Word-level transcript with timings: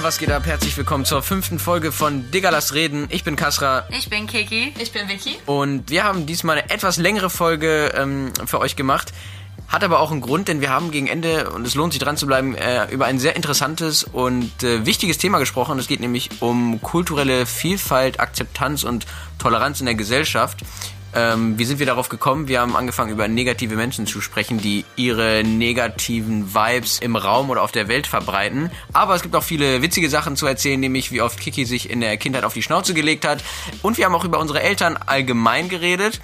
Freunde, 0.00 0.08
was 0.08 0.18
geht 0.18 0.30
ab? 0.30 0.46
Herzlich 0.46 0.74
willkommen 0.78 1.04
zur 1.04 1.22
fünften 1.22 1.58
Folge 1.58 1.92
von 1.92 2.30
Digga, 2.30 2.48
lass 2.48 2.72
reden. 2.72 3.06
Ich 3.10 3.22
bin 3.22 3.36
Kasra 3.36 3.86
Ich 3.90 4.08
bin 4.08 4.26
Kiki. 4.26 4.72
Ich 4.78 4.92
bin 4.92 5.06
Vicky. 5.10 5.36
und 5.44 5.90
wir 5.90 6.04
haben 6.04 6.24
diesmal 6.24 6.56
eine 6.58 6.70
etwas 6.70 6.96
längere 6.96 7.28
Folge 7.28 7.92
ähm, 7.94 8.32
für 8.46 8.60
euch 8.60 8.76
gemacht. 8.76 9.12
Hat 9.68 9.84
aber 9.84 10.00
auch 10.00 10.10
einen 10.10 10.22
Grund, 10.22 10.48
denn 10.48 10.62
wir 10.62 10.70
haben 10.70 10.90
gegen 10.90 11.06
Ende, 11.06 11.50
und 11.50 11.66
es 11.66 11.74
lohnt 11.74 11.92
sich 11.92 12.00
dran 12.00 12.16
zu 12.16 12.26
bleiben, 12.26 12.54
äh, 12.54 12.86
über 12.90 13.04
ein 13.04 13.18
sehr 13.18 13.36
interessantes 13.36 14.04
und 14.04 14.62
äh, 14.62 14.86
wichtiges 14.86 15.18
Thema 15.18 15.38
gesprochen. 15.38 15.78
Es 15.78 15.86
geht 15.86 16.00
nämlich 16.00 16.30
um 16.40 16.80
kulturelle 16.80 17.44
Vielfalt, 17.44 18.20
Akzeptanz 18.20 18.84
und 18.84 19.06
Toleranz 19.38 19.80
in 19.80 19.86
der 19.86 19.96
Gesellschaft. 19.96 20.60
Ähm, 21.14 21.58
wie 21.58 21.64
sind 21.64 21.78
wir 21.78 21.86
darauf 21.86 22.08
gekommen? 22.08 22.46
Wir 22.46 22.60
haben 22.60 22.76
angefangen, 22.76 23.10
über 23.10 23.26
negative 23.26 23.74
Menschen 23.74 24.06
zu 24.06 24.20
sprechen, 24.20 24.58
die 24.58 24.84
ihre 24.96 25.42
negativen 25.44 26.54
Vibes 26.54 26.98
im 27.00 27.16
Raum 27.16 27.50
oder 27.50 27.62
auf 27.62 27.72
der 27.72 27.88
Welt 27.88 28.06
verbreiten. 28.06 28.70
Aber 28.92 29.14
es 29.14 29.22
gibt 29.22 29.34
auch 29.34 29.42
viele 29.42 29.82
witzige 29.82 30.08
Sachen 30.08 30.36
zu 30.36 30.46
erzählen, 30.46 30.78
nämlich 30.78 31.10
wie 31.10 31.20
oft 31.20 31.40
Kiki 31.40 31.64
sich 31.64 31.90
in 31.90 32.00
der 32.00 32.16
Kindheit 32.16 32.44
auf 32.44 32.54
die 32.54 32.62
Schnauze 32.62 32.94
gelegt 32.94 33.26
hat. 33.26 33.42
Und 33.82 33.98
wir 33.98 34.04
haben 34.04 34.14
auch 34.14 34.24
über 34.24 34.38
unsere 34.38 34.62
Eltern 34.62 34.96
allgemein 35.06 35.68
geredet. 35.68 36.20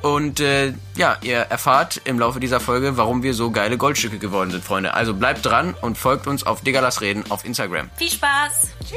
Und 0.00 0.40
äh, 0.40 0.74
ja, 0.96 1.16
ihr 1.22 1.38
erfahrt 1.38 2.02
im 2.04 2.18
Laufe 2.18 2.38
dieser 2.38 2.60
Folge, 2.60 2.98
warum 2.98 3.22
wir 3.22 3.32
so 3.32 3.50
geile 3.50 3.78
Goldstücke 3.78 4.18
geworden 4.18 4.50
sind, 4.50 4.62
Freunde. 4.62 4.92
Also 4.92 5.14
bleibt 5.14 5.46
dran 5.46 5.74
und 5.80 5.96
folgt 5.96 6.26
uns 6.26 6.44
auf 6.44 6.60
Digga 6.60 6.80
Lass 6.80 7.00
Reden 7.00 7.24
auf 7.30 7.44
Instagram. 7.44 7.90
Viel 7.96 8.10
Spaß. 8.10 8.68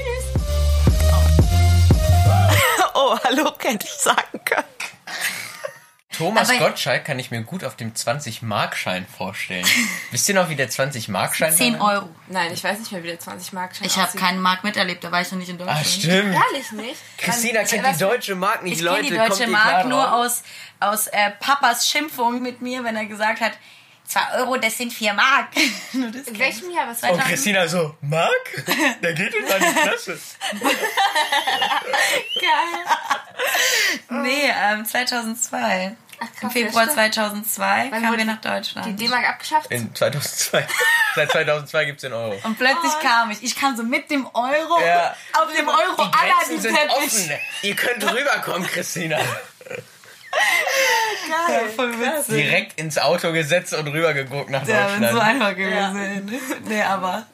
Oh, 3.00 3.16
hallo, 3.24 3.52
hätte 3.60 3.86
ich 3.86 3.94
sagen 3.94 4.40
können. 4.44 4.66
Thomas 6.18 6.50
Aber- 6.50 6.58
Gottschalk 6.60 7.06
kann 7.06 7.20
ich 7.20 7.30
mir 7.30 7.42
gut 7.44 7.64
auf 7.64 7.76
dem 7.76 7.94
20-Mark-Schein 7.94 9.06
vorstellen. 9.06 9.66
Wisst 10.12 10.28
ihr 10.30 10.34
noch, 10.36 10.50
wie 10.50 10.56
der 10.56 10.68
20-Mark-Schein 10.70 11.54
10 11.54 11.80
war? 11.80 11.94
Euro. 11.94 12.10
Nein, 12.28 12.52
ich 12.54 12.64
weiß 12.64 12.80
nicht 12.80 12.92
mehr, 12.92 13.04
wie 13.04 13.08
der 13.08 13.20
20 13.20 13.54
Mark 13.54 13.76
Schein 13.76 13.86
Ich 13.86 13.98
habe 13.98 14.18
keinen 14.18 14.42
Markt 14.42 14.64
miterlebt, 14.64 15.04
da 15.04 15.12
war 15.12 15.22
ich 15.22 15.32
noch 15.32 15.38
nicht 15.38 15.50
in 15.50 15.60
Deutschland. 15.60 15.80
Ah, 15.80 15.84
stimmt. 15.88 16.34
Ehrlich 16.52 16.72
nicht? 16.72 16.96
Christina 17.20 17.60
Dann- 17.60 17.68
kennt 17.68 17.88
die 17.96 18.00
deutsche 18.00 18.36
Mark 18.36 18.64
nicht, 18.64 18.78
Ich 18.78 18.82
Leute. 18.82 19.04
kenne 19.04 19.10
die 19.12 19.30
deutsche 19.30 19.48
Mark 19.48 19.86
nur 19.86 20.12
aus, 20.14 20.42
aus 20.80 21.06
äh, 21.08 21.32
Papas 21.40 21.88
Schimpfung 21.88 22.42
mit 22.42 22.62
mir, 22.64 22.84
wenn 22.84 22.96
er 22.96 23.06
gesagt 23.06 23.40
hat, 23.40 23.52
2 24.08 24.20
Euro, 24.40 24.58
das 24.58 24.78
sind 24.78 24.92
4 24.94 25.14
Mark. 25.14 25.50
Nur 25.94 26.10
das 26.12 26.28
In 26.28 26.40
welchem 26.40 26.72
Jahr? 26.72 26.88
Was 26.88 27.04
Und 27.04 27.10
Oh, 27.12 27.18
Christina 27.18 27.68
so, 27.68 27.96
Mark? 28.02 28.66
Der 29.02 29.14
geht 29.14 29.34
in 29.36 29.46
meine 29.48 29.74
Klasse. 29.74 30.18
geil. 32.40 32.86
Nee, 34.10 34.52
ähm, 34.64 34.86
2002. 34.86 35.96
Ach, 36.20 36.26
Im 36.42 36.50
Februar 36.50 36.86
ja, 36.86 36.92
stimmt. 36.92 37.14
2002 37.14 37.88
Wann 37.92 38.02
kamen 38.02 38.18
wir 38.18 38.26
nach 38.26 38.42
Die 38.42 38.48
Deutschland. 38.48 39.00
D-Mark 39.00 39.30
abgeschafft? 39.30 39.70
In 39.72 39.94
2002. 39.94 40.68
Seit 41.16 41.32
2002 41.32 41.86
gibt's 41.86 42.02
den 42.02 42.14
Euro. 42.14 42.36
Und 42.44 42.58
plötzlich 42.58 42.92
Oh. 42.98 43.02
kam 43.04 43.30
ich. 43.30 43.44
Ich 43.44 43.56
kam 43.56 43.78
so 43.78 43.84
mit 43.84 44.10
dem 44.10 44.26
Euro. 44.34 44.82
Ja. 44.84 45.16
Auf 45.34 45.54
dem 45.56 45.68
Euro 45.68 45.96
Die 46.06 46.12
Grenzen 46.12 46.60
sind 46.62 46.76
Teppich. 46.76 46.96
offen. 46.96 47.32
Ihr 47.62 47.76
könnt 47.76 48.04
rüberkommen, 48.04 48.68
Christina. 48.68 49.20
Geil, 51.28 51.70
voll 51.76 51.92
witzig. 52.00 52.36
Direkt 52.36 52.80
ins 52.80 52.98
Auto 52.98 53.32
gesetzt 53.32 53.74
und 53.74 53.88
rübergeguckt 53.88 54.50
nach 54.50 54.66
Ja, 54.68 54.88
wenn 54.92 55.10
so 55.10 55.16
Deutschland. 55.16 55.42
einfach 55.42 55.56
gewesen. 55.56 56.32
Nee, 56.68 56.82
aber. 56.82 57.26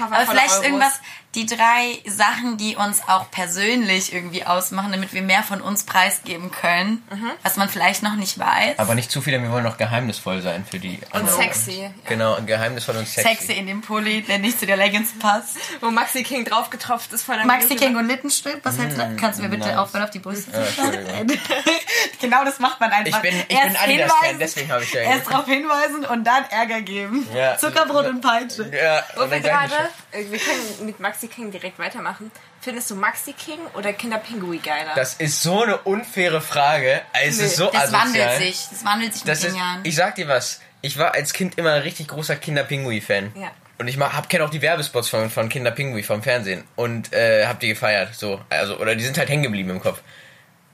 Aber 0.00 0.26
vielleicht 0.26 0.50
Euros. 0.52 0.64
irgendwas, 0.64 1.00
die 1.34 1.46
drei 1.46 1.98
Sachen, 2.06 2.58
die 2.58 2.76
uns 2.76 3.02
auch 3.08 3.30
persönlich 3.30 4.12
irgendwie 4.12 4.44
ausmachen, 4.44 4.92
damit 4.92 5.14
wir 5.14 5.22
mehr 5.22 5.42
von 5.42 5.60
uns 5.62 5.84
preisgeben 5.84 6.50
können, 6.50 7.02
was 7.42 7.56
man 7.56 7.68
vielleicht 7.68 8.02
noch 8.02 8.16
nicht 8.16 8.38
weiß. 8.38 8.78
Aber 8.78 8.94
nicht 8.94 9.10
zu 9.10 9.22
viele, 9.22 9.40
wir 9.42 9.50
wollen 9.50 9.64
noch 9.64 9.78
geheimnisvoll 9.78 10.42
sein 10.42 10.64
für 10.68 10.78
die 10.78 10.98
Und 11.12 11.20
anderen. 11.20 11.36
sexy. 11.42 11.90
Genau, 12.06 12.36
geheimnisvoll 12.44 12.96
und 12.96 13.08
sexy. 13.08 13.28
Sexy 13.28 13.52
in 13.52 13.66
dem 13.66 13.80
Pulli, 13.80 14.22
der 14.22 14.38
nicht 14.38 14.58
zu 14.60 14.66
der 14.66 14.76
Leggings 14.76 15.10
passt. 15.18 15.56
Wo 15.80 15.90
Maxi 15.90 16.22
King 16.22 16.44
draufgetropft 16.44 17.12
ist 17.12 17.22
von 17.22 17.36
der 17.36 17.46
Maxi 17.46 17.76
King 17.76 17.96
und 17.96 18.06
Littenstripp, 18.08 18.60
was 18.62 18.78
hältst 18.78 18.98
du? 18.98 19.16
Kannst 19.16 19.38
du 19.38 19.44
mir 19.44 19.48
bitte 19.48 19.68
nice. 19.68 19.78
aufhören, 19.78 20.04
auf 20.04 20.10
die 20.10 20.18
Brüste 20.18 20.50
Ja, 20.52 20.66
zu 20.66 20.72
schauen? 20.74 20.92
Entschuldigung. 20.94 21.38
genau 22.20 22.44
das 22.44 22.58
macht 22.58 22.78
man 22.80 22.90
einfach. 22.92 23.22
Ich 23.24 23.30
bin, 23.30 23.42
ich 23.48 23.56
Erst 23.56 23.80
bin 23.86 23.90
hinweisen, 23.98 24.38
deswegen 24.38 24.70
habe 24.72 24.82
ich 24.84 24.92
ja 24.92 25.00
Erst 25.02 25.30
darauf 25.30 25.46
hinweisen 25.46 26.04
und 26.04 26.24
dann 26.24 26.44
Ärger 26.50 26.82
geben. 26.82 27.26
Ja. 27.34 27.56
Zuckerbrot 27.56 28.06
und 28.06 28.20
Peitsche. 28.20 28.70
Ja, 28.72 29.02
und 29.22 29.30
dann 29.32 29.42
gerade, 29.52 30.30
wir 30.30 30.38
können 30.38 30.86
mit 30.86 31.00
Maxi 31.00 31.28
King 31.28 31.50
direkt 31.50 31.78
weitermachen. 31.78 32.30
Findest 32.60 32.90
du 32.90 32.96
Maxi 32.96 33.32
King 33.32 33.58
oder 33.74 33.92
Kinder 33.92 34.18
Pinguin 34.18 34.62
geiler? 34.62 34.94
Das 34.94 35.14
ist 35.14 35.42
so 35.42 35.62
eine 35.62 35.78
unfaire 35.78 36.40
Frage. 36.40 37.00
Es 37.12 37.38
ist 37.38 37.56
so 37.56 37.66
Das 37.70 37.92
asozial. 37.92 38.00
wandelt 38.06 38.38
sich. 38.38 38.66
Das 38.70 38.84
wandelt 38.84 39.12
sich 39.14 39.22
Das 39.24 39.40
mit 39.40 39.48
ist, 39.48 39.54
den 39.54 39.60
Jahren. 39.60 39.80
ich 39.84 39.94
sag 39.96 40.14
dir 40.14 40.28
was. 40.28 40.60
Ich 40.80 40.98
war 40.98 41.14
als 41.14 41.32
Kind 41.32 41.58
immer 41.58 41.72
ein 41.74 41.82
richtig 41.82 42.08
großer 42.08 42.36
Kinder-Pinguin-Fan. 42.36 43.32
Ja. 43.36 43.50
Und 43.78 43.88
ich 43.88 43.98
hab, 43.98 44.28
kenne 44.28 44.44
auch 44.44 44.50
die 44.50 44.62
Werbespots 44.62 45.08
von, 45.08 45.30
von 45.30 45.48
Kinder 45.48 45.70
Pinguin 45.70 46.04
vom 46.04 46.22
Fernsehen. 46.22 46.64
Und 46.76 47.12
äh, 47.12 47.46
hab 47.46 47.60
die 47.60 47.68
gefeiert. 47.68 48.14
So. 48.14 48.40
Also, 48.48 48.78
oder 48.78 48.94
die 48.96 49.04
sind 49.04 49.16
halt 49.18 49.28
hängen 49.28 49.42
geblieben 49.44 49.70
im 49.70 49.80
Kopf. 49.80 50.00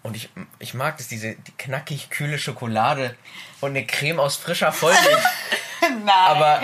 Und 0.03 0.17
ich, 0.17 0.31
ich 0.59 0.75
mag 0.75 0.97
das, 0.97 1.09
diese 1.09 1.35
die 1.35 1.53
knackig 1.59 2.09
kühle 2.11 2.39
Schokolade 2.39 3.15
und 3.61 3.71
eine 3.71 3.85
Creme 3.85 4.21
aus 4.21 4.37
frischer 4.37 4.73
Vollmilch. 4.73 5.23
Nein. 5.81 6.09
Aber 6.09 6.61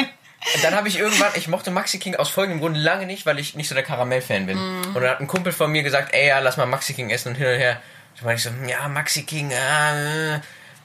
dann 0.63 0.75
habe 0.75 0.89
ich 0.89 0.99
irgendwann, 0.99 1.33
ich 1.35 1.49
mochte 1.49 1.71
Maxi 1.71 1.99
King 1.99 2.17
aus 2.17 2.29
folgendem 2.31 2.61
Grund 2.61 2.77
lange 2.77 3.07
nicht, 3.07 3.27
weil 3.27 3.39
ich 3.39 3.55
nicht 3.55 3.69
so 3.69 3.75
der 3.75 3.85
Karamell-Fan 3.85 4.47
bin. 4.47 4.59
Und 4.59 4.95
dann 4.95 5.09
hat 5.09 5.21
ein 5.21 5.27
Kumpel 5.27 5.53
von 5.53 5.71
mir 5.71 5.83
gesagt, 5.83 6.15
ey, 6.15 6.29
ja, 6.29 6.39
lass 6.41 6.57
mal 6.57 6.67
Maxi 6.67 6.95
King 6.95 7.11
essen 7.11 7.29
und 7.31 7.35
hin 7.37 7.47
und 7.47 7.59
her. 7.59 7.81
Da 8.19 8.27
meinte 8.27 8.39
ich 8.39 8.45
so, 8.45 8.71
ja, 8.71 8.89
Maxi 8.89 9.23
King, 9.25 9.53
ah, 9.53 10.35
äh. 10.35 10.35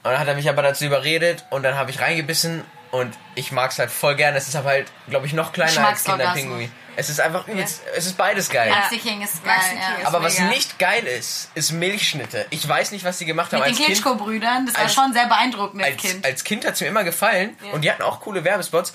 Und 0.02 0.12
dann 0.12 0.18
hat 0.18 0.28
er 0.28 0.34
mich 0.34 0.48
aber 0.48 0.62
dazu 0.62 0.86
überredet 0.86 1.44
und 1.50 1.62
dann 1.62 1.76
habe 1.76 1.90
ich 1.90 2.00
reingebissen 2.00 2.64
und 2.90 3.14
ich 3.34 3.52
mag's 3.52 3.78
halt 3.78 3.90
voll 3.90 4.16
gerne. 4.16 4.38
Es 4.38 4.48
ist 4.48 4.56
aber 4.56 4.70
halt, 4.70 4.90
glaube 5.08 5.26
ich, 5.26 5.34
noch 5.34 5.52
kleiner 5.52 5.88
als 5.88 6.04
Kinder 6.04 6.16
Geschmacksorgasmus. 6.18 6.42
Pinguin. 6.58 6.72
Es 6.96 7.08
ist 7.08 7.20
einfach 7.20 7.46
übelst, 7.46 7.82
es 7.96 8.06
ist 8.06 8.16
beides 8.16 8.48
geil. 8.50 8.70
Maxi 8.70 8.98
King 8.98 9.22
ist 9.22 9.44
geil. 9.44 9.54
King 9.70 9.78
ja. 9.78 9.98
ist 10.00 10.06
Aber 10.06 10.22
was 10.22 10.38
mega. 10.38 10.50
nicht 10.50 10.78
geil 10.78 11.04
ist, 11.04 11.50
ist 11.54 11.70
Milchschnitte. 11.72 12.46
Ich 12.50 12.66
weiß 12.66 12.90
nicht, 12.92 13.04
was 13.04 13.18
die 13.18 13.26
gemacht 13.26 13.52
haben 13.52 13.60
Mit 13.60 13.68
den 13.68 13.72
als 13.72 13.76
Kind. 13.78 13.88
Klitschko-Brüdern, 13.88 14.66
das 14.66 14.74
war 14.74 14.82
Als- 14.84 14.94
schon 14.94 15.12
sehr 15.12 15.26
beeindruckend 15.26 15.82
als 15.84 15.92
als, 15.92 16.02
Kind. 16.02 16.24
als 16.26 16.44
Kind 16.44 16.66
hat 16.66 16.74
es 16.74 16.80
mir 16.80 16.88
immer 16.88 17.04
gefallen 17.04 17.56
und 17.72 17.82
die 17.82 17.90
hatten 17.90 18.02
auch 18.02 18.20
coole 18.20 18.42
Werbespots. 18.42 18.94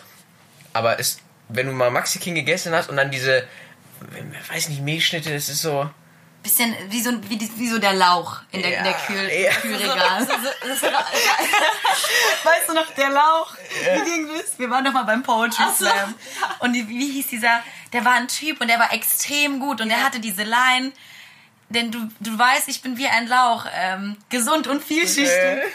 Aber 0.75 1.00
es, 1.00 1.19
wenn 1.47 1.68
du 1.68 1.72
mal 1.74 1.90
Maxi 1.90 2.19
King 2.19 2.36
gegessen 2.36 2.74
hast 2.75 2.90
und 2.90 2.97
dann 2.97 3.09
diese, 3.12 3.47
weiß 4.52 4.68
nicht, 4.69 4.81
Milchschnitte, 4.81 5.34
das 5.34 5.47
ist 5.47 5.62
so. 5.62 5.90
Bisschen 6.44 6.75
wie 6.90 7.02
so, 7.02 7.12
wie, 7.30 7.40
wie 7.56 7.69
so 7.69 7.80
der 7.80 7.94
Lauch 7.94 8.41
in 8.52 8.62
der, 8.62 8.78
in 8.78 8.84
der 8.84 8.91
Ja, 8.91 8.97
Kühl, 9.08 9.30
ja. 9.31 9.52
Kühlregal. 9.53 10.28
weißt 12.44 12.69
du 12.69 12.74
noch, 12.74 12.91
der 12.94 13.09
Lauch? 13.09 13.56
Wie 13.56 14.03
ging 14.03 14.28
das? 14.38 14.59
Wir 14.59 14.69
waren 14.69 14.84
doch 14.84 14.91
mal 14.91 15.03
beim 15.06 15.24
Poetry 15.24 15.64
Slam. 15.75 16.14
Und 16.59 16.74
die, 16.74 16.88
wie 16.88 17.12
hieß 17.14 17.28
dieser? 17.28 17.64
Der 17.94 18.03
war 18.06 18.14
ein 18.14 18.28
Typ 18.28 18.59
und 18.62 18.68
der 18.68 18.78
war 18.80 18.94
extrem 18.94 19.59
gut 19.59 19.80
und 19.81 19.90
der 19.90 20.03
hatte 20.03 20.19
diese 20.19 20.44
Line. 20.44 20.91
Denn 21.75 21.91
du, 21.91 22.00
du 22.22 22.40
weißt, 22.40 22.68
ich 22.69 22.81
bin 22.81 22.97
wie 22.97 23.06
ein 23.08 23.28
Lauch, 23.28 23.66
ähm, 23.78 24.16
gesund 24.30 24.66
und 24.68 24.84
vielschichtig. 24.84 25.30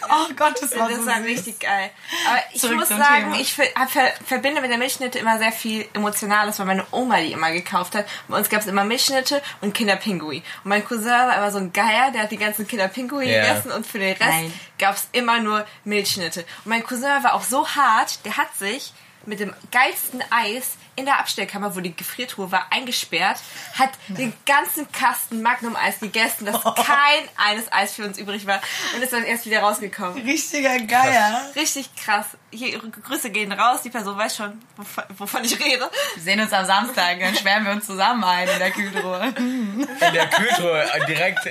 Oh 0.09 0.33
Gott, 0.35 0.61
das 0.61 0.77
war 0.77 0.89
Das 0.89 0.99
so 0.99 1.07
war 1.07 1.17
süß. 1.19 1.27
richtig 1.27 1.61
geil. 1.61 1.91
Aber 2.29 2.39
ich 2.53 2.61
Zurück 2.61 2.79
muss 2.79 2.89
sagen, 2.89 3.25
Thema. 3.31 3.41
ich 3.41 3.53
ver 3.55 3.65
ver 3.89 4.11
verbinde 4.27 4.61
mit 4.63 4.71
der 4.71 4.79
Milchschnitte 4.79 5.19
immer 5.19 5.39
sehr 5.39 5.53
viel 5.53 5.87
Emotionales, 5.93 6.59
weil 6.59 6.67
meine 6.67 6.87
Oma 6.91 7.19
die 7.21 7.33
immer 7.33 7.53
gekauft 7.53 7.95
hat. 7.95 8.07
Bei 8.29 8.39
uns 8.39 8.49
gab 8.49 8.61
es 8.63 8.67
immer 8.67 8.85
Milchschnitte 8.85 9.43
und 9.61 9.75
Kinderpingui. 9.75 10.39
Und 10.65 10.69
mein 10.69 10.85
Cousin 10.85 11.11
war 11.11 11.37
immer 11.37 11.51
so 11.51 11.59
ein 11.59 11.73
Geier, 11.73 12.11
der 12.13 12.23
hat 12.23 12.31
die 12.33 12.39
ganzen 12.39 12.67
Kinderpingui 12.67 13.27
Ja. 13.29 13.43
gegessen 13.49 13.71
und 13.71 13.87
für 13.87 13.99
den 13.99 14.17
Rest 14.17 14.55
gab 14.79 14.97
es 14.97 15.09
immer 15.13 15.39
nur 15.41 15.67
Milchschnitte. 15.85 16.41
Und 16.65 16.71
mein 16.71 16.83
Cousin 16.83 17.23
war 17.23 17.35
auch 17.35 17.45
so 17.45 17.69
hart, 17.69 18.25
der 18.25 18.37
hat 18.39 18.57
sich 18.59 18.93
mit 19.27 19.39
dem 19.39 19.53
geilsten 19.71 20.25
Eis 20.31 20.79
in 20.97 21.05
der 21.05 21.19
Abstellkammer, 21.19 21.75
wo 21.75 21.81
die 21.81 21.95
Gefriertruhe 21.95 22.51
war, 22.51 22.67
eingesperrt, 22.71 23.39
hat 23.79 23.91
den 24.09 24.33
ganzen 24.47 24.91
Kasten 24.93 25.43
Magnum-Eis 25.43 26.01
gegessen, 26.01 26.47
dass 26.47 26.63
kein 26.75 27.29
eines 27.37 27.73
Eis 27.73 27.95
für 27.95 28.05
uns 28.05 28.19
übrig 28.19 28.47
war 28.47 28.61
und 28.95 29.03
ist 29.03 29.13
dann 29.13 29.25
erst 29.25 29.47
wieder 29.47 29.61
rausgekommen. 29.61 30.23
Richtiger 30.23 30.79
Geier. 30.81 31.51
Richtig 31.57 31.95
krass. 31.97 32.27
Hier, 32.51 32.69
ihre 32.69 32.91
Grüße 32.91 33.31
gehen 33.31 33.53
raus. 33.53 33.83
Die 33.83 33.91
Person 33.91 34.17
weiß 34.17 34.37
schon, 34.37 34.61
wovon, 34.77 35.05
wovon 35.17 35.45
ich 35.45 35.59
rede. 35.61 35.91
Wir 36.15 36.23
sehen 36.23 36.41
uns 36.41 36.53
am 36.53 36.65
Samstag, 36.65 37.21
dann 37.21 37.35
schwärmen 37.37 37.67
wir 37.67 37.73
uns 37.73 37.87
zusammen 37.87 38.25
ein 38.25 38.49
in 38.49 38.59
der 38.59 38.71
Kühltruhe. 38.71 39.35
In 39.37 40.15
der 40.15 40.29
Kühltruhe 40.29 40.83
äh, 40.83 41.07
direkt. 41.07 41.49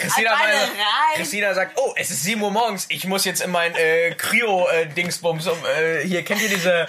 Christina, 0.00 0.36
meine, 0.36 0.52
rein. 0.52 1.16
Christina 1.16 1.54
sagt, 1.54 1.78
oh, 1.78 1.94
es 1.96 2.10
ist 2.10 2.22
7 2.22 2.40
Uhr 2.40 2.50
morgens, 2.50 2.86
ich 2.88 3.06
muss 3.06 3.24
jetzt 3.24 3.40
in 3.40 3.50
mein 3.50 3.74
äh, 3.74 4.14
Kryo-Dingsbums. 4.14 5.46
um, 5.48 5.58
äh, 5.64 6.06
hier, 6.06 6.24
kennt 6.24 6.42
ihr 6.42 6.48
diese... 6.48 6.86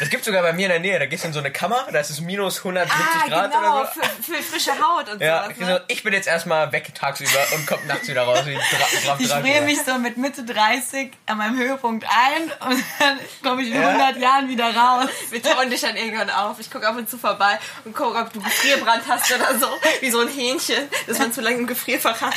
Das 0.00 0.10
gibt 0.10 0.24
sogar 0.24 0.42
bei 0.42 0.52
mir 0.52 0.66
in 0.66 0.70
der 0.70 0.80
Nähe, 0.80 0.98
da 0.98 1.06
gehst 1.06 1.24
du 1.24 1.28
in 1.28 1.32
so 1.34 1.40
eine 1.40 1.50
Kammer, 1.50 1.86
da 1.92 1.98
ist 1.98 2.10
es 2.10 2.20
minus 2.20 2.58
170 2.58 2.98
Ah, 3.00 3.28
Grad 3.28 3.50
genau, 3.52 3.80
oder 3.80 3.92
so. 3.94 4.00
für, 4.00 4.32
für 4.36 4.42
frische 4.42 4.72
Haut 4.72 5.08
und 5.08 5.20
Ja, 5.20 5.44
sowas. 5.44 5.58
Ne? 5.58 5.82
ich 5.88 6.02
bin 6.02 6.12
jetzt 6.12 6.28
erstmal 6.28 6.70
weg 6.72 6.94
tagsüber 6.94 7.38
und 7.54 7.66
komm 7.66 7.78
nachts 7.86 8.06
wieder 8.08 8.22
raus. 8.22 8.40
Wie 8.46 8.54
Dra 8.54 9.16
Ich 9.18 9.28
friere 9.28 9.62
mich 9.62 9.82
so 9.82 9.98
mit 9.98 10.16
Mitte 10.16 10.44
30 10.44 11.10
an 11.26 11.38
meinem 11.38 11.58
Höhepunkt 11.58 12.06
ein 12.08 12.42
und 12.70 12.84
dann 12.98 13.18
komme 13.42 13.62
ich 13.62 13.70
in 13.72 13.82
100 13.82 14.16
Jahren 14.18 14.48
wieder 14.48 14.74
raus. 14.74 15.08
Wir 15.30 15.42
tauen 15.42 15.70
dich 15.70 15.80
dann 15.80 15.96
irgendwann 15.96 16.30
auf. 16.30 16.58
Ich 16.60 16.70
gucke 16.70 16.86
ab 16.86 16.96
und 16.96 17.08
zu 17.10 17.18
vorbei 17.18 17.58
und 17.84 17.94
gucke, 17.94 18.18
ob 18.18 18.32
du 18.32 18.40
Gefrierbrand 18.40 19.02
hast 19.08 19.32
oder 19.34 19.58
so. 19.58 19.66
Wie 20.00 20.10
so 20.10 20.20
ein 20.20 20.28
Hähnchen, 20.28 20.88
das 21.06 21.18
man 21.18 21.32
zu 21.32 21.40
lange 21.40 21.56
im 21.58 21.66
Gefrierfach 21.66 22.20
hat. 22.20 22.34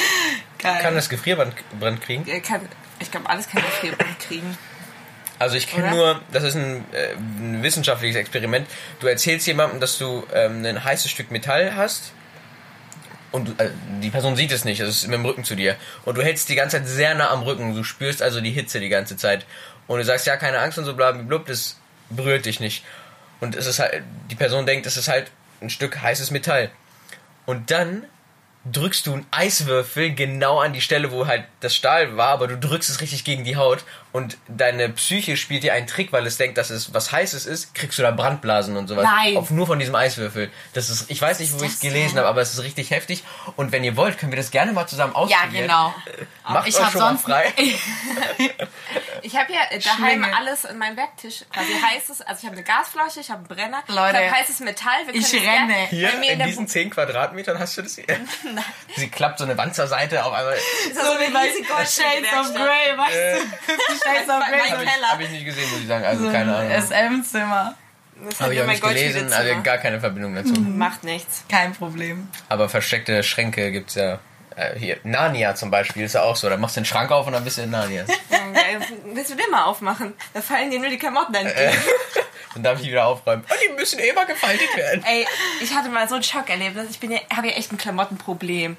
Geil. 0.60 0.80
Kann 0.82 0.96
das 0.96 1.10
Gefrierbrand 1.10 1.54
Brand 1.80 2.02
kriegen? 2.02 2.28
Er 2.28 2.42
kann, 2.42 2.68
ich 3.00 3.12
glaube, 3.12 3.30
alles 3.30 3.48
kann 3.50 3.62
Gefrierbrand 3.62 4.20
kriegen. 4.20 4.58
Also 5.42 5.56
ich 5.58 5.68
kenne 5.68 5.90
nur, 5.90 6.22
das 6.32 6.44
ist 6.44 6.56
ein, 6.56 6.86
äh, 6.94 7.16
ein 7.16 7.64
wissenschaftliches 7.64 8.16
Experiment. 8.16 8.68
Du 9.00 9.08
erzählst 9.08 9.48
jemandem, 9.48 9.80
dass 9.80 9.98
du 9.98 10.24
ähm, 10.36 10.64
ein 10.64 10.84
heißes 10.84 11.10
Stück 11.10 11.32
Metall 11.32 11.76
hast 11.76 12.14
und 13.32 13.60
äh, 13.60 13.72
die 14.04 14.12
Person 14.12 14.36
sieht 14.36 14.52
es 14.52 14.66
nicht, 14.66 14.80
es 14.82 14.90
ist 14.90 15.08
mit 15.08 15.16
dem 15.16 15.26
Rücken 15.26 15.44
zu 15.44 15.56
dir. 15.56 15.78
Und 16.06 16.16
du 16.16 16.22
hältst 16.22 16.48
die 16.50 16.54
ganze 16.54 16.78
Zeit 16.78 16.88
sehr 16.88 17.16
nah 17.16 17.32
am 17.32 17.42
Rücken, 17.42 17.74
du 17.74 17.84
spürst 17.84 18.22
also 18.22 18.40
die 18.40 18.52
Hitze 18.52 18.80
die 18.80 18.90
ganze 18.90 19.18
Zeit. 19.18 19.48
Und 19.88 19.98
du 19.98 20.06
sagst, 20.06 20.28
ja, 20.28 20.38
keine 20.38 20.60
Angst 20.60 20.78
und 20.78 20.86
so 20.86 20.94
bla 20.96 21.12
bla 21.12 21.24
bla, 21.24 21.40
das 21.40 21.76
berührt 22.12 22.46
dich 22.46 22.60
nicht. 22.60 22.86
Und 23.40 23.56
es 23.56 23.66
ist 23.66 23.80
halt, 23.80 24.04
die 24.30 24.36
Person 24.36 24.68
denkt, 24.68 24.86
es 24.86 24.96
ist 24.96 25.08
halt 25.08 25.32
ein 25.60 25.72
Stück 25.72 26.00
heißes 26.04 26.30
Metall. 26.30 26.70
Und 27.48 27.72
dann 27.72 28.06
drückst 28.66 29.08
du 29.08 29.14
einen 29.14 29.26
Eiswürfel 29.32 30.14
genau 30.14 30.60
an 30.60 30.74
die 30.74 30.82
Stelle, 30.82 31.12
wo 31.12 31.26
halt 31.26 31.46
das 31.62 31.76
Stahl 31.76 32.16
war, 32.16 32.30
aber 32.30 32.48
du 32.48 32.58
drückst 32.60 32.92
es 32.92 33.02
richtig 33.02 33.24
gegen 33.24 33.44
die 33.44 33.56
Haut 33.56 33.84
und 34.14 34.38
deine 34.48 34.90
Psyche 34.90 35.38
spielt 35.38 35.64
dir 35.64 35.74
einen 35.74 35.88
Trick, 35.88 36.12
weil 36.12 36.26
es 36.28 36.38
denkt, 36.38 36.58
dass 36.58 36.70
es 36.70 36.94
was 36.94 37.12
Heißes 37.12 37.46
ist, 37.46 37.74
kriegst 37.76 37.98
du 37.98 38.04
da 38.04 38.12
Brandblasen 38.12 38.76
und 38.78 38.88
sowas. 38.88 39.04
Nein. 39.06 39.38
Auf 39.38 39.52
nur 39.52 39.68
von 39.68 39.80
diesem 39.80 39.96
Eiswürfel. 39.96 40.52
Das 40.74 40.90
ist, 40.90 41.10
ich 41.10 41.22
weiß 41.22 41.40
nicht, 41.40 41.54
wo 41.58 41.64
ich 41.64 41.72
es 41.72 41.80
gelesen 41.80 42.18
habe, 42.18 42.28
aber 42.28 42.42
es 42.42 42.54
ist 42.54 42.64
richtig 42.64 42.92
heftig. 42.92 43.24
Und 43.56 43.72
wenn 43.72 43.84
ihr 43.84 43.96
wollt, 43.96 44.18
können 44.18 44.32
wir 44.32 44.38
das 44.38 44.52
gerne 44.52 44.74
mal 44.74 44.88
zusammen 44.88 45.14
Ja, 45.14 45.20
ausprobieren. 45.20 45.64
genau. 45.64 45.94
Macht 46.48 46.68
Ich 46.68 46.78
euch 46.78 46.90
schon 46.92 47.02
mal 47.02 47.18
frei. 47.18 47.54
Ich 49.24 49.36
habe 49.38 49.54
ja 49.54 49.60
äh, 49.70 49.78
daheim 49.80 50.24
Schlinge. 50.24 50.36
alles 50.36 50.66
in 50.66 50.78
meinem 50.80 50.98
Werktisch. 50.98 51.46
Quasi 51.54 51.74
heißes, 51.74 52.22
also 52.22 52.40
ich 52.40 52.46
habe 52.46 52.56
eine 52.56 52.64
Gasflasche, 52.64 53.20
ich 53.20 53.30
habe 53.30 53.40
einen 53.40 53.48
Brenner, 53.48 53.84
Leute, 53.88 54.18
ich 54.18 54.28
habe 54.30 54.32
heißes 54.40 54.60
Metall. 54.62 55.06
Wir 55.06 55.14
ich 55.14 55.32
renne. 55.34 55.44
gerne 55.44 55.74
Hier 55.90 56.14
in, 56.16 56.24
in 56.24 56.48
diesen 56.48 56.66
Bu- 56.66 56.72
10 56.72 56.90
Quadratmetern 56.90 57.60
hast 57.60 57.78
du 57.78 57.84
das 57.84 57.96
hier. 57.96 58.06
Sie 58.96 59.10
klappt 59.10 59.38
so 59.38 59.46
eine 59.46 59.56
Wand 59.60 59.76
zur 59.76 59.86
Seite 59.86 60.26
auf 60.26 60.34
einmal. 60.34 60.58
Das 60.94 61.06
so 61.06 61.12
eine 61.12 61.20
riesige 61.44 61.70
Werkstatt. 61.70 62.56
Grey, 62.56 62.98
weißt 62.98 63.44
du? 63.44 64.01
Shades 64.04 64.30
of 64.30 64.40
Mein 64.40 64.52
Grey. 64.52 64.70
Habe 64.70 64.84
ich, 64.84 64.90
hab 64.90 65.20
ich 65.20 65.30
nicht 65.30 65.46
gesehen, 65.46 65.70
muss 65.72 65.82
ich 65.82 65.88
sagen. 65.88 66.06
Also 66.06 66.32
keine 66.32 66.56
Ahnung. 66.56 66.72
SM-Zimmer. 66.72 67.76
Habe 68.40 68.54
ich 68.54 68.62
auch 68.62 68.68
nicht 68.68 68.84
gelesen, 68.84 69.34
also 69.34 69.62
gar 69.64 69.78
keine 69.80 70.00
Verbindung 70.00 70.36
dazu. 70.36 70.54
Macht 70.54 71.04
nichts. 71.04 71.44
Kein 71.50 71.74
Problem. 71.74 72.28
Aber 72.50 72.70
versteckte 72.70 73.24
Schränke 73.24 73.72
gibt's 73.72 73.96
ja. 73.96 74.20
Äh, 74.56 74.78
hier, 74.78 74.98
Narnia 75.04 75.56
zum 75.56 75.72
Beispiel 75.72 76.04
ist 76.04 76.14
ja 76.14 76.24
auch 76.24 76.36
so. 76.36 76.50
Da 76.50 76.58
machst 76.58 76.76
du 76.76 76.82
den 76.82 76.86
Schrank 76.86 77.10
auf 77.12 77.26
und 77.26 77.34
dann 77.34 77.44
bist 77.44 77.58
du 77.58 77.64
in 77.64 77.72
Narnia. 77.72 78.06
Willst 79.06 79.32
du 79.32 79.36
den 79.36 79.50
mal 79.50 79.64
aufmachen? 79.64 80.14
Da 80.34 80.42
fallen 80.42 80.70
dir 80.70 80.80
nur 80.80 80.90
die 80.90 80.98
Klamotten 80.98 81.34
entgegen. 81.34 81.72
Dann 82.54 82.64
darf 82.64 82.78
ich 82.80 82.86
die 82.86 82.92
wieder 82.92 83.06
aufräumen. 83.06 83.44
Und 83.44 83.58
die 83.64 83.74
müssen 83.74 84.00
eh 84.00 84.12
mal 84.14 84.26
gefaltet 84.26 84.76
werden. 84.76 85.04
Ey, 85.06 85.26
ich 85.62 85.74
hatte 85.74 85.90
mal 85.90 86.08
so 86.08 86.16
einen 86.16 86.24
Schock 86.24 86.50
erlebt. 86.50 86.76
Ich 86.90 87.00
bin 87.00 87.12
ja, 87.12 87.20
habe 87.36 87.48
ja 87.48 87.54
echt 87.54 87.72
ein 87.72 87.78
Klamottenproblem. 87.78 88.78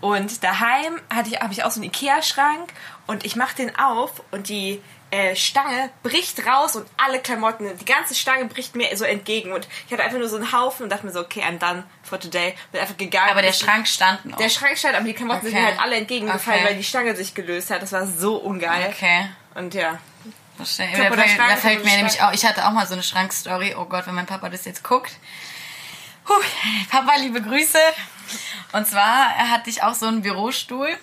Und 0.00 0.42
daheim 0.44 1.00
hatte 1.12 1.30
ich, 1.30 1.40
habe 1.40 1.52
ich 1.52 1.64
auch 1.64 1.70
so 1.70 1.80
einen 1.80 1.84
Ikea-Schrank 1.90 2.72
und 3.06 3.24
ich 3.24 3.36
mache 3.36 3.56
den 3.56 3.76
auf 3.78 4.22
und 4.30 4.48
die 4.48 4.82
äh, 5.10 5.36
Stange 5.36 5.90
bricht 6.02 6.44
raus 6.44 6.74
und 6.74 6.86
alle 6.96 7.20
Klamotten, 7.20 7.70
die 7.78 7.84
ganze 7.84 8.14
Stange 8.16 8.46
bricht 8.46 8.74
mir 8.74 8.96
so 8.96 9.04
entgegen. 9.04 9.52
Und 9.52 9.68
ich 9.86 9.92
hatte 9.92 10.02
einfach 10.02 10.18
nur 10.18 10.28
so 10.28 10.36
einen 10.36 10.50
Haufen 10.52 10.84
und 10.84 10.90
dachte 10.90 11.06
mir 11.06 11.12
so, 11.12 11.20
okay, 11.20 11.42
I'm 11.42 11.58
done 11.58 11.84
for 12.02 12.18
today. 12.18 12.54
Bin 12.72 12.80
einfach 12.80 12.96
gegangen. 12.96 13.30
Aber 13.30 13.42
der 13.42 13.52
Schrank 13.52 13.86
stand 13.86 14.24
noch. 14.24 14.38
Der 14.38 14.48
Schrank 14.48 14.76
stand, 14.76 14.96
aber 14.96 15.04
die 15.04 15.12
Klamotten 15.14 15.42
sind 15.46 15.52
Okay. 15.54 15.60
mir 15.62 15.68
halt 15.68 15.80
alle 15.80 15.96
entgegengefallen, 15.96 16.60
Okay. 16.60 16.68
weil 16.70 16.76
die 16.78 16.84
Stange 16.84 17.14
sich 17.14 17.34
gelöst 17.34 17.70
hat. 17.70 17.80
Das 17.82 17.92
war 17.92 18.06
so 18.06 18.36
ungeil. 18.36 18.88
Okay. 18.92 19.28
Und 19.54 19.74
ja. 19.74 19.98
Da, 20.58 20.64
fällt- 20.64 21.30
Schrank, 21.30 21.48
da 21.50 21.56
fällt 21.56 21.84
mir 21.84 21.96
nämlich 21.96 22.22
auch, 22.22 22.32
ich 22.32 22.44
hatte 22.44 22.66
auch 22.66 22.70
mal 22.72 22.86
so 22.86 22.94
eine 22.94 23.02
Schrankstory. 23.02 23.74
Oh 23.76 23.86
Gott, 23.86 24.06
wenn 24.06 24.14
mein 24.14 24.26
Papa 24.26 24.48
das 24.48 24.64
jetzt 24.64 24.84
guckt. 24.84 25.12
Puh, 26.24 26.32
Papa, 26.90 27.16
liebe 27.18 27.42
Grüße. 27.42 27.78
Und 28.72 28.86
zwar 28.86 29.28
hatte 29.50 29.68
ich 29.68 29.82
auch 29.82 29.94
so 29.94 30.06
einen 30.06 30.22
Bürostuhl. 30.22 30.96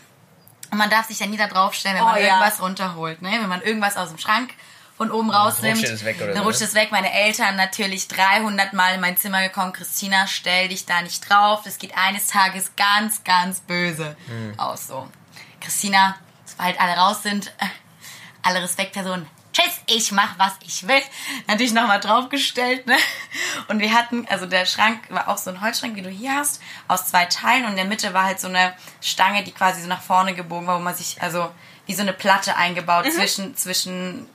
Und 0.71 0.77
man 0.77 0.89
darf 0.89 1.07
sich 1.07 1.19
ja 1.19 1.27
nie 1.27 1.37
da 1.37 1.47
draufstellen, 1.47 1.97
wenn 1.97 2.03
Oh, 2.03 2.07
man 2.11 2.17
ja. 2.21 2.27
irgendwas 2.27 2.61
runterholt. 2.61 3.21
Ne? 3.21 3.29
Wenn 3.31 3.49
man 3.49 3.61
irgendwas 3.61 3.97
aus 3.97 4.07
dem 4.09 4.17
Schrank 4.17 4.53
von 4.97 5.11
oben 5.11 5.29
rausnimmt, 5.29 5.77
rutscht 5.79 5.91
es 5.91 6.05
weg 6.05 6.15
oder 6.17 6.27
dann 6.27 6.37
so, 6.37 6.43
rutscht 6.43 6.61
ne? 6.61 6.67
es 6.67 6.73
weg. 6.73 6.91
Meine 6.91 7.11
Eltern 7.11 7.55
natürlich 7.57 8.07
300 8.07 8.71
Mal 8.73 8.95
in 8.95 9.01
mein 9.01 9.17
Zimmer 9.17 9.41
gekommen. 9.41 9.73
Christina, 9.73 10.27
stell 10.27 10.69
dich 10.69 10.85
da 10.85 11.01
nicht 11.01 11.29
drauf. 11.29 11.61
Das 11.65 11.77
geht 11.77 11.97
eines 11.97 12.27
Tages 12.27 12.71
ganz, 12.77 13.23
ganz 13.25 13.59
böse 13.59 14.15
Hm. 14.27 14.57
aus. 14.57 14.87
So. 14.87 15.07
Christina, 15.59 16.15
sobald 16.45 16.79
alle 16.79 16.93
raus 16.93 17.21
sind, 17.21 17.47
äh, 17.59 17.65
alle 18.43 18.61
Respektpersonen. 18.63 19.27
Tschüss, 19.53 19.81
ich 19.87 20.11
mach, 20.11 20.39
was 20.39 20.53
ich 20.65 20.87
will. 20.87 21.01
Natürlich 21.47 21.73
nochmal 21.73 21.99
draufgestellt, 21.99 22.87
ne? 22.87 22.95
Und 23.67 23.79
wir 23.79 23.93
hatten, 23.93 24.25
also 24.29 24.45
der 24.45 24.65
Schrank 24.65 24.99
war 25.09 25.27
auch 25.27 25.37
so 25.37 25.49
ein 25.49 25.61
Holzschrank, 25.61 25.95
wie 25.95 26.01
du 26.01 26.09
hier 26.09 26.35
hast, 26.35 26.61
aus 26.87 27.07
zwei 27.07 27.25
Teilen 27.25 27.65
und 27.65 27.71
in 27.71 27.75
der 27.77 27.85
Mitte 27.85 28.13
war 28.13 28.23
halt 28.23 28.39
so 28.39 28.47
eine 28.47 28.73
Stange, 29.01 29.43
die 29.43 29.51
quasi 29.51 29.81
so 29.81 29.87
nach 29.87 30.01
vorne 30.01 30.33
gebogen 30.33 30.67
war, 30.67 30.79
wo 30.79 30.83
man 30.83 30.95
sich, 30.95 31.21
also 31.21 31.51
wie 31.85 31.93
so 31.93 32.01
eine 32.01 32.13
Platte 32.13 32.55
eingebaut 32.55 33.11
zwischen, 33.11 33.55
zwischen 33.57 34.27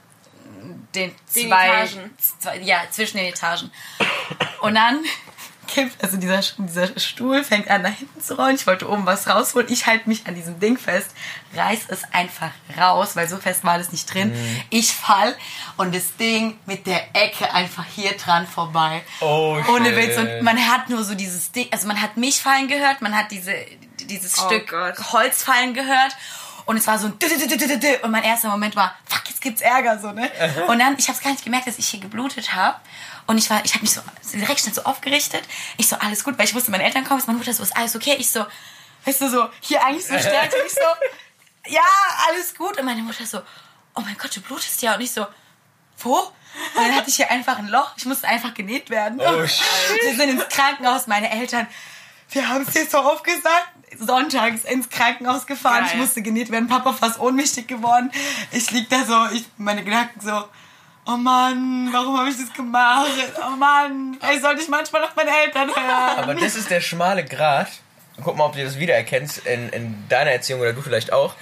den 0.94 1.14
Den 1.34 1.48
zwei, 1.48 1.82
Etagen. 1.84 2.14
zwei, 2.38 2.58
ja, 2.58 2.82
zwischen 2.90 3.18
den 3.18 3.26
Etagen. 3.26 3.70
Und 4.60 4.74
dann 4.74 5.02
kippt, 5.66 6.02
also 6.02 6.16
dieser, 6.16 6.40
dieser 6.58 6.98
Stuhl 6.98 7.44
fängt 7.44 7.68
an 7.68 7.82
nach 7.82 7.94
hinten 7.94 8.20
zu 8.20 8.36
rollen. 8.36 8.56
Ich 8.56 8.66
wollte 8.66 8.88
oben 8.88 9.06
was 9.06 9.28
rausholen. 9.28 9.70
Ich 9.70 9.86
halte 9.86 10.08
mich 10.08 10.26
an 10.26 10.34
diesem 10.34 10.58
Ding 10.60 10.78
fest, 10.78 11.10
reiß 11.54 11.86
es 11.88 12.02
einfach 12.12 12.50
raus, 12.78 13.16
weil 13.16 13.28
so 13.28 13.36
fest 13.36 13.64
war 13.64 13.78
das 13.78 13.92
nicht 13.92 14.12
drin. 14.12 14.32
Ich 14.70 14.92
fall 14.94 15.36
und 15.76 15.94
das 15.94 16.16
Ding 16.16 16.58
mit 16.66 16.86
der 16.86 17.14
Ecke 17.14 17.52
einfach 17.52 17.84
hier 17.84 18.12
dran 18.16 18.46
vorbei. 18.46 19.02
Oh, 19.20 19.58
Ohne 19.74 19.88
shit. 19.90 19.96
Witz. 19.96 20.18
Und 20.18 20.42
man 20.42 20.58
hat 20.58 20.88
nur 20.88 21.04
so 21.04 21.14
dieses 21.14 21.52
Ding, 21.52 21.68
also 21.70 21.86
man 21.86 22.00
hat 22.00 22.16
mich 22.16 22.40
fallen 22.40 22.68
gehört, 22.68 23.02
man 23.02 23.16
hat 23.16 23.30
diese, 23.30 23.54
dieses 24.00 24.38
Oh 24.38 24.46
Stück 24.46 24.68
Gott. 24.68 25.12
Holz 25.12 25.42
fallen 25.42 25.74
gehört. 25.74 26.16
Und 26.66 26.76
es 26.76 26.86
war 26.88 26.98
so 26.98 27.06
ein 27.06 27.14
und 28.02 28.10
mein 28.10 28.24
erster 28.24 28.48
Moment 28.48 28.74
war, 28.74 28.96
fuck, 29.04 29.22
jetzt 29.28 29.40
gibt's 29.40 29.60
Ärger 29.60 30.00
so, 30.00 30.10
ne? 30.10 30.28
Und 30.66 30.80
dann, 30.80 30.96
ich 30.98 31.08
habe 31.08 31.16
gar 31.22 31.30
nicht 31.30 31.44
gemerkt, 31.44 31.68
dass 31.68 31.78
ich 31.78 31.86
hier 31.86 32.00
geblutet 32.00 32.54
habe. 32.54 32.76
Und 33.26 33.38
ich 33.38 33.50
war, 33.50 33.64
ich 33.64 33.74
habe 33.74 33.82
mich 33.82 33.92
so 33.92 34.00
direkt 34.32 34.60
schnell 34.60 34.74
so 34.74 34.84
aufgerichtet. 34.84 35.42
Ich 35.76 35.88
so, 35.88 35.96
alles 35.96 36.22
gut, 36.22 36.38
weil 36.38 36.44
ich 36.46 36.54
wusste, 36.54 36.70
meine 36.70 36.84
Eltern 36.84 37.04
kommen, 37.04 37.22
meine 37.26 37.38
Mutter 37.38 37.52
so, 37.52 37.62
ist 37.62 37.76
alles 37.76 37.96
okay? 37.96 38.16
Ich 38.18 38.30
so, 38.30 38.46
weißt 39.04 39.20
du, 39.20 39.30
so, 39.30 39.48
hier 39.60 39.84
eigentlich 39.84 40.06
so 40.06 40.18
stärkt. 40.18 40.54
Ich 40.66 40.72
so, 40.72 40.80
ja, 41.72 41.82
alles 42.28 42.54
gut. 42.54 42.78
Und 42.78 42.84
meine 42.84 43.02
Mutter 43.02 43.26
so, 43.26 43.38
oh 43.94 44.00
mein 44.00 44.16
Gott, 44.16 44.34
du 44.36 44.40
blutest 44.40 44.80
ja. 44.82 44.94
Und 44.94 45.00
ich 45.00 45.10
so, 45.10 45.26
wo? 45.98 46.18
Und 46.18 46.32
dann 46.76 46.94
hatte 46.94 47.10
ich 47.10 47.16
hier 47.16 47.30
einfach 47.30 47.58
ein 47.58 47.68
Loch. 47.68 47.92
Ich 47.96 48.06
musste 48.06 48.28
einfach 48.28 48.54
genäht 48.54 48.90
werden. 48.90 49.20
Oh, 49.20 49.46
shit. 49.46 50.02
Wir 50.02 50.16
sind 50.16 50.30
ins 50.30 50.48
Krankenhaus, 50.48 51.06
meine 51.06 51.30
Eltern. 51.30 51.66
Wir 52.30 52.48
haben 52.48 52.64
es 52.66 52.72
dir 52.72 52.86
so 52.86 52.98
oft 52.98 53.24
gesagt. 53.24 53.72
Sonntags 53.98 54.64
ins 54.64 54.88
Krankenhaus 54.88 55.46
gefahren. 55.46 55.84
Geil. 55.84 55.90
Ich 55.92 56.00
musste 56.00 56.22
genäht 56.22 56.50
werden. 56.50 56.68
Papa 56.68 56.92
fast 56.92 57.18
ohnmächtig 57.18 57.66
geworden. 57.66 58.10
Ich 58.50 58.70
lieg 58.70 58.88
da 58.90 59.04
so, 59.04 59.26
ich, 59.34 59.46
meine 59.56 59.84
Gedanken 59.84 60.20
so, 60.20 60.44
oh 61.06 61.16
Mann, 61.16 61.88
warum 61.92 62.18
habe 62.18 62.28
ich 62.28 62.36
das 62.36 62.52
gemacht? 62.52 63.10
Oh 63.38 63.56
Mann, 63.56 64.16
vielleicht 64.20 64.42
sollte 64.42 64.62
ich 64.62 64.68
manchmal 64.68 65.04
auf 65.04 65.14
meine 65.16 65.30
Eltern 65.30 65.68
hören. 65.68 66.18
Aber 66.18 66.34
das 66.34 66.56
ist 66.56 66.70
der 66.70 66.80
schmale 66.80 67.24
Grat. 67.24 67.68
Guck 68.22 68.36
mal, 68.36 68.46
ob 68.46 68.54
du 68.54 68.64
das 68.64 68.78
wiedererkennst 68.78 69.46
in, 69.46 69.68
in 69.70 70.08
deiner 70.08 70.30
Erziehung 70.30 70.60
oder 70.60 70.72
du 70.72 70.82
vielleicht 70.82 71.12
auch. 71.12 71.34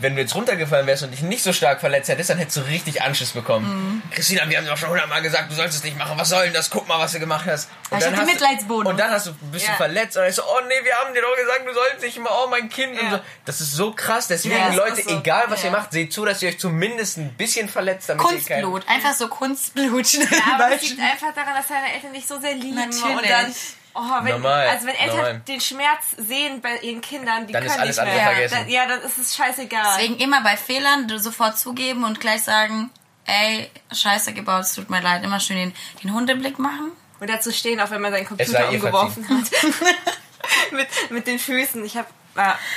Wenn 0.00 0.14
du 0.16 0.22
jetzt 0.22 0.34
runtergefallen 0.34 0.86
wärst 0.86 1.02
und 1.02 1.10
dich 1.10 1.22
nicht 1.22 1.42
so 1.42 1.52
stark 1.52 1.80
verletzt 1.80 2.08
hättest, 2.08 2.30
dann 2.30 2.38
hättest 2.38 2.56
du 2.56 2.60
richtig 2.62 3.02
Anschiss 3.02 3.32
bekommen. 3.32 4.02
Mhm. 4.04 4.10
Christina, 4.10 4.48
wir 4.48 4.56
haben 4.56 4.64
dir 4.64 4.72
auch 4.72 4.76
schon 4.76 4.88
hundertmal 4.90 5.22
gesagt, 5.22 5.50
du 5.50 5.54
sollst 5.54 5.76
es 5.76 5.84
nicht 5.84 5.98
machen. 5.98 6.18
Was 6.18 6.28
soll 6.30 6.44
denn 6.44 6.54
das? 6.54 6.70
Guck 6.70 6.88
mal, 6.88 6.98
was 6.98 7.12
du 7.12 7.20
gemacht 7.20 7.46
hast. 7.46 7.68
Und 7.90 7.98
ich 7.98 8.06
hatte 8.06 8.16
hast 8.16 8.26
du- 8.28 8.32
Mitleidsbonus. 8.32 8.86
Und 8.92 8.98
dann 8.98 9.10
hast 9.10 9.26
du, 9.26 9.34
bist 9.52 9.66
Ja. 9.66 9.72
du 9.72 9.76
verletzt 9.76 10.16
und 10.16 10.22
dann 10.22 10.30
ist 10.30 10.36
so, 10.36 10.42
oh 10.44 10.60
nee, 10.68 10.74
wir 10.84 10.94
haben 10.94 11.14
dir 11.14 11.22
doch 11.22 11.36
gesagt, 11.36 11.66
du 11.68 11.74
sollst 11.74 12.02
nicht 12.02 12.16
immer, 12.16 12.30
oh 12.44 12.48
mein 12.48 12.68
Kind. 12.68 12.98
Und 12.98 13.04
Ja. 13.04 13.10
so. 13.18 13.20
Das 13.44 13.60
ist 13.60 13.72
so 13.72 13.92
krass. 13.92 14.26
Deswegen, 14.28 14.56
Ja, 14.56 14.66
das 14.68 14.76
Leute, 14.76 15.02
so. 15.02 15.18
egal 15.18 15.44
was 15.48 15.60
ihr 15.64 15.70
Ja. 15.70 15.76
macht, 15.78 15.92
seht 15.92 16.12
zu, 16.12 16.24
dass 16.24 16.42
ihr 16.42 16.48
euch 16.50 16.58
zumindest 16.58 17.18
ein 17.18 17.32
bisschen 17.34 17.68
verletzt, 17.68 18.08
damit 18.08 18.22
ihr 18.24 18.28
kein... 18.42 18.62
Kunstblut, 18.62 18.88
einfach 18.88 19.14
so 19.14 19.28
Kunstblut. 19.28 20.06
Ja, 20.12 20.54
aber 20.54 20.74
es 20.74 20.82
liegt 20.82 21.00
einfach 21.00 21.34
daran, 21.34 21.54
dass 21.54 21.66
deine 21.68 21.92
Eltern 21.94 22.12
dich 22.12 22.26
so 22.26 22.38
sehr 22.40 22.54
lieben. 22.54 22.74
Natürlich. 22.76 23.04
Und 23.04 23.28
dann, 23.28 23.54
oh, 23.94 24.00
wenn, 24.22 24.32
Normal, 24.32 24.68
also 24.68 24.86
wenn 24.86 24.94
Eltern 24.94 25.16
normal. 25.16 25.42
den 25.46 25.60
Schmerz 25.60 26.04
sehen 26.16 26.60
bei 26.60 26.78
ihren 26.78 27.00
Kindern, 27.00 27.46
die 27.46 27.52
Dann 27.52 27.64
ist 27.64 27.70
können 27.72 27.82
alles 27.82 27.96
nicht 27.96 28.00
andere 28.00 28.16
mehr. 28.16 28.32
vergessen. 28.32 28.58
Dann, 28.58 28.68
ja, 28.68 28.86
dann 28.86 29.00
ist 29.02 29.18
es 29.18 29.36
scheißegal. 29.36 29.96
Deswegen 29.98 30.16
immer 30.18 30.42
bei 30.42 30.56
Fehlern 30.56 31.08
sofort 31.18 31.58
zugeben 31.58 32.04
und 32.04 32.20
gleich 32.20 32.42
sagen, 32.42 32.90
ey, 33.26 33.70
scheiße 33.92 34.32
gebaut, 34.32 34.62
es 34.62 34.74
tut 34.74 34.90
mir 34.90 35.00
leid. 35.00 35.24
Immer 35.24 35.40
schön 35.40 35.56
den, 35.56 35.74
den 36.02 36.14
Hundeblick 36.14 36.58
machen. 36.58 36.92
Und 37.20 37.28
dazu 37.28 37.52
stehen, 37.52 37.80
auch 37.80 37.90
wenn 37.90 38.00
man 38.00 38.12
seinen 38.12 38.26
Computer 38.26 38.68
umgeworfen 38.68 39.28
hat. 39.28 39.50
mit, 40.72 40.88
mit 41.10 41.26
den 41.26 41.38
Füßen. 41.38 41.84
Ich 41.84 41.96
habe 41.96 42.08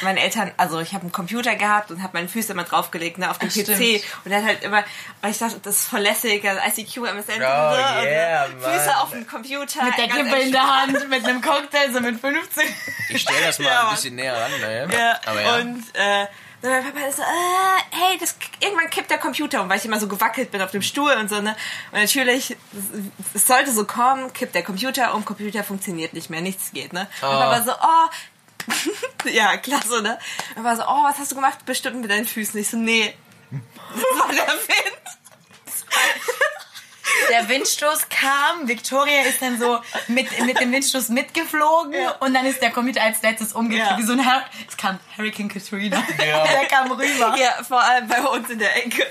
meine 0.02 0.20
Eltern, 0.20 0.52
also 0.58 0.80
ich 0.80 0.94
habe 0.94 1.02
einen 1.04 1.12
Computer 1.12 1.56
gehabt 1.56 1.92
und 1.92 2.02
habe 2.02 2.14
meine 2.14 2.28
Füße 2.28 2.52
immer 2.54 2.64
draufgelegt, 2.64 3.18
ne, 3.18 3.30
auf 3.30 3.38
Ach, 3.40 3.46
PC. 3.46 3.52
stimmt. 3.52 4.04
Und 4.26 4.32
dann 4.32 4.46
halt 4.46 4.64
immer, 4.64 4.84
weil 5.22 5.32
ich 5.32 5.38
dachte, 5.38 5.60
das 5.62 5.76
ist 5.82 5.88
voll 5.90 6.00
lässig, 6.02 6.44
also 6.48 6.60
ICQ, 6.82 6.98
MSN, 6.98 7.42
Oh, 7.42 8.00
und 8.00 8.06
yeah. 8.06 8.46
Füße 8.60 8.98
auf 8.98 9.12
dem 9.12 9.28
Computer. 9.28 9.84
Mit 9.84 9.98
der 9.98 10.08
Kippe 10.08 10.36
in 10.40 10.52
der 10.52 10.82
Hand, 10.82 11.10
mit 11.10 11.24
einem 11.26 11.42
Cocktail, 11.42 11.92
so 11.94 12.00
mit 12.00 12.20
15. 12.20 12.64
Ich 13.10 13.22
stell 13.22 13.42
das 13.44 13.60
mal 13.60 13.66
Ja, 13.70 13.88
ein 13.90 13.96
bisschen 13.96 14.16
näher 14.16 14.36
ran, 14.40 14.52
ne? 14.60 14.88
Ja, 14.92 15.20
Aber 15.26 15.42
ja. 15.42 15.56
und 15.58 15.84
äh, 15.94 16.26
dann 16.62 16.72
mein 16.72 16.84
Papa 16.94 17.06
ist 17.08 17.18
so, 17.18 17.22
äh, 17.24 17.26
hey, 17.92 18.18
das, 18.20 18.36
irgendwann 18.62 18.90
kippt 18.90 19.12
der 19.12 19.18
Computer 19.18 19.62
um, 19.62 19.70
weil 19.70 19.78
ich 19.80 19.86
immer 19.86 20.00
so 20.00 20.08
gewackelt 20.08 20.50
bin 20.52 20.62
auf 20.62 20.72
dem 20.72 20.82
Stuhl 20.82 21.12
und 21.12 21.30
so, 21.30 21.42
ne? 21.42 21.56
Und 21.92 22.00
natürlich, 22.00 22.56
es- 23.34 23.46
sollte 23.48 23.72
so 23.74 23.86
kommen, 23.86 24.32
kippt 24.34 24.56
der 24.56 24.64
Computer 24.64 25.14
um, 25.14 25.26
Computer 25.26 25.64
funktioniert 25.64 26.14
nicht 26.14 26.30
mehr, 26.30 26.42
nichts 26.42 26.72
geht, 26.72 26.94
ne? 26.94 27.02
Und 27.22 27.28
Oh. 27.28 27.32
Papa 27.32 27.62
so, 27.64 27.72
oh, 27.74 28.10
ja, 29.32 29.58
klasse, 29.58 30.02
ne? 30.02 30.18
Und 30.56 30.64
war 30.64 30.76
so, 30.76 30.84
oh, 30.84 31.04
was 31.04 31.18
hast 31.18 31.32
du 31.32 31.36
gemacht? 31.36 31.66
Bestimmt 31.66 32.02
mit 32.02 32.10
deinen 32.10 32.28
Füßen. 32.28 32.60
Ich 32.60 32.70
so, 32.70 32.78
nee. 32.78 33.14
Das 33.52 34.20
war 34.20 34.28
der 34.30 34.48
Wind. 34.48 35.04
der 37.30 37.48
Windstoß 37.48 38.10
kam, 38.10 38.68
Victoria 38.68 39.22
ist 39.24 39.42
dann 39.42 39.60
so 39.60 39.80
mit, 40.08 40.28
mit 40.46 40.60
dem 40.60 40.72
Windstoß 40.72 41.10
mitgeflogen 41.10 41.96
und 42.20 42.34
dann 42.34 42.46
ist 42.46 42.62
der 42.62 42.72
Computer 42.72 43.04
als 43.04 43.22
letztes 43.22 43.54
umgekehrt. 43.54 43.92
Ja. 43.92 43.98
Wie 43.98 44.04
so 44.04 44.14
ein 44.14 44.22
es 44.68 44.78
kam 44.78 45.00
Hurricane 45.18 45.50
Katrina. 45.50 46.04
Ja. 46.26 46.44
Der 46.48 46.66
kam 46.66 46.92
rüber. 46.92 47.36
Ja, 47.38 47.64
vor 47.64 47.82
allem 47.82 48.08
bei 48.08 48.22
uns 48.24 48.50
in 48.50 48.60
der 48.60 48.76
Ecke. 48.84 49.06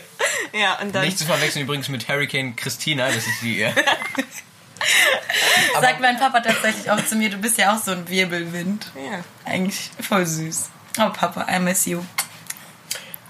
Ja, 0.53 0.79
und 0.81 0.95
dann. 0.95 1.05
Nicht 1.05 1.19
zu 1.19 1.27
verwechseln 1.27 1.63
übrigens 1.63 1.89
mit 1.89 2.09
Hurricane 2.09 2.57
Christina, 2.57 3.07
das 3.07 3.27
ist 3.27 3.43
die. 3.43 3.63
Äh, 3.63 3.73
Sagt 5.81 6.01
mein 6.01 6.19
Papa 6.19 6.41
tatsächlich 6.41 6.91
auch 6.91 7.05
zu 7.05 7.17
mir, 7.17 7.31
du 7.31 7.37
bist 7.39 7.59
ja 7.59 7.75
auch 7.75 7.79
so 7.83 7.93
ein 7.93 8.09
Wirbelwind. 8.09 8.91
Ja. 8.97 9.21
Eigentlich 9.45 9.91
voll 10.01 10.27
süß. 10.27 10.71
Oh 10.99 11.11
Papa, 11.11 11.47
I 11.55 11.59
miss 11.59 11.87
you. 11.87 12.03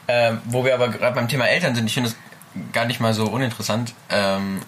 ähm, 0.09 0.41
wo 0.45 0.65
wir 0.65 0.75
aber 0.75 0.89
gerade 0.89 1.15
beim 1.15 1.29
Thema 1.29 1.47
Eltern 1.49 1.75
sind, 1.75 1.87
ich 1.87 1.95
finde 1.95 2.11
es 2.11 2.17
gar 2.73 2.85
nicht 2.85 3.01
mal 3.01 3.15
so 3.15 3.27
uninteressant. 3.27 3.95
Ähm, 4.11 4.61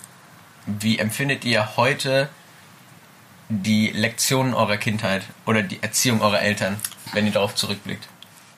wie 0.66 0.98
empfindet 0.98 1.44
ihr 1.44 1.76
heute 1.76 2.28
die 3.48 3.90
Lektionen 3.90 4.54
eurer 4.54 4.76
Kindheit 4.78 5.22
oder 5.44 5.62
die 5.62 5.82
Erziehung 5.82 6.22
eurer 6.22 6.40
Eltern, 6.40 6.80
wenn 7.12 7.26
ihr 7.26 7.32
darauf 7.32 7.54
zurückblickt? 7.54 8.08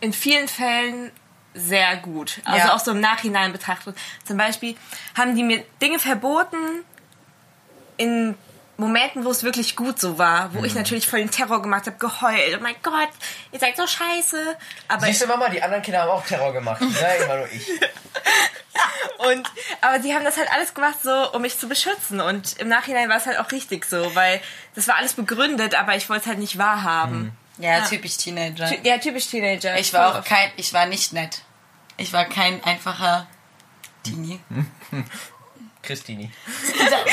in 0.01 0.13
vielen 0.13 0.47
Fällen 0.47 1.11
sehr 1.55 1.97
gut. 1.97 2.41
Also 2.45 2.69
Ja. 2.69 2.75
auch 2.75 2.79
so 2.81 2.91
im 2.91 3.01
Nachhinein 3.01 3.51
betrachtet. 3.53 3.97
Zum 4.25 4.37
Beispiel 4.37 4.77
haben 5.17 5.35
die 5.35 5.43
mir 5.43 5.65
Dinge 5.81 5.99
verboten 5.99 6.57
in 7.97 8.35
Momenten, 8.79 9.25
wo 9.25 9.31
es 9.31 9.43
wirklich 9.43 9.75
gut 9.75 9.99
so 9.99 10.19
war, 10.19 10.53
wo 10.53 10.63
ich 10.63 10.75
natürlich 10.75 11.09
voll 11.09 11.21
den 11.21 11.31
Terror 11.31 11.63
gemacht 11.63 11.87
habe, 11.87 11.97
geheult. 11.97 12.59
Oh 12.59 12.63
mein 12.63 12.75
Gott, 12.83 13.09
ihr 13.53 13.59
seid 13.59 13.75
so 13.75 13.87
scheiße. 13.87 14.57
Aber 14.89 15.07
Siehst 15.07 15.23
du, 15.23 15.27
Mama, 15.27 15.49
die 15.49 15.63
anderen 15.63 15.83
Kinder 15.83 16.03
haben 16.03 16.11
auch 16.11 16.27
Terror 16.27 16.53
gemacht. 16.53 16.81
Nein, 16.83 17.23
immer 17.25 17.37
nur 17.39 17.49
ich. 17.53 17.67
Und, 19.19 19.51
aber 19.81 19.99
die 19.99 20.15
haben 20.15 20.25
das 20.25 20.37
halt 20.37 20.51
alles 20.53 20.75
gemacht, 20.75 20.97
so, 21.03 21.33
um 21.33 21.41
mich 21.41 21.59
zu 21.59 21.69
beschützen. 21.69 22.21
Und 22.21 22.59
im 22.59 22.69
Nachhinein 22.69 23.09
war 23.09 23.17
es 23.17 23.25
halt 23.25 23.39
auch 23.39 23.51
richtig 23.51 23.87
so, 23.87 24.15
weil 24.15 24.43
das 24.75 24.87
war 24.89 24.97
alles 24.97 25.15
begründet, 25.15 25.75
aber 25.75 25.97
ich 25.97 26.11
wollte 26.11 26.23
es 26.25 26.27
halt 26.29 26.39
nicht 26.39 26.59
wahrhaben. 26.59 27.33
Ja, 27.57 27.81
typisch 27.81 28.19
Teenager. 28.19 28.67
Ty- 28.67 28.81
Ja, 28.83 28.99
typisch 28.99 29.29
Teenager. 29.29 29.79
Ich 29.79 29.95
war 29.95 30.19
auch 30.19 30.25
kein, 30.25 30.51
ich 30.57 30.75
war 30.75 30.85
nicht 30.85 31.15
nett. 31.15 31.41
Ich 31.97 32.13
war 32.13 32.27
kein 32.27 32.63
einfacher 32.63 33.27
Teenie. 34.05 34.39
Christini. 35.87 36.31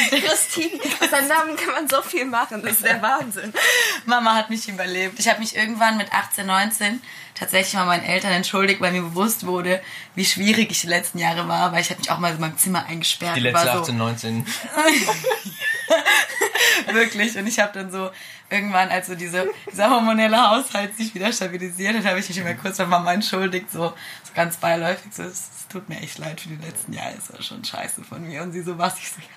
Christine, 0.09 0.79
aus 0.99 1.09
seinem 1.09 1.27
Namen 1.27 1.55
kann 1.55 1.73
man 1.73 1.87
so 1.87 2.01
viel 2.01 2.25
machen. 2.25 2.61
Das 2.61 2.73
ist 2.73 2.83
der 2.83 3.01
Wahnsinn. 3.01 3.53
Mama 4.05 4.35
hat 4.35 4.49
mich 4.49 4.67
überlebt. 4.67 5.19
Ich 5.19 5.27
habe 5.27 5.39
mich 5.39 5.55
irgendwann 5.55 5.97
mit 5.97 6.11
18, 6.11 6.45
19 6.45 7.01
tatsächlich 7.35 7.73
mal 7.73 7.85
meinen 7.85 8.03
Eltern 8.03 8.31
entschuldigt, 8.31 8.81
weil 8.81 8.91
mir 8.91 9.01
bewusst 9.01 9.45
wurde, 9.45 9.81
wie 10.15 10.25
schwierig 10.25 10.71
ich 10.71 10.81
die 10.81 10.87
letzten 10.87 11.19
Jahre 11.19 11.47
war, 11.47 11.71
weil 11.71 11.81
ich 11.81 11.89
habe 11.89 11.99
mich 11.99 12.11
auch 12.11 12.19
mal 12.19 12.33
in 12.33 12.39
meinem 12.39 12.57
Zimmer 12.57 12.85
eingesperrt. 12.85 13.35
Die 13.35 13.39
und 13.39 13.53
letzte 13.53 13.67
war 13.67 13.81
18, 13.81 13.97
19. 13.97 14.45
Wirklich. 16.93 17.37
Und 17.37 17.47
ich 17.47 17.59
habe 17.59 17.73
dann 17.73 17.91
so 17.91 18.11
irgendwann, 18.49 18.89
als 18.89 19.07
so 19.07 19.15
diese, 19.15 19.47
dieser 19.71 19.89
hormonelle 19.89 20.49
Haushalt 20.49 20.95
sich 20.95 21.13
wieder 21.15 21.31
stabilisiert 21.31 21.95
hat, 21.95 22.05
habe 22.05 22.19
ich 22.19 22.29
mich 22.29 22.37
immer 22.37 22.53
kurz 22.53 22.77
bei 22.77 22.85
Mama 22.85 23.13
entschuldigt, 23.13 23.71
so, 23.71 23.89
so 23.89 24.33
ganz 24.35 24.57
beiläufig. 24.57 25.13
So, 25.13 25.23
es, 25.23 25.49
es 25.57 25.67
tut 25.69 25.89
mir 25.89 25.99
echt 25.99 26.17
leid 26.17 26.41
für 26.41 26.49
die 26.49 26.65
letzten 26.65 26.93
Jahre, 26.93 27.13
es 27.17 27.31
war 27.31 27.41
schon 27.41 27.63
scheiße 27.63 28.03
von 28.03 28.27
mir. 28.27 28.43
Und 28.43 28.51
sie 28.51 28.61
so, 28.61 28.77
was? 28.77 28.97
Ich 28.99 29.09
so, 29.09 29.21
ja. 29.21 29.27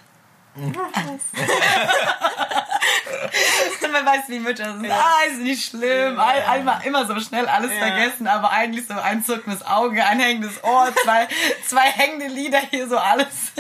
Man 3.93 4.05
weiß, 4.05 4.29
wie 4.29 4.39
Mütter 4.39 4.77
sind. 4.77 4.91
Ah, 4.91 5.23
ist 5.31 5.41
nicht 5.41 5.71
schlimm. 5.71 6.19
All, 6.19 6.43
einmal, 6.43 6.85
immer 6.85 7.07
so 7.07 7.19
schnell 7.21 7.47
alles 7.47 7.73
vergessen, 7.73 8.27
aber 8.27 8.51
eigentlich 8.51 8.87
so 8.87 8.95
ein 8.95 9.25
zuckendes 9.25 9.65
Auge, 9.65 10.05
ein 10.05 10.21
hängendes 10.21 10.63
Ohr, 10.63 10.93
zwei, 11.05 11.29
zwei 11.67 11.91
hängende 11.91 12.27
Lieder 12.27 12.61
hier, 12.71 12.89
so 12.89 12.99
alles. 12.99 13.53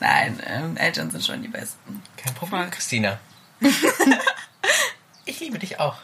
Nein, 0.00 0.42
ähm, 0.46 0.76
Eltern 0.76 1.10
sind 1.10 1.24
schon 1.24 1.42
die 1.42 1.48
Besten. 1.48 2.02
Kein 2.16 2.34
Problem, 2.34 2.70
Christina. 2.70 3.18
ich 5.24 5.40
liebe 5.40 5.58
dich 5.58 5.80
auch. 5.80 5.96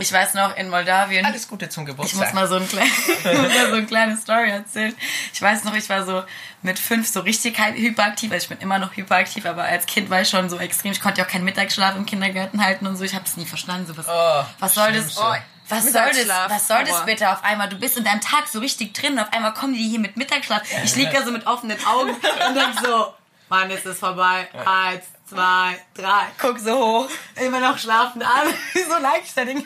Ich 0.00 0.12
weiß 0.12 0.34
noch, 0.34 0.56
in 0.56 0.68
Moldawien. 0.70 1.24
Alles 1.26 1.46
Gute 1.48 1.68
zum 1.68 1.84
Ich 1.84 1.88
Geburtstag. 1.90 2.20
muss 2.20 2.32
mal 2.32 2.48
so, 2.48 2.56
ein 2.56 2.68
klein, 2.68 2.86
ich 3.08 3.24
muss 3.24 3.34
mal 3.54 3.68
so 3.68 3.74
eine 3.76 3.86
kleine 3.86 4.16
Story 4.16 4.50
erzählen. 4.50 4.94
Ich 5.32 5.40
weiß 5.42 5.64
noch, 5.64 5.74
ich 5.74 5.88
war 5.88 6.04
so 6.04 6.22
mit 6.62 6.78
fünf 6.78 7.06
so 7.08 7.20
richtig 7.20 7.58
hy- 7.58 7.74
hyperaktiv. 7.76 8.32
Also 8.32 8.44
ich 8.44 8.48
bin 8.48 8.58
immer 8.58 8.78
noch 8.78 8.96
hyperaktiv, 8.96 9.46
aber 9.46 9.64
als 9.64 9.86
Kind 9.86 10.10
war 10.10 10.20
ich 10.22 10.28
schon 10.28 10.48
so 10.50 10.58
extrem. 10.58 10.92
Ich 10.92 11.00
konnte 11.00 11.20
ja 11.20 11.26
auch 11.26 11.30
keinen 11.30 11.44
Mittagsschlaf 11.44 11.96
im 11.96 12.06
Kindergarten 12.06 12.64
halten 12.64 12.86
und 12.86 12.96
so. 12.96 13.04
Ich 13.04 13.14
habe 13.14 13.24
es 13.24 13.36
nie 13.36 13.46
verstanden. 13.46 13.86
So 13.86 13.96
was, 13.96 14.06
Oh, 14.08 14.44
was 14.58 14.74
soll 14.74 14.92
das? 14.92 15.16
Oh, 15.18 15.34
was 15.68 15.84
soll 15.92 16.10
das? 16.10 16.28
Was 16.48 16.66
soll 16.68 16.84
das 16.84 17.04
bitte 17.04 17.30
auf 17.30 17.44
einmal? 17.44 17.68
Du 17.68 17.78
bist 17.78 17.96
in 17.96 18.04
deinem 18.04 18.20
Tag 18.20 18.48
so 18.48 18.58
richtig 18.58 18.92
drin 18.94 19.12
und 19.12 19.20
auf 19.20 19.32
einmal 19.32 19.54
kommen 19.54 19.74
die 19.74 19.88
hier 19.88 20.00
mit 20.00 20.16
Mittagsschlaf. 20.16 20.62
Ich 20.84 20.96
liege 20.96 21.12
da 21.12 21.22
so 21.24 21.30
mit 21.30 21.46
offenen 21.46 21.78
Augen 21.86 22.10
und 22.10 22.54
denk 22.56 22.74
so, 22.84 23.14
Mann, 23.48 23.70
ist 23.70 23.86
es 23.86 23.98
vorbei. 23.98 24.48
Eins, 24.64 25.04
zwei, 25.28 25.76
drei. 25.94 26.22
Guck 26.38 26.58
so 26.58 26.76
hoch. 26.76 27.08
Immer 27.36 27.60
noch 27.60 27.78
schlafen 27.78 28.22
alle. 28.22 28.50
so 28.88 28.98
leicht 29.00 29.36
da 29.36 29.44
Ding. 29.44 29.64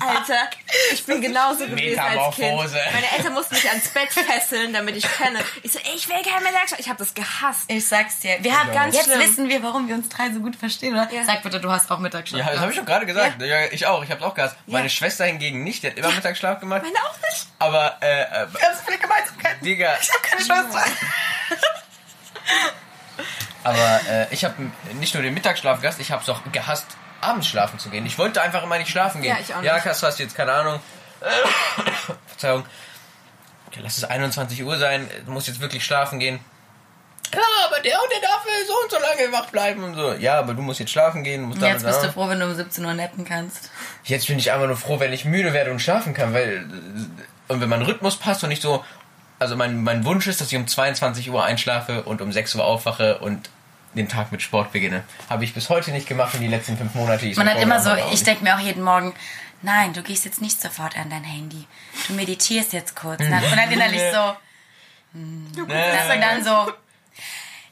Alter, 0.00 0.50
ich 0.92 1.04
bin 1.06 1.20
genauso 1.20 1.64
gewesen 1.66 1.98
als 1.98 2.34
Kind. 2.34 2.38
Metamorphose. 2.38 2.78
Meine 2.92 3.10
Eltern 3.16 3.34
mussten 3.34 3.54
mich 3.54 3.68
ans 3.68 3.88
Bett 3.88 4.12
fesseln, 4.12 4.72
damit 4.72 4.96
ich 4.96 5.08
penne. 5.08 5.38
Ich 5.62 5.72
so, 5.72 5.78
ich 5.94 6.08
will 6.08 6.16
kein 6.22 6.42
Mittagsschlaf. 6.42 6.80
Ich 6.80 6.88
habe 6.88 6.98
das 6.98 7.14
gehasst. 7.14 7.70
Ich 7.70 7.86
sag's 7.86 8.18
dir. 8.18 8.36
Wir 8.40 8.58
haben 8.58 8.72
Ganz 8.72 8.96
jetzt 8.96 9.06
schlimm. 9.06 9.20
wissen 9.20 9.48
wir, 9.48 9.62
warum 9.62 9.86
wir 9.88 9.94
uns 9.94 10.08
drei 10.08 10.30
so 10.32 10.40
gut 10.40 10.56
verstehen, 10.56 10.92
oder? 10.94 11.08
Ja. 11.12 11.22
Sag 11.24 11.42
bitte, 11.44 11.60
du 11.60 11.70
hast 11.70 11.90
auch 11.90 12.00
Mittagsschlaf. 12.00 12.44
Ja, 12.44 12.50
das 12.52 12.60
habe 12.60 12.72
ich 12.72 12.78
doch 12.78 12.84
gerade 12.84 13.06
gesagt. 13.06 13.40
Ja. 13.40 13.66
ich 13.70 13.86
auch. 13.86 14.02
Ich 14.02 14.10
habe 14.10 14.26
auch 14.26 14.34
gehasst. 14.34 14.56
Meine 14.66 14.90
Schwester 14.90 15.24
hingegen 15.24 15.62
nicht. 15.62 15.84
Die 15.84 15.86
hat 15.88 15.96
immer 15.96 16.10
Mittagsschlaf 16.10 16.58
gemacht. 16.58 16.82
Meine 16.82 16.98
auch 16.98 17.16
nicht. 17.30 17.46
Aber, 17.60 17.96
äh, 18.02 18.22
äh, 18.22 18.46
Ganz 18.60 18.80
viele 18.84 18.98
Gemeinsamkeiten. 18.98 19.64
Digga, 19.64 19.96
Ich 20.02 20.10
hab 20.12 20.22
keine 20.22 20.40
Schwester. 20.44 20.84
aber 23.64 24.00
äh, 24.08 24.26
ich 24.30 24.44
habe 24.44 24.54
nicht 24.94 25.14
nur 25.14 25.22
den 25.22 25.34
Mittagsschlaf 25.34 25.80
gehasst, 25.80 26.00
ich 26.00 26.10
habe 26.10 26.22
es 26.22 26.28
auch 26.28 26.40
gehasst, 26.52 26.86
abends 27.26 27.46
schlafen 27.48 27.78
zu 27.78 27.90
gehen. 27.90 28.06
Ich 28.06 28.18
wollte 28.18 28.40
einfach 28.42 28.62
immer 28.62 28.78
nicht 28.78 28.90
schlafen 28.90 29.22
gehen. 29.22 29.34
Ja, 29.34 29.40
ich 29.40 29.54
auch 29.54 29.62
Ja, 29.62 29.74
nicht. 29.74 29.84
Kass, 29.84 30.00
du 30.00 30.06
hast 30.06 30.18
jetzt 30.18 30.34
keine 30.36 30.52
Ahnung. 30.52 30.80
Verzeihung. 32.26 32.64
Okay, 33.68 33.80
lass 33.82 33.98
es 33.98 34.04
21 34.04 34.62
Uhr 34.62 34.78
sein. 34.78 35.08
Du 35.24 35.32
musst 35.32 35.48
jetzt 35.48 35.60
wirklich 35.60 35.84
schlafen 35.84 36.18
gehen. 36.18 36.40
Ja, 37.34 37.40
aber 37.66 37.80
der 37.80 38.00
und 38.00 38.10
der 38.12 38.20
darf 38.20 38.44
so 38.66 38.74
und 38.82 38.90
so 38.90 38.98
lange 38.98 39.32
wach 39.32 39.50
bleiben 39.50 39.82
und 39.82 39.94
so. 39.94 40.12
Ja, 40.12 40.38
aber 40.38 40.54
du 40.54 40.62
musst 40.62 40.78
jetzt 40.80 40.92
schlafen 40.92 41.24
gehen. 41.24 41.42
Musst 41.42 41.60
Jetzt 41.60 41.84
bist 41.84 42.02
du 42.02 42.12
froh, 42.12 42.28
wenn 42.28 42.38
du 42.38 42.46
um 42.46 42.54
17 42.54 42.84
Uhr 42.84 42.94
neppen 42.94 43.24
kannst. 43.24 43.70
Jetzt 44.04 44.28
bin 44.28 44.38
ich 44.38 44.52
einfach 44.52 44.68
nur 44.68 44.76
froh, 44.76 45.00
wenn 45.00 45.12
ich 45.12 45.24
müde 45.24 45.52
werde 45.52 45.72
und 45.72 45.80
schlafen 45.80 46.14
kann, 46.14 46.32
weil 46.32 46.66
und 47.48 47.60
wenn 47.60 47.68
mein 47.68 47.82
Rhythmus 47.82 48.16
passt 48.16 48.42
und 48.42 48.48
nicht 48.48 48.62
so, 48.62 48.84
also 49.38 49.56
mein, 49.56 49.82
mein 49.82 50.04
Wunsch 50.04 50.26
ist, 50.26 50.40
dass 50.40 50.48
ich 50.48 50.56
um 50.56 50.66
22 50.66 51.30
Uhr 51.30 51.44
einschlafe 51.44 52.04
und 52.04 52.22
um 52.22 52.32
6 52.32 52.54
Uhr 52.54 52.64
aufwache 52.64 53.18
und 53.18 53.50
den 53.96 54.08
Tag 54.08 54.32
mit 54.32 54.42
Sport 54.42 54.72
beginne. 54.72 55.04
Habe 55.28 55.44
ich 55.44 55.54
bis 55.54 55.68
heute 55.68 55.90
nicht 55.90 56.06
gemacht 56.06 56.34
in 56.34 56.40
die 56.40 56.48
letzten 56.48 56.76
fünf 56.76 56.94
Monate. 56.94 57.32
Man 57.36 57.48
hat 57.48 57.60
immer 57.60 57.80
so, 57.80 57.90
ich 58.12 58.22
denke 58.22 58.44
mir 58.44 58.54
auch 58.56 58.60
jeden 58.60 58.82
Morgen, 58.82 59.14
nein, 59.62 59.92
du 59.92 60.02
gehst 60.02 60.24
jetzt 60.24 60.40
nicht 60.40 60.60
sofort 60.60 60.96
an 60.96 61.10
dein 61.10 61.24
Handy. 61.24 61.66
Du 62.06 62.14
meditierst 62.14 62.72
jetzt 62.72 62.94
kurz. 62.94 63.20
Und 63.20 63.30
dann, 63.30 63.44
und 63.44 63.56
dann 63.56 63.70
innerlich 63.70 64.02
so, 64.12 64.36
hm. 65.12 65.52
und 65.56 65.68
dann 65.68 66.44
so, 66.44 66.72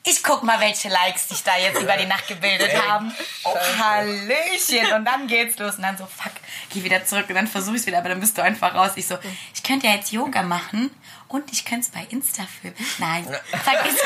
ich 0.07 0.23
guck 0.23 0.43
mal, 0.43 0.61
welche 0.61 0.91
Likes 0.91 1.31
sich 1.31 1.43
da 1.43 1.57
jetzt 1.57 1.81
über 1.81 1.97
die 1.97 2.05
Nacht 2.05 2.29
gebildet 2.29 2.77
haben. 2.87 3.11
Oh, 3.45 3.57
Hallöchen. 3.79 4.93
Und 4.95 5.07
dann 5.07 5.27
geht's 5.27 5.59
los. 5.59 5.77
Und 5.77 5.83
dann 5.83 5.97
so, 5.97 6.05
fuck, 6.05 6.33
geh 6.71 6.85
wieder 6.85 7.05
zurück. 7.07 7.25
Und 7.29 7.37
dann 7.37 7.47
versuch 7.47 7.73
ich's 7.73 7.87
wieder, 7.87 7.99
aber 7.99 8.11
dann 8.11 8.21
bist 8.21 8.37
du 8.37 8.43
einfach 8.43 8.75
raus. 8.75 8.93
Ich 8.97 9.07
so, 9.07 9.17
ich 9.55 9.63
könnte 9.63 9.87
ja 9.87 9.95
jetzt 9.95 10.13
Yoga 10.13 10.43
machen 10.43 10.91
und 11.29 11.51
ich 11.53 11.65
könnte 11.65 11.87
es 11.87 11.89
bei 11.89 12.07
Insta 12.11 12.45
filmen. 12.61 12.77
Nein, 12.99 13.27
vergiss 13.63 13.97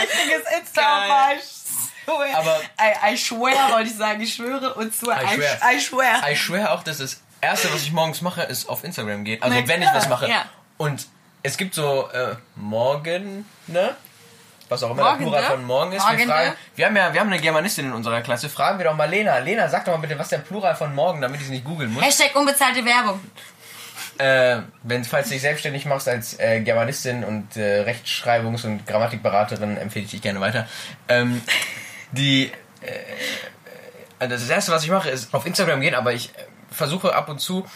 Richtiges 0.00 0.42
Insta 0.58 0.82
Aber- 2.34 2.60
I, 2.80 3.12
I 3.14 3.16
swear, 3.16 3.70
wollte 3.72 3.90
ich 3.90 3.96
sagen, 3.96 4.20
ich 4.20 4.34
schwöre 4.34 4.74
und 4.74 4.94
zu 4.94 5.10
I, 5.10 5.14
I 5.14 5.36
swear. 5.36 5.72
I 5.72 5.80
swear. 5.80 6.30
Ich 6.30 6.40
schwöre 6.40 6.70
auch, 6.72 6.82
dass 6.82 6.98
das 6.98 7.20
Erste, 7.40 7.72
was 7.72 7.82
ich 7.82 7.92
morgens 7.92 8.20
mache, 8.22 8.42
ist 8.42 8.68
auf 8.68 8.84
Instagram 8.84 9.24
gehen. 9.24 9.42
Also 9.42 9.56
Na 9.58 9.68
wenn 9.68 9.82
ich 9.82 9.88
klar, 9.88 10.00
was 10.00 10.08
mache. 10.08 10.28
ja. 10.28 10.44
Und 10.78 11.06
es 11.42 11.56
gibt 11.56 11.74
so 11.74 12.08
äh, 12.10 12.36
morgen, 12.56 13.46
ne? 13.66 13.96
Was 14.68 14.82
auch 14.82 14.90
immer 14.92 15.02
Morgen, 15.02 15.18
der 15.18 15.24
Plural 15.26 15.42
ne? 15.42 15.48
von 15.48 15.64
morgen 15.64 15.92
ist. 15.92 16.02
Morgen, 16.02 16.18
wir, 16.18 16.26
fragen, 16.26 16.50
ne? 16.50 16.56
wir 16.76 16.86
haben 16.86 16.96
ja 16.96 17.12
wir 17.12 17.20
haben 17.20 17.32
eine 17.32 17.40
Germanistin 17.40 17.86
in 17.86 17.92
unserer 17.92 18.22
Klasse. 18.22 18.48
Fragen 18.48 18.78
wir 18.78 18.86
doch 18.86 18.94
mal 18.94 19.08
Lena. 19.08 19.38
Lena, 19.38 19.68
sag 19.68 19.84
doch 19.84 19.92
mal 19.92 19.98
bitte, 19.98 20.18
was 20.18 20.28
der 20.28 20.38
Plural 20.38 20.74
von 20.74 20.94
morgen, 20.94 21.20
damit 21.20 21.40
ich 21.40 21.46
es 21.46 21.50
nicht 21.50 21.64
googeln 21.64 21.92
muss. 21.92 22.02
Hashtag 22.02 22.34
unbezahlte 22.34 22.84
Werbung. 22.84 23.20
Äh, 24.18 24.58
wenn, 24.82 25.04
falls 25.04 25.28
du 25.28 25.34
dich 25.34 25.42
selbstständig 25.42 25.86
machst 25.86 26.08
als 26.08 26.38
äh, 26.38 26.60
Germanistin 26.60 27.24
und 27.24 27.56
äh, 27.56 27.82
Rechtschreibungs- 27.82 28.64
und 28.66 28.86
Grammatikberaterin, 28.86 29.76
empfehle 29.76 30.04
ich 30.04 30.10
dich 30.10 30.22
gerne 30.22 30.40
weiter. 30.40 30.68
Ähm, 31.08 31.40
die, 32.12 32.52
äh, 32.82 32.90
also 34.18 34.34
das 34.34 34.48
erste, 34.48 34.70
was 34.72 34.84
ich 34.84 34.90
mache, 34.90 35.08
ist 35.10 35.32
auf 35.34 35.46
Instagram 35.46 35.80
gehen, 35.80 35.94
aber 35.94 36.12
ich 36.12 36.28
äh, 36.30 36.42
versuche 36.70 37.14
ab 37.14 37.28
und 37.28 37.40
zu, 37.40 37.66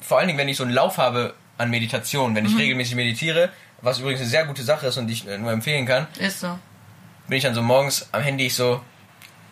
vor 0.00 0.18
allen 0.18 0.26
Dingen, 0.26 0.38
wenn 0.38 0.48
ich 0.48 0.56
so 0.56 0.64
einen 0.64 0.72
Lauf 0.72 0.98
habe 0.98 1.34
an 1.58 1.70
Meditation, 1.70 2.34
wenn 2.34 2.44
ich 2.44 2.56
regelmäßig 2.56 2.94
meditiere, 2.94 3.50
was 3.80 4.00
übrigens 4.00 4.20
eine 4.20 4.30
sehr 4.30 4.44
gute 4.46 4.62
Sache 4.62 4.86
ist 4.88 4.96
und 4.96 5.06
die 5.06 5.12
ich 5.14 5.26
äh, 5.28 5.38
nur 5.38 5.52
empfehlen 5.52 5.86
kann, 5.86 6.06
Ist 6.18 6.40
so. 6.40 6.58
bin 7.28 7.38
ich 7.38 7.44
dann 7.44 7.54
so 7.54 7.62
morgens 7.62 8.08
am 8.12 8.22
Handy 8.22 8.46
ich 8.46 8.54
so, 8.54 8.80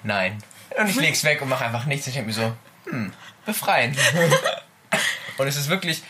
nein. 0.02 0.38
Und 0.78 0.88
ich 0.88 0.96
leg's 1.00 1.24
weg 1.24 1.40
und 1.40 1.48
mache 1.48 1.64
einfach 1.64 1.86
nichts. 1.86 2.06
Ich 2.08 2.14
denke 2.14 2.28
mir 2.28 2.34
so, 2.34 2.52
hm, 2.90 3.12
befreiend. 3.44 3.96
und 5.38 5.46
es 5.46 5.56
ist 5.56 5.68
wirklich, 5.68 6.02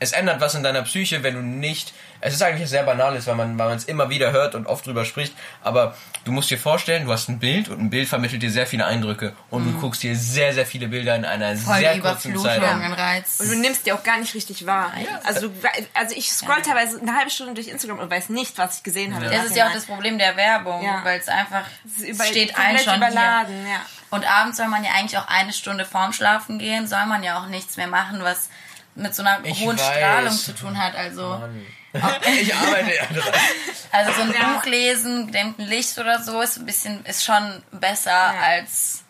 es 0.00 0.12
ändert 0.12 0.40
was 0.40 0.54
in 0.54 0.62
deiner 0.62 0.82
Psyche, 0.82 1.22
wenn 1.24 1.34
du 1.34 1.40
nicht. 1.42 1.92
Es 2.20 2.32
ist 2.34 2.42
eigentlich 2.42 2.68
sehr 2.68 2.82
banales, 2.84 3.26
weil 3.28 3.34
man 3.36 3.58
weil 3.58 3.68
man 3.68 3.76
es 3.76 3.84
immer 3.84 4.10
wieder 4.10 4.30
hört 4.32 4.54
und 4.56 4.66
oft 4.66 4.84
drüber 4.86 5.04
spricht. 5.04 5.34
Aber 5.62 5.96
du 6.24 6.30
musst 6.32 6.50
dir 6.50 6.58
vorstellen, 6.58 7.04
du 7.06 7.12
hast 7.12 7.28
ein 7.28 7.38
Bild 7.40 7.68
und 7.68 7.80
ein 7.80 7.90
Bild 7.90 8.08
vermittelt 8.08 8.42
dir 8.42 8.50
sehr 8.50 8.66
viele 8.66 8.86
Eindrücke 8.86 9.34
und 9.50 9.64
du 9.64 9.80
guckst 9.80 10.02
dir 10.04 10.14
sehr 10.16 10.52
sehr 10.52 10.66
viele 10.66 10.86
Bilder 10.88 11.14
in 11.16 11.24
einer 11.24 11.54
Mhm. 11.54 11.58
Voll 11.58 11.78
sehr 11.78 11.98
kurzen 12.00 12.36
Zeit 12.38 12.62
an. 12.62 12.92
Reiz. 12.92 13.38
Und 13.40 13.50
du 13.50 13.56
nimmst 13.56 13.86
die 13.86 13.92
auch 13.92 14.02
gar 14.04 14.18
nicht 14.18 14.34
richtig 14.34 14.66
wahr. 14.66 14.92
Also, 15.24 15.48
du, 15.48 15.54
also 15.94 16.14
ich 16.16 16.30
scroll 16.32 16.62
teilweise 16.62 17.00
eine 17.00 17.14
halbe 17.16 17.30
Stunde 17.30 17.54
durch 17.54 17.66
Instagram 17.68 17.98
und 18.00 18.10
weiß 18.10 18.28
nicht, 18.30 18.56
was 18.58 18.78
ich 18.78 18.82
gesehen 18.84 19.14
habe. 19.14 19.26
im 19.26 19.32
Das 19.32 19.46
ist 19.46 19.56
ja 19.56 19.68
auch 19.68 19.72
das 19.72 19.84
Problem 19.86 20.18
der 20.18 20.36
Werbung, 20.36 20.84
Ja. 20.84 21.00
weil 21.04 21.18
es 21.20 21.28
einfach 21.28 21.64
über- 22.04 22.24
steht 22.24 22.56
ein 22.56 22.78
schon 22.78 22.96
überladen, 22.96 23.54
hier. 23.64 23.74
ja. 23.74 23.80
Und 24.10 24.24
abends 24.28 24.56
soll 24.58 24.68
man 24.68 24.82
ja 24.84 24.90
eigentlich 24.92 25.18
auch 25.18 25.28
eine 25.28 25.52
Stunde 25.52 25.84
vorm 25.84 26.12
Schlafen 26.12 26.58
gehen, 26.58 26.86
soll 26.86 27.04
man 27.06 27.22
ja 27.24 27.38
auch 27.40 27.46
nichts 27.46 27.76
mehr 27.76 27.88
machen, 27.88 28.20
was 28.22 28.48
mit 28.98 29.14
so 29.14 29.22
einer 29.22 29.44
Ich 29.44 29.60
hohen 29.60 29.78
weiß. 29.78 29.86
Strahlung 29.86 30.32
zu 30.32 30.52
tun 30.54 30.82
hat. 30.82 30.94
Also, 30.94 31.42
Ich 32.40 32.54
arbeite 32.54 32.94
ja 32.94 33.04
dran. 33.06 33.32
also 33.92 34.12
so 34.12 34.20
ein 34.22 34.32
Buch 34.32 34.64
lesen, 34.66 35.26
gedämmten 35.26 35.64
Licht 35.66 35.96
oder 35.98 36.22
so 36.22 36.40
ist 36.42 36.58
ein 36.58 36.66
bisschen, 36.66 37.04
ist 37.06 37.24
schon 37.24 37.62
besser 37.72 38.12
als 38.14 39.04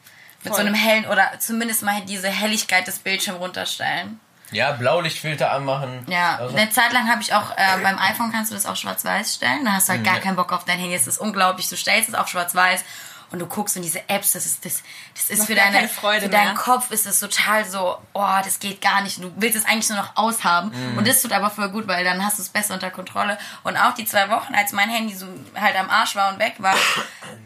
mit 0.44 0.52
so 0.54 0.58
Voll. 0.60 0.66
einem 0.66 0.74
hellen 0.74 1.06
oder 1.06 1.32
zumindest 1.40 1.82
mal 1.82 2.00
diese 2.02 2.28
Helligkeit 2.28 2.86
des 2.86 3.00
Bildschirms 3.00 3.40
runterstellen. 3.40 4.20
Ja, 4.50 4.72
Blaulichtfilter 4.72 5.50
anmachen. 5.50 6.06
Ja, 6.08 6.36
Also, 6.36 6.56
eine 6.56 6.70
Zeit 6.70 6.92
lang 6.92 7.10
habe 7.10 7.20
ich 7.20 7.34
auch, 7.34 7.50
äh, 7.56 7.82
beim 7.82 7.98
iPhone 7.98 8.32
kannst 8.32 8.50
du 8.50 8.54
das 8.54 8.64
auch 8.64 8.76
schwarz-weiß 8.76 9.34
stellen. 9.34 9.64
Da 9.64 9.72
hast 9.72 9.88
du 9.88 9.92
halt 9.94 10.04
gar 10.04 10.14
ja. 10.14 10.20
keinen 10.20 10.36
Bock 10.36 10.52
auf 10.52 10.64
dein 10.64 10.78
Handy. 10.78 10.94
Es 10.94 11.06
ist 11.06 11.18
unglaublich. 11.18 11.68
Du 11.68 11.76
stellst 11.76 12.08
es 12.08 12.14
auf 12.14 12.28
schwarz-weiß 12.28 12.82
und 13.30 13.38
du 13.40 13.46
guckst 13.46 13.76
in 13.76 13.82
diese 13.82 14.08
Apps. 14.08 14.32
Das 14.32 14.46
ist, 14.46 14.64
das, 14.64 14.82
das 15.14 15.30
ist 15.30 15.38
Macht 15.38 15.48
für, 15.48 15.54
deine, 15.54 15.88
für 15.88 16.28
deinen 16.28 16.30
mehr. 16.30 16.54
Kopf 16.54 16.90
ist 16.90 17.06
es 17.06 17.20
total 17.20 17.64
so, 17.64 17.98
oh, 18.14 18.38
das 18.42 18.58
geht 18.58 18.80
gar 18.80 19.02
nicht. 19.02 19.22
Du 19.22 19.30
willst 19.36 19.56
es 19.56 19.66
eigentlich 19.66 19.88
nur 19.90 19.98
noch 19.98 20.16
aushaben. 20.16 20.70
Mhm. 20.72 20.98
Und 20.98 21.06
das 21.06 21.20
tut 21.20 21.32
aber 21.32 21.50
voll 21.50 21.68
gut, 21.68 21.86
weil 21.88 22.04
dann 22.04 22.24
hast 22.24 22.38
du 22.38 22.42
es 22.42 22.48
besser 22.48 22.74
unter 22.74 22.90
Kontrolle. 22.90 23.38
Und 23.64 23.76
auch 23.76 23.94
die 23.94 24.06
zwei 24.06 24.30
Wochen, 24.30 24.54
als 24.54 24.72
mein 24.72 24.88
Handy 24.88 25.14
so 25.14 25.26
halt 25.54 25.78
am 25.78 25.90
Arsch 25.90 26.16
war 26.16 26.32
und 26.32 26.38
weg 26.38 26.54
war, 26.58 26.74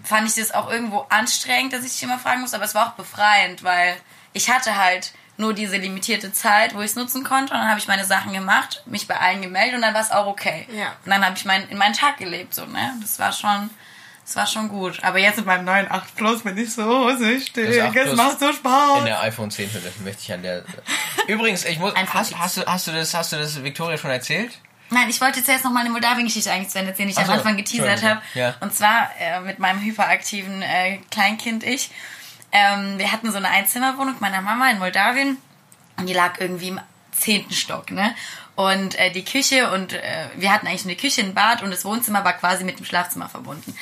fand 0.05 0.29
ich 0.29 0.35
das 0.35 0.53
auch 0.53 0.71
irgendwo 0.71 1.07
anstrengend, 1.09 1.73
dass 1.73 1.85
ich 1.85 1.93
dich 1.93 2.03
immer 2.05 2.19
fragen 2.19 2.43
muss. 2.43 2.55
Aber 2.55 2.65
es 2.65 2.75
war 2.75 2.89
auch 2.89 2.93
befreiend, 2.93 3.65
weil 3.65 3.97
ich 4.33 4.51
hatte 4.51 4.77
halt 4.77 5.13
nur 5.37 5.55
diese 5.55 5.79
limitierte 5.79 6.33
Zeit, 6.33 6.75
wo 6.75 6.81
ich 6.81 6.91
es 6.91 6.97
nutzen 6.97 7.25
konnte. 7.25 7.55
Und 7.55 7.61
dann 7.61 7.69
habe 7.69 7.81
ich 7.81 7.89
meine 7.89 8.05
Sachen 8.05 8.33
gemacht, 8.33 8.83
mich 8.87 9.09
bei 9.09 9.19
allen 9.19 9.43
gemeldet 9.43 9.75
und 9.75 9.83
dann 9.83 9.95
war 9.95 10.03
es 10.03 10.13
auch 10.13 10.27
okay. 10.27 10.69
Ja. 10.73 10.93
Und 11.05 11.11
dann 11.11 11.25
habe 11.25 11.37
ich 11.37 11.45
mein, 11.45 11.69
in 11.71 11.79
meinen 11.79 11.95
Tag 11.95 12.19
gelebt. 12.19 12.55
So, 12.55 12.67
ne? 12.67 12.95
Das 13.01 13.19
war 13.19 13.33
schon... 13.33 13.71
Das 14.25 14.37
war 14.37 14.47
schon 14.47 14.69
gut. 14.69 15.03
Aber 15.03 15.19
jetzt 15.19 15.37
mit 15.37 15.47
meinem 15.47 15.65
neuen 15.65 15.91
8 15.91 16.17
Plus 16.17 16.43
bin 16.43 16.57
ich 16.57 16.73
so 16.73 17.17
süchtig. 17.17 17.77
Das 17.77 17.87
8 17.89 17.97
Es 17.97 18.17
macht 18.17 18.41
so 18.41 18.53
Spaß. 18.53 19.01
in 19.01 19.07
der 19.07 19.21
iPhone 19.21 19.51
10 19.51 19.73
Hülle 19.73 19.93
möchte 20.05 20.23
ich 20.23 20.33
an 20.33 20.43
der. 20.43 20.65
Übrigens, 21.27 21.65
ich 21.65 21.79
muss. 21.79 21.95
Einfach 21.97 22.15
Hast, 22.15 22.39
hast, 22.39 22.57
du, 22.57 22.67
hast 22.67 22.87
du 22.87 22.93
das, 22.93 23.15
hast 23.15 23.33
du 23.33 23.37
das 23.37 23.63
Victoria 23.63 23.99
schon 23.99 24.11
erzählt? 24.11 24.59
Nein, 24.91 25.09
ich 25.09 25.21
wollte 25.21 25.39
jetzt 25.39 25.49
erst 25.49 25.65
noch 25.65 25.73
mal 25.73 25.81
eine 25.81 25.91
Moldawien-Geschichte 25.91 26.53
eigentlich 26.53 26.69
zu 26.69 26.79
Ende 26.79 26.91
erzählen, 26.91 27.09
die 27.09 27.13
ich 27.13 27.19
Ach 27.19 27.23
am 27.23 27.29
so, 27.29 27.33
Anfang 27.33 27.57
geteasert 27.57 28.03
habe. 28.03 28.23
Ja. 28.35 28.55
Und 28.61 28.75
zwar 28.75 29.11
äh, 29.19 29.41
mit 29.41 29.59
meinem 29.59 29.81
hyperaktiven 29.81 30.61
äh, 30.63 30.99
Kleinkind 31.11 31.65
ich. 31.65 31.91
Ähm, 32.53 32.99
wir 32.99 33.11
hatten 33.11 33.31
so 33.31 33.39
eine 33.39 33.49
Einzimmerwohnung 33.49 34.17
meiner 34.21 34.43
Mama 34.43 34.71
in 34.71 34.79
Moldawien 34.79 35.39
und 35.97 36.07
die 36.07 36.13
lag 36.13 36.39
irgendwie 36.39 36.69
im 36.69 36.81
zehnten 37.13 37.55
Stock, 37.55 37.91
ne? 37.91 38.15
Und 38.55 38.99
äh, 38.99 39.11
die 39.11 39.25
Küche 39.25 39.71
und 39.73 39.95
äh, 39.95 40.27
wir 40.37 40.53
hatten 40.53 40.67
eigentlich 40.67 40.85
nur 40.85 40.95
die 40.95 41.01
Küche, 41.01 41.23
ein 41.23 41.33
Bad 41.33 41.63
und 41.63 41.71
das 41.71 41.87
Wohnzimmer 41.87 42.23
war 42.25 42.35
quasi 42.35 42.65
mit 42.65 42.79
dem 42.79 42.85
Schlafzimmer 42.85 43.31
verbunden. 43.31 43.75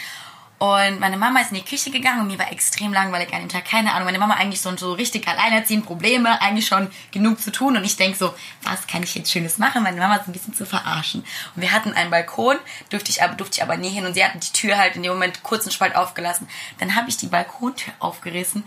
Und 0.61 1.01
meine 1.01 1.17
Mama 1.17 1.41
ist 1.41 1.53
in 1.53 1.57
die 1.57 1.65
Küche 1.65 1.91
gegangen 1.91 2.21
und 2.21 2.27
mir 2.27 2.39
war 2.39 2.53
extrem 2.53 2.93
langweilig 2.93 3.33
an 3.33 3.41
dem 3.41 3.49
Tag. 3.49 3.65
Keine 3.65 3.95
Ahnung, 3.95 4.05
meine 4.05 4.19
Mama 4.19 4.35
eigentlich 4.35 4.61
so, 4.61 4.77
so 4.77 4.93
richtig 4.93 5.27
alleinerziehend 5.27 5.87
Probleme, 5.87 6.39
eigentlich 6.43 6.67
schon 6.67 6.91
genug 7.13 7.41
zu 7.41 7.51
tun. 7.51 7.79
Und 7.79 7.85
ich 7.85 7.97
denk 7.97 8.15
so, 8.15 8.35
was 8.65 8.87
kann 8.87 9.03
ich 9.03 9.15
jetzt 9.15 9.33
Schönes 9.33 9.57
machen? 9.57 9.83
Meine 9.83 9.99
Mama 9.99 10.17
ist 10.17 10.29
ein 10.29 10.35
bisschen 10.35 10.53
zu 10.53 10.67
verarschen. 10.67 11.25
Und 11.57 11.63
wir 11.63 11.73
hatten 11.73 11.95
einen 11.95 12.11
Balkon, 12.11 12.59
durfte 12.91 13.11
ich 13.11 13.23
aber, 13.23 13.37
durfte 13.37 13.57
ich 13.57 13.63
aber 13.63 13.79
nie 13.79 13.89
hin. 13.89 14.05
Und 14.05 14.13
sie 14.13 14.23
hatten 14.23 14.39
die 14.39 14.53
Tür 14.53 14.77
halt 14.77 14.97
in 14.97 15.03
dem 15.03 15.13
Moment 15.13 15.43
kurzen 15.43 15.71
Spalt 15.71 15.97
aufgelassen. 15.97 16.47
Dann 16.79 16.95
habe 16.95 17.09
ich 17.09 17.17
die 17.17 17.29
Balkontür 17.29 17.95
aufgerissen, 17.99 18.63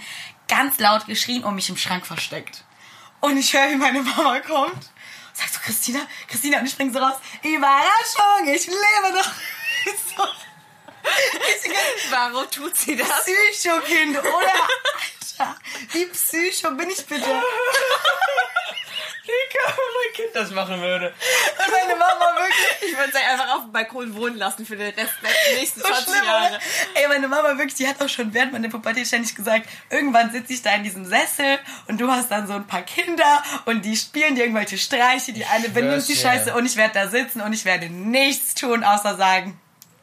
ganz 0.48 0.80
laut 0.80 1.06
geschrien 1.06 1.44
und 1.44 1.54
mich 1.54 1.70
im 1.70 1.78
Schrank 1.78 2.08
versteckt. 2.08 2.64
Und 3.20 3.38
ich 3.38 3.54
höre, 3.54 3.70
wie 3.70 3.76
meine 3.76 4.02
Mama 4.02 4.40
kommt. 4.40 4.90
Sagst 5.34 5.58
du, 5.58 5.60
Christina? 5.60 6.00
Christina, 6.28 6.58
und 6.58 6.66
ich 6.66 6.72
spring 6.72 6.92
so 6.92 6.98
raus. 6.98 7.18
Überraschung, 7.44 8.48
ich 8.48 8.66
lebe 8.66 9.16
noch. 9.16 9.32
So. 10.18 10.24
Warum 12.10 12.50
tut 12.50 12.76
sie 12.76 12.96
das? 12.96 13.08
Psycho-Kind, 13.26 14.18
oder? 14.20 14.30
Alter, 15.40 15.56
wie 15.92 16.06
psycho 16.06 16.72
bin 16.72 16.90
ich 16.90 17.06
bitte? 17.06 17.26
Und 17.30 17.44
Digga, 19.26 19.66
wenn 19.68 19.76
mein 19.76 20.14
Kind 20.16 20.36
das 20.36 20.52
machen 20.52 20.82
würde. 20.82 21.14
meine 21.72 21.96
Mama 21.98 22.36
wirklich. 22.36 22.92
Ich 22.92 22.98
würde 22.98 23.12
sie 23.14 23.20
einfach 23.20 23.56
auf 23.56 23.62
dem 23.64 23.72
Balkon 23.72 24.14
wohnen 24.16 24.36
lassen 24.38 24.66
für 24.66 24.76
den 24.76 24.94
Rest 24.94 25.14
der 25.24 25.56
nächsten 25.56 25.80
So 25.80 25.88
20 25.88 26.04
schlimm, 26.14 26.26
Jahre. 26.26 26.48
oder? 26.50 26.60
Ey, 26.96 27.08
meine 27.08 27.28
Mama 27.30 27.58
wirklich, 27.58 27.74
die 27.76 27.88
hat 27.88 28.02
auch 28.02 28.10
schon 28.10 28.34
während 28.34 28.52
meiner 28.52 28.68
Pubertät 28.70 29.08
ständig 29.08 29.34
gesagt, 29.34 29.68
irgendwann 29.90 30.32
sitze 30.34 30.52
ich 30.54 30.62
da 30.62 30.76
in 30.76 30.84
diesem 30.84 31.06
Sessel 31.06 31.58
und 31.88 32.02
du 32.02 32.12
hast 32.12 32.30
dann 32.32 32.48
so 32.48 32.54
ein 32.54 32.68
paar 32.68 32.82
Kinder 32.82 33.42
und 33.66 33.84
die 33.86 33.96
spielen 33.96 34.36
dir 34.36 34.42
irgendwelche 34.44 34.78
Streiche, 34.78 35.32
die 35.32 35.46
eine 35.46 35.70
benimmt 35.70 36.08
die. 36.08 36.16
Scheiße 36.18 36.54
und 36.54 36.66
ich 36.66 36.76
werde 36.76 36.94
da 36.94 37.08
sitzen 37.08 37.40
und 37.42 37.54
ich 37.54 37.64
werde 37.64 37.88
nichts 37.90 38.56
tun, 38.56 38.84
außer 38.84 39.16
sagen, 39.16 39.58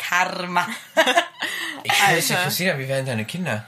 Karma. 0.09 0.67
Ich 1.83 1.91
weiß 1.93 2.17
nicht, 2.17 2.31
Alter. 2.33 2.43
Christina, 2.43 2.79
wie 2.79 2.87
wären 2.89 3.07
deine 3.07 3.25
Kinder? 3.25 3.65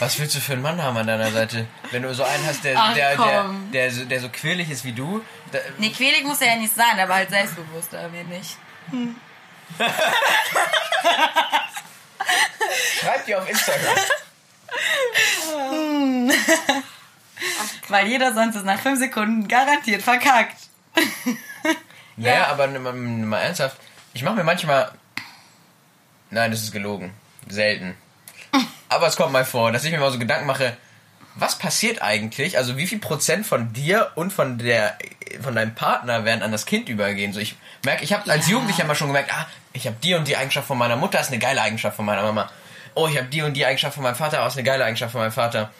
Was 0.00 0.18
willst 0.18 0.34
du 0.34 0.40
für 0.40 0.54
einen 0.54 0.62
Mann 0.62 0.82
haben 0.82 0.96
an 0.96 1.06
deiner 1.06 1.30
Seite? 1.30 1.66
Wenn 1.92 2.02
du 2.02 2.12
so 2.12 2.24
einen 2.24 2.44
hast, 2.44 2.64
der, 2.64 2.76
Ach, 2.76 2.92
der, 2.92 3.16
der, 3.16 3.44
der, 3.72 3.90
so, 3.92 4.04
der 4.04 4.20
so 4.20 4.28
quirlig 4.30 4.68
ist 4.68 4.84
wie 4.84 4.92
du. 4.92 5.22
Da, 5.52 5.60
Nee, 5.78 5.90
quälig 5.90 6.24
muss 6.24 6.40
er 6.40 6.48
ja 6.54 6.56
nicht 6.56 6.74
sein, 6.74 6.98
aber 6.98 7.14
halt 7.14 7.30
selbstbewusst, 7.30 7.94
aber 7.94 8.08
mir 8.08 8.24
nicht. 8.24 8.56
schreib 13.00 13.24
dir 13.26 13.38
auf 13.38 13.48
Instagram. 13.48 13.96
Weil 17.88 18.06
jeder 18.08 18.34
sonst 18.34 18.56
ist 18.56 18.64
nach 18.64 18.80
fünf 18.80 18.98
Sekunden 18.98 19.46
garantiert 19.48 20.02
verkackt. 20.02 20.56
Naja, 22.16 22.48
aber 22.48 22.64
n- 22.64 22.82
mal, 22.82 22.92
mal 22.92 23.38
ernsthaft. 23.40 23.76
Ich 24.14 24.22
mache 24.22 24.34
mir 24.36 24.44
manchmal. 24.44 24.92
Nein, 26.34 26.50
das 26.50 26.62
ist 26.62 26.72
gelogen. 26.72 27.12
Selten. 27.48 27.94
Aber 28.88 29.06
es 29.06 29.16
kommt 29.16 29.32
mal 29.32 29.44
vor, 29.44 29.70
dass 29.70 29.84
ich 29.84 29.92
mir 29.92 30.00
mal 30.00 30.10
so 30.10 30.18
Gedanken 30.18 30.46
mache, 30.46 30.76
was 31.36 31.58
passiert 31.58 32.02
eigentlich? 32.02 32.58
Also 32.58 32.76
wie 32.76 32.86
viel 32.86 32.98
Prozent 32.98 33.46
von 33.46 33.72
dir 33.72 34.10
und 34.16 34.32
von 34.32 34.58
der 34.58 34.98
von 35.40 35.54
deinem 35.54 35.74
Partner 35.74 36.24
werden 36.24 36.42
an 36.42 36.50
das 36.50 36.66
Kind 36.66 36.88
übergehen? 36.88 37.32
So 37.32 37.38
ich 37.38 37.56
merke, 37.84 38.02
ich 38.04 38.12
habe 38.12 38.30
als 38.30 38.46
Ja. 38.46 38.52
Jugendlicher 38.52 38.84
mal 38.84 38.94
schon 38.96 39.08
gemerkt, 39.08 39.32
ah, 39.32 39.46
ich 39.72 39.86
habe 39.86 39.96
die 40.02 40.14
und 40.14 40.26
die 40.26 40.36
Eigenschaft 40.36 40.66
von 40.66 40.76
meiner 40.76 40.96
Mutter, 40.96 41.20
ist 41.20 41.28
eine 41.28 41.38
geile 41.38 41.62
Eigenschaft 41.62 41.96
von 41.96 42.04
meiner 42.04 42.22
Mama. 42.22 42.50
Oh, 42.94 43.06
ich 43.06 43.16
habe 43.16 43.28
die 43.28 43.42
und 43.42 43.54
die 43.54 43.64
Eigenschaft 43.64 43.94
von 43.94 44.02
meinem 44.02 44.16
Vater, 44.16 44.42
oh, 44.44 44.46
ist 44.48 44.56
eine 44.56 44.64
geile 44.64 44.84
Eigenschaft 44.84 45.12
von 45.12 45.20
meinem 45.20 45.32
Vater. 45.32 45.70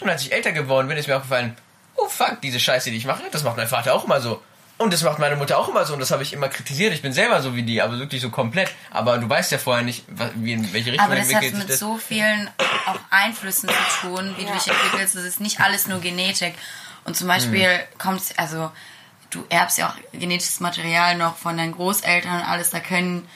Und 0.00 0.10
als 0.10 0.22
ich 0.22 0.32
älter 0.32 0.52
geworden 0.52 0.86
bin, 0.88 0.96
ist 0.96 1.08
mir 1.08 1.16
aufgefallen, 1.16 1.56
oh 1.96 2.08
fuck, 2.08 2.40
diese 2.40 2.60
Scheiße, 2.60 2.90
die 2.90 2.96
ich 2.96 3.06
mache, 3.06 3.22
das 3.32 3.42
macht 3.42 3.56
mein 3.56 3.68
Vater 3.68 3.94
auch 3.94 4.04
immer 4.04 4.20
so. 4.20 4.40
Und 4.76 4.92
das 4.92 5.02
macht 5.02 5.20
meine 5.20 5.36
Mutter 5.36 5.56
auch 5.56 5.68
immer 5.68 5.84
so 5.84 5.92
und 5.94 6.00
das 6.00 6.10
habe 6.10 6.24
ich 6.24 6.32
immer 6.32 6.48
kritisiert. 6.48 6.92
Ich 6.92 7.00
bin 7.00 7.12
selber 7.12 7.40
so 7.40 7.54
wie 7.54 7.62
die, 7.62 7.80
aber 7.80 7.98
wirklich 7.98 8.20
so 8.20 8.30
komplett. 8.30 8.70
Aber 8.90 9.18
du 9.18 9.28
weißt 9.28 9.52
ja 9.52 9.58
vorher 9.58 9.84
nicht, 9.84 10.04
wie 10.34 10.52
in 10.52 10.72
welche 10.72 10.90
Richtung 10.92 11.06
Aber 11.06 11.14
das 11.14 11.26
hat 11.28 11.34
entwickelt 11.44 11.54
sich 11.54 11.62
mit 11.62 11.70
das. 11.70 11.78
so 11.78 11.96
vielen 11.96 12.50
auch 12.86 12.98
Einflüssen 13.10 13.68
zu 13.68 14.06
tun, 14.08 14.34
wie 14.36 14.44
du 14.44 14.52
dich 14.52 14.66
entwickelst. 14.66 15.14
Es 15.14 15.24
ist 15.24 15.40
nicht 15.40 15.60
alles 15.60 15.86
nur 15.86 16.00
Genetik. 16.00 16.54
Und 17.04 17.16
zum 17.16 17.28
Beispiel 17.28 17.68
Hm. 17.68 17.98
kommt 17.98 18.22
also 18.36 18.72
du 19.30 19.44
erbst 19.48 19.78
ja 19.78 19.88
auch 19.90 19.94
genetisches 20.18 20.58
Material 20.60 21.16
noch 21.16 21.36
von 21.36 21.56
deinen 21.56 21.72
Großeltern 21.72 22.40
und 22.40 22.48
alles. 22.48 22.70
Da 22.70 22.80
können, 22.80 23.28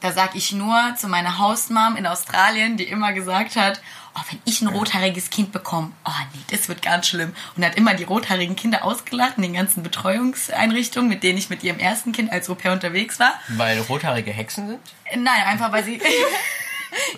da 0.00 0.12
sag 0.12 0.34
ich 0.36 0.52
nur 0.52 0.94
zu 0.96 1.08
meiner 1.08 1.38
Hausmam 1.38 1.96
in 1.96 2.06
Australien, 2.06 2.76
die 2.76 2.84
immer 2.84 3.12
gesagt 3.12 3.56
hat, 3.56 3.80
oh, 4.14 4.20
wenn 4.30 4.40
ich 4.44 4.60
ein 4.60 4.68
rothaariges 4.68 5.30
Kind 5.30 5.52
bekomme, 5.52 5.92
oh 6.04 6.10
nee, 6.34 6.40
das 6.50 6.68
wird 6.68 6.82
ganz 6.82 7.08
schlimm. 7.08 7.34
Und 7.56 7.64
hat 7.64 7.76
immer 7.76 7.94
die 7.94 8.04
rothaarigen 8.04 8.56
Kinder 8.56 8.84
ausgelacht 8.84 9.34
in 9.36 9.42
den 9.42 9.54
ganzen 9.54 9.82
Betreuungseinrichtungen, 9.82 11.08
mit 11.08 11.22
denen 11.22 11.38
ich 11.38 11.50
mit 11.50 11.62
ihrem 11.62 11.78
ersten 11.78 12.12
Kind 12.12 12.32
als 12.32 12.48
Au 12.48 12.56
unterwegs 12.64 13.18
war. 13.18 13.34
Weil 13.48 13.80
rothaarige 13.80 14.30
Hexen 14.30 14.68
sind? 14.68 14.80
Nein, 15.16 15.42
einfach 15.46 15.72
weil 15.72 15.84
sie 15.84 16.00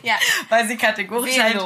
Ja. 0.02 0.14
weil 0.48 0.68
sie 0.68 0.76
kategorisch 0.76 1.38
halt, 1.38 1.58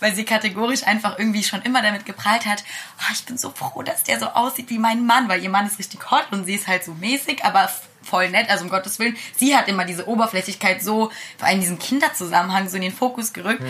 weil 0.00 0.14
sie 0.14 0.24
kategorisch 0.24 0.84
einfach 0.84 1.18
irgendwie 1.18 1.44
schon 1.44 1.62
immer 1.62 1.80
damit 1.82 2.04
geprallt 2.04 2.46
hat, 2.46 2.64
oh, 2.98 3.12
ich 3.12 3.24
bin 3.24 3.38
so 3.38 3.50
froh, 3.50 3.82
dass 3.82 4.02
der 4.02 4.18
so 4.18 4.26
aussieht 4.26 4.70
wie 4.70 4.78
mein 4.78 5.06
Mann, 5.06 5.28
weil 5.28 5.42
ihr 5.42 5.50
Mann 5.50 5.66
ist 5.66 5.78
richtig 5.78 6.10
hot 6.10 6.26
und 6.32 6.44
sie 6.44 6.54
ist 6.54 6.66
halt 6.66 6.84
so 6.84 6.92
mäßig, 6.94 7.44
aber 7.44 7.70
voll 8.02 8.30
nett, 8.30 8.50
also 8.50 8.64
um 8.64 8.70
Gottes 8.70 8.98
Willen. 8.98 9.16
Sie 9.36 9.56
hat 9.56 9.68
immer 9.68 9.84
diese 9.84 10.08
Oberflächlichkeit 10.08 10.82
so, 10.82 11.12
vor 11.38 11.46
allem 11.46 11.56
in 11.56 11.60
diesem 11.60 11.78
Kinderzusammenhang 11.78 12.68
so 12.68 12.76
in 12.76 12.82
den 12.82 12.92
Fokus 12.92 13.32
gerückt 13.32 13.62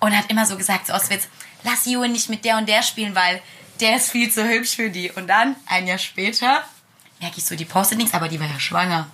und 0.00 0.16
hat 0.16 0.30
immer 0.30 0.46
so 0.46 0.56
gesagt, 0.56 0.86
so 0.86 0.92
aus 0.92 1.10
Witz, 1.10 1.28
lass 1.64 1.86
Ewan 1.86 2.12
nicht 2.12 2.28
mit 2.28 2.44
der 2.44 2.56
und 2.56 2.68
der 2.68 2.82
spielen, 2.82 3.14
weil 3.14 3.40
der 3.80 3.96
ist 3.96 4.10
viel 4.10 4.30
zu 4.30 4.48
hübsch 4.48 4.76
für 4.76 4.90
die. 4.90 5.10
Und 5.10 5.28
dann, 5.28 5.56
ein 5.66 5.86
Jahr 5.86 5.98
später, 5.98 6.64
merke 7.20 7.38
ich 7.38 7.44
so, 7.44 7.56
die 7.56 7.64
postet 7.64 7.98
nichts, 7.98 8.14
aber 8.14 8.28
die 8.28 8.40
war 8.40 8.46
ja 8.46 8.58
schwanger. 8.58 9.08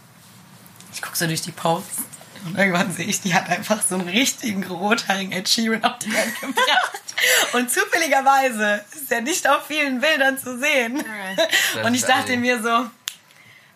Ich 0.93 1.03
gucke 1.03 1.17
so 1.17 1.27
durch 1.27 1.43
die 1.43 1.53
Posts 1.53 2.03
und 2.45 2.59
irgendwann 2.59 2.93
sehe 2.93 3.07
ich, 3.07 3.21
die 3.23 3.35
hat 3.35 3.49
einfach 3.49 3.83
so 3.83 3.95
einen 3.95 4.09
richtigen 4.09 4.65
rothaarigen 4.65 5.33
Ed 5.33 5.49
Sheeran 5.49 5.83
auf 5.83 5.99
die 5.99 6.13
Welt 6.13 6.41
gebracht. 6.41 7.01
Und 7.55 7.71
zufälligerweise 7.71 8.85
ist 8.95 9.11
er 9.11 9.23
nicht 9.23 9.49
auf 9.49 9.67
vielen 9.67 10.01
Bildern 10.01 10.39
zu 10.39 10.59
sehen. 10.59 11.03
Und 11.83 11.95
ich 11.95 12.03
dachte 12.03 12.37
mir 12.37 12.63
so, 12.63 12.91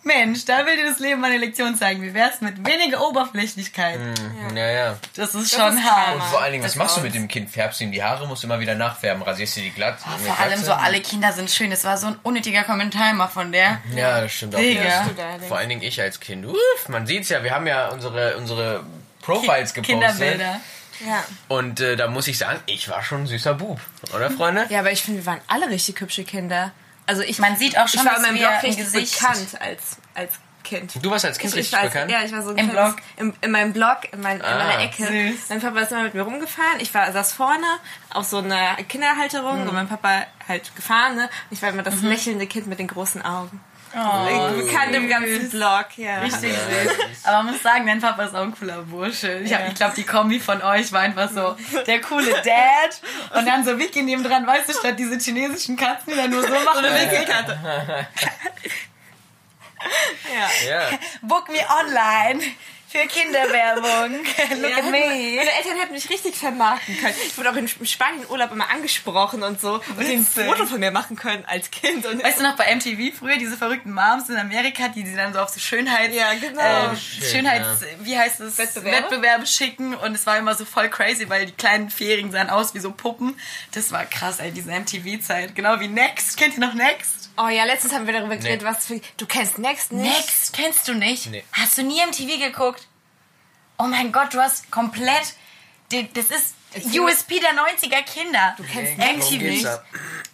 Mensch, 0.05 0.45
da 0.45 0.65
will 0.65 0.77
dir 0.77 0.89
das 0.89 1.01
Leben 1.01 1.21
mal 1.21 1.31
eine 1.31 1.39
Lektion 1.39 1.75
zeigen. 1.77 2.03
Wie 2.03 2.15
wär's 2.15 2.41
mit 2.41 2.65
weniger 2.67 3.07
Oberflächlichkeit? 3.07 3.99
Ja, 4.55 4.71
ja. 4.71 4.97
Das 5.17 5.35
ist 5.35 5.51
schon 5.55 5.77
ist 5.77 5.85
hart. 5.85 6.15
Und 6.15 6.23
vor 6.25 6.41
allen 6.41 6.53
Dingen, 6.53 6.65
was 6.65 6.73
Das 6.73 6.79
machst 6.79 6.97
du 6.97 7.01
mit 7.01 7.15
dem 7.15 7.29
Kind? 7.29 7.51
Färbst 7.51 7.81
du 7.81 7.85
ihm 7.85 7.93
die 7.93 8.03
Haare, 8.03 8.27
musst 8.27 8.43
du 8.43 8.47
immer 8.47 8.61
wieder 8.61 8.75
nachfärben, 8.75 9.23
rasierst 9.23 9.57
du 9.57 9.61
die 9.61 9.71
glatt? 9.71 9.99
Oh, 10.05 10.25
Vor 10.25 10.39
allem 10.39 10.63
so, 10.63 10.73
alle 10.73 11.01
Kinder 11.01 11.33
sind 11.33 11.51
schön. 11.51 11.71
Das 11.71 11.85
war 11.85 11.97
so 11.99 12.07
ein 12.07 12.17
unnötiger 12.23 12.63
Kommentar 12.65 13.11
immer 13.11 13.29
von 13.29 13.53
der. 13.53 13.81
Ja, 13.95 14.21
das 14.21 14.33
stimmt 14.33 14.55
auch. 14.55 14.59
Allerdings. 14.61 15.47
Vor 15.49 15.59
allen 15.59 15.69
Dingen 15.69 15.83
ich 15.83 16.01
als 16.01 16.21
Kind. 16.21 16.47
Uff, 16.47 16.89
man 16.89 17.07
sieht's 17.07 17.29
ja, 17.29 17.43
wir 17.43 17.51
haben 17.55 17.67
ja 17.67 17.89
unsere, 17.89 18.37
unsere 18.37 18.85
Profiles 19.21 19.75
gepostet. 19.75 20.01
Kinderbilder. 20.01 20.61
Ja. 21.07 21.25
Und 21.49 21.81
äh, 21.81 21.97
da 21.97 22.09
muss 22.09 22.27
ich 22.27 22.39
sagen, 22.39 22.59
ich 22.67 22.89
war 22.89 23.03
schon 23.03 23.23
ein 23.23 23.27
süßer 23.27 23.55
Bub. 23.55 23.81
Oder, 24.15 24.31
Freunde? 24.31 24.67
ja, 24.69 24.81
aber 24.81 24.91
ich 24.91 25.03
finde, 25.03 25.21
wir 25.21 25.27
waren 25.27 25.41
alle 25.47 25.69
richtig 25.69 26.01
hübsche 26.01 26.25
Kinder. 26.25 26.73
Also 27.09 27.23
ich, 27.23 27.39
Man 27.41 27.57
sieht 27.57 27.77
auch 27.79 27.89
schon, 27.89 28.01
ich 28.01 28.07
war 28.07 28.15
dass 28.15 28.23
in 28.23 28.35
meinem 28.35 28.39
Blog 28.39 28.63
richtig 28.63 28.77
Gesicht- 28.85 29.19
bekannt 29.21 29.61
als, 29.61 29.97
als 30.15 30.33
Kind. 30.63 30.93
Du 31.03 31.11
warst 31.11 31.25
als 31.25 31.39
Kind 31.39 31.55
Ich 31.55 31.59
richtig 31.61 31.73
war, 31.79 31.85
bekannt? 31.85 32.11
Ja, 32.11 32.23
ich 32.23 32.31
war 32.33 32.43
so 32.43 32.51
ein 32.51 32.59
Im 32.59 32.71
kleines- 32.71 32.95
Blog? 32.95 33.05
Im, 33.17 33.33
in 33.41 33.51
meinem 33.51 33.73
Blog, 33.73 33.99
in, 34.13 34.21
mein, 34.21 34.37
in 34.37 34.45
Ah, 34.45 34.59
meiner 34.59 34.83
Ecke. 34.83 35.07
süß. 35.07 35.49
Mein 35.49 35.61
Papa 35.61 35.81
ist 35.81 35.93
immer 35.93 36.03
mit 36.03 36.13
mir 36.15 36.23
rumgefahren. 36.23 36.79
Ich 36.81 36.93
war, 36.93 37.11
saß 37.11 37.33
vorne 37.33 37.65
auf 38.13 38.27
so 38.27 38.39
einer 38.39 38.75
Kinderhalterung 38.87 39.63
Mhm. 39.63 39.69
und 39.69 39.75
mein 39.75 39.89
Papa 39.89 40.27
halt 40.47 40.75
gefahren. 40.77 41.17
Ne? 41.17 41.31
Ich 41.51 41.63
war 41.63 41.71
immer 41.71 41.83
das 41.83 42.03
lächelnde 42.03 42.47
Kind 42.47 42.67
mit 42.67 42.79
den 42.79 42.89
großen 42.89 43.23
Augen. 43.25 43.61
Oh, 44.01 44.53
Bekannt 44.57 44.95
im 44.95 45.09
ganzen 45.09 45.51
Blog, 45.51 45.87
ja. 45.97 46.21
richtig 46.21 46.53
süß. 46.53 47.25
Aber 47.25 47.43
man 47.43 47.53
muss 47.53 47.63
sagen, 47.63 47.87
dein 47.87 48.01
Papa 48.01 48.25
ist 48.25 48.35
auch 48.35 48.43
ein 48.43 48.55
cooler 48.57 48.83
Bursche. 48.83 49.41
Ich, 49.45 49.53
hab- 49.53 49.67
ich 49.69 49.75
glaube, 49.75 49.95
die 49.97 50.05
Kombi 50.05 50.41
von 50.41 50.63
euch 50.63 50.93
war 50.93 51.01
einfach 51.01 51.29
so 51.31 51.57
der 51.87 52.01
coole 52.01 52.31
Dad 52.31 53.01
und 53.35 53.47
dann 53.47 53.65
so 53.65 53.79
Vicky 53.79 54.03
neben 54.03 54.23
dran, 54.23 54.47
weißt 54.47 54.69
du, 54.69 54.73
statt 54.75 54.99
diese 54.99 55.19
chinesischen 55.19 55.77
Katzen, 55.77 56.13
die 56.13 56.17
dann 56.17 56.31
nur 56.31 56.43
so 56.43 56.49
machen. 56.49 56.85
ja. 56.85 58.01
Ja. 60.69 60.81
Book 61.23 61.49
me 61.49 61.59
online 61.81 62.41
für 62.91 63.07
Kinderwerbung. 63.07 64.15
Look 64.61 64.71
Ja, 64.71 64.79
at 64.79 64.85
me. 64.85 64.91
Meine 65.37 65.53
Eltern 65.59 65.79
hätten 65.81 65.93
mich 65.93 66.09
richtig 66.11 66.37
vermarkten 66.37 66.97
können. 66.99 67.15
Ich 67.27 67.37
wurde 67.37 67.51
auch 67.51 67.57
in 67.57 67.69
Spanien-Urlaub 67.69 68.53
immer 68.53 68.71
angesprochen 68.71 69.43
und 69.43 69.61
so. 69.61 69.75
Und 69.75 70.01
ein 70.01 70.21
Witzig. 70.21 70.45
Foto 70.47 70.67
von 70.67 70.81
mir 70.81 70.91
machen 70.91 71.17
können 71.17 71.45
als 71.47 71.71
Kind. 71.71 72.07
Und 72.07 72.23
Weißt 72.23 72.39
du 72.41 72.43
noch 72.43 72.57
bei 72.57 72.75
MTV 72.75 73.17
früher 73.19 73.37
diese 73.37 73.57
verrückten 73.57 73.93
Moms 73.93 74.29
in 74.29 74.37
Amerika, 74.37 74.89
die 74.89 75.05
sie 75.07 75.15
dann 75.17 75.33
so 75.33 75.41
auf 75.41 75.49
so 75.51 75.61
Schönheits, 75.61 76.15
Ja, 76.15 76.33
genau. 76.35 76.93
äh, 76.93 76.97
Shit, 76.97 77.25
Schönheits, 77.31 77.83
wie 78.01 78.19
heißt 78.19 78.41
es, 78.41 78.59
Wettbewerbe? 78.59 78.97
Wettbewerbe 78.97 79.47
schicken 79.47 79.95
und 79.95 80.15
es 80.15 80.27
war 80.27 80.39
immer 80.39 80.55
so 80.55 80.65
voll 80.65 80.89
crazy, 80.89 81.29
weil 81.29 81.47
die 81.47 81.53
kleinen 81.53 81.91
Vierjährigen 81.91 82.31
sahen 82.33 82.51
aus 82.51 82.75
wie 82.75 82.79
so 82.81 82.91
Puppen. 82.93 83.39
Das 83.73 83.93
war 83.93 84.05
krass, 84.07 84.39
ey, 84.41 84.51
diese 84.51 84.71
MTV-Zeit. 84.71 85.55
Genau 85.55 85.79
wie 85.81 85.89
Next. 85.89 86.37
Kennt 86.37 86.55
ihr 86.55 86.61
noch 86.61 86.75
Next? 86.75 87.18
Oh 87.41 87.49
ja, 87.49 87.65
letztens 87.65 87.93
haben 87.95 88.07
wir 88.07 88.15
darüber 88.15 88.37
geredet, 88.37 88.65
was 88.65 88.87
für... 88.87 89.01
Du 89.17 89.27
kennst 89.27 89.59
Next 89.59 89.93
nicht? 89.93 90.13
Next 90.13 90.53
kennst 90.53 90.89
du 90.89 90.95
nicht? 90.95 91.27
Nee. 91.31 91.45
Hast 91.53 91.79
du 91.79 91.83
nie 91.83 92.05
MTV 92.05 92.39
geguckt? 92.41 92.87
Oh 93.79 93.85
mein 93.85 94.11
Gott, 94.13 94.35
du 94.35 94.41
hast 94.41 94.71
komplett. 94.73 95.35
die- 95.93 96.13
Das 96.13 96.27
ist 96.27 96.55
USP 96.99 97.39
der 97.41 97.53
90er 97.55 98.03
Kinder. 98.03 98.55
Du 98.57 98.65
kennst 98.65 98.99
Worum 98.99 99.17
MTV. 99.21 99.63
da? 99.63 99.83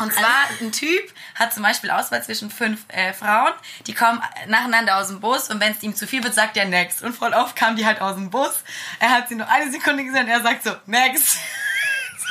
Und 0.03 0.13
zwar 0.13 0.49
ein 0.61 0.73
Typ 0.73 1.13
hat 1.37 1.53
zum 1.55 1.63
Beispiel 1.63 1.91
Auswahl 1.91 2.25
zwischen 2.25 2.51
fünf 2.51 2.81
äh, 2.89 3.13
Frauen, 3.13 3.53
die 3.87 3.95
kommen 3.95 4.21
nacheinander 4.49 4.97
aus 4.97 5.09
dem 5.09 5.21
Bus 5.21 5.49
und 5.51 5.61
wenn 5.61 5.73
es 5.73 5.83
ihm 5.83 5.95
zu 5.95 6.07
viel 6.09 6.25
wird, 6.25 6.35
sagt 6.35 6.57
er 6.57 6.65
next. 6.65 7.03
Und 7.03 7.15
voll 7.15 7.33
oft 7.35 7.55
kamen 7.55 7.77
die 7.77 7.87
halt 7.87 8.01
aus 8.01 8.15
dem 8.17 8.31
Bus. 8.31 8.65
Er 8.99 9.11
hat 9.11 9.29
sie 9.29 9.37
nur 9.37 9.49
eine 9.49 9.71
Sekunde 9.71 10.05
gesehen 10.05 10.25
und 10.25 10.29
er 10.31 10.43
sagt 10.43 10.65
so 10.65 10.75
next. 10.87 11.37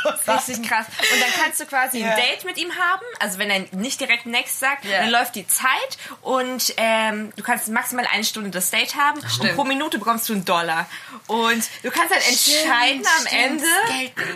So 0.04 0.32
Richtig 0.32 0.68
krass. 0.70 0.86
Und 0.88 1.22
dann 1.22 1.30
kannst 1.44 1.60
du 1.60 1.66
quasi 1.66 2.00
Ja. 2.00 2.12
ein 2.12 2.18
Date 2.18 2.46
mit 2.46 2.58
ihm 2.58 2.72
haben. 2.76 3.06
Also 3.20 3.38
wenn 3.39 3.50
er 3.50 3.60
nicht 3.72 4.00
direkt 4.00 4.26
Next 4.26 4.60
sagt, 4.60 4.86
Ja. 4.86 5.00
dann 5.02 5.10
läuft 5.10 5.36
die 5.36 5.48
Zeit 5.48 5.98
und 6.22 6.74
ähm, 6.78 7.32
du 7.36 7.44
kannst 7.44 7.68
maximal 7.70 8.06
eine 8.12 8.24
Stunde 8.24 8.50
das 8.50 8.70
Date 8.72 8.96
haben. 8.96 9.20
Und 9.39 9.56
pro 9.56 9.63
Minute 9.63 10.00
bekommst 10.00 10.30
du 10.30 10.34
einen 10.34 10.46
Dollar. 10.46 10.88
Und 11.28 11.63
du 11.84 11.92
kannst 11.92 12.13
halt 12.13 12.28
entscheiden 12.28 13.06
am 13.06 13.28
stimmt. 13.28 13.63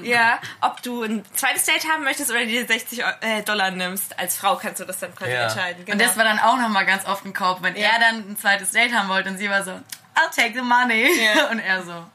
Ende, 0.02 0.08
ja, 0.08 0.40
ob 0.62 0.82
du 0.84 1.04
ein 1.04 1.26
zweites 1.34 1.66
Date 1.66 1.88
haben 1.90 2.04
möchtest 2.04 2.30
oder 2.32 2.46
dir 2.46 2.66
60 2.66 3.04
Eu- 3.04 3.12
äh, 3.22 3.44
Dollar 3.44 3.72
nimmst. 3.72 4.18
Als 4.18 4.38
Frau 4.38 4.56
kannst 4.56 4.80
du 4.80 4.86
das 4.86 5.00
dann 5.00 5.14
quasi 5.16 5.32
Ja. 5.32 5.44
entscheiden. 5.44 5.86
Genau. 5.86 5.94
Und 5.94 6.02
das 6.02 6.18
war 6.18 6.24
dann 6.24 6.40
auch 6.40 6.58
nochmal 6.58 6.86
ganz 6.86 7.06
oft 7.06 7.26
ein 7.26 7.34
Kauf, 7.34 7.60
wenn 7.62 7.76
Ja. 7.76 7.90
er 7.90 8.00
dann 8.00 8.16
ein 8.32 8.38
zweites 8.40 8.72
Date 8.72 8.94
haben 8.94 9.10
wollte 9.10 9.30
und 9.30 9.38
sie 9.38 9.50
war 9.50 9.64
so, 9.64 9.72
I'll 9.72 10.36
take 10.36 10.54
the 10.56 10.62
money. 10.62 11.08
Ja. 11.22 11.46
Und 11.52 11.60
er 11.60 11.84
so, 11.84 12.06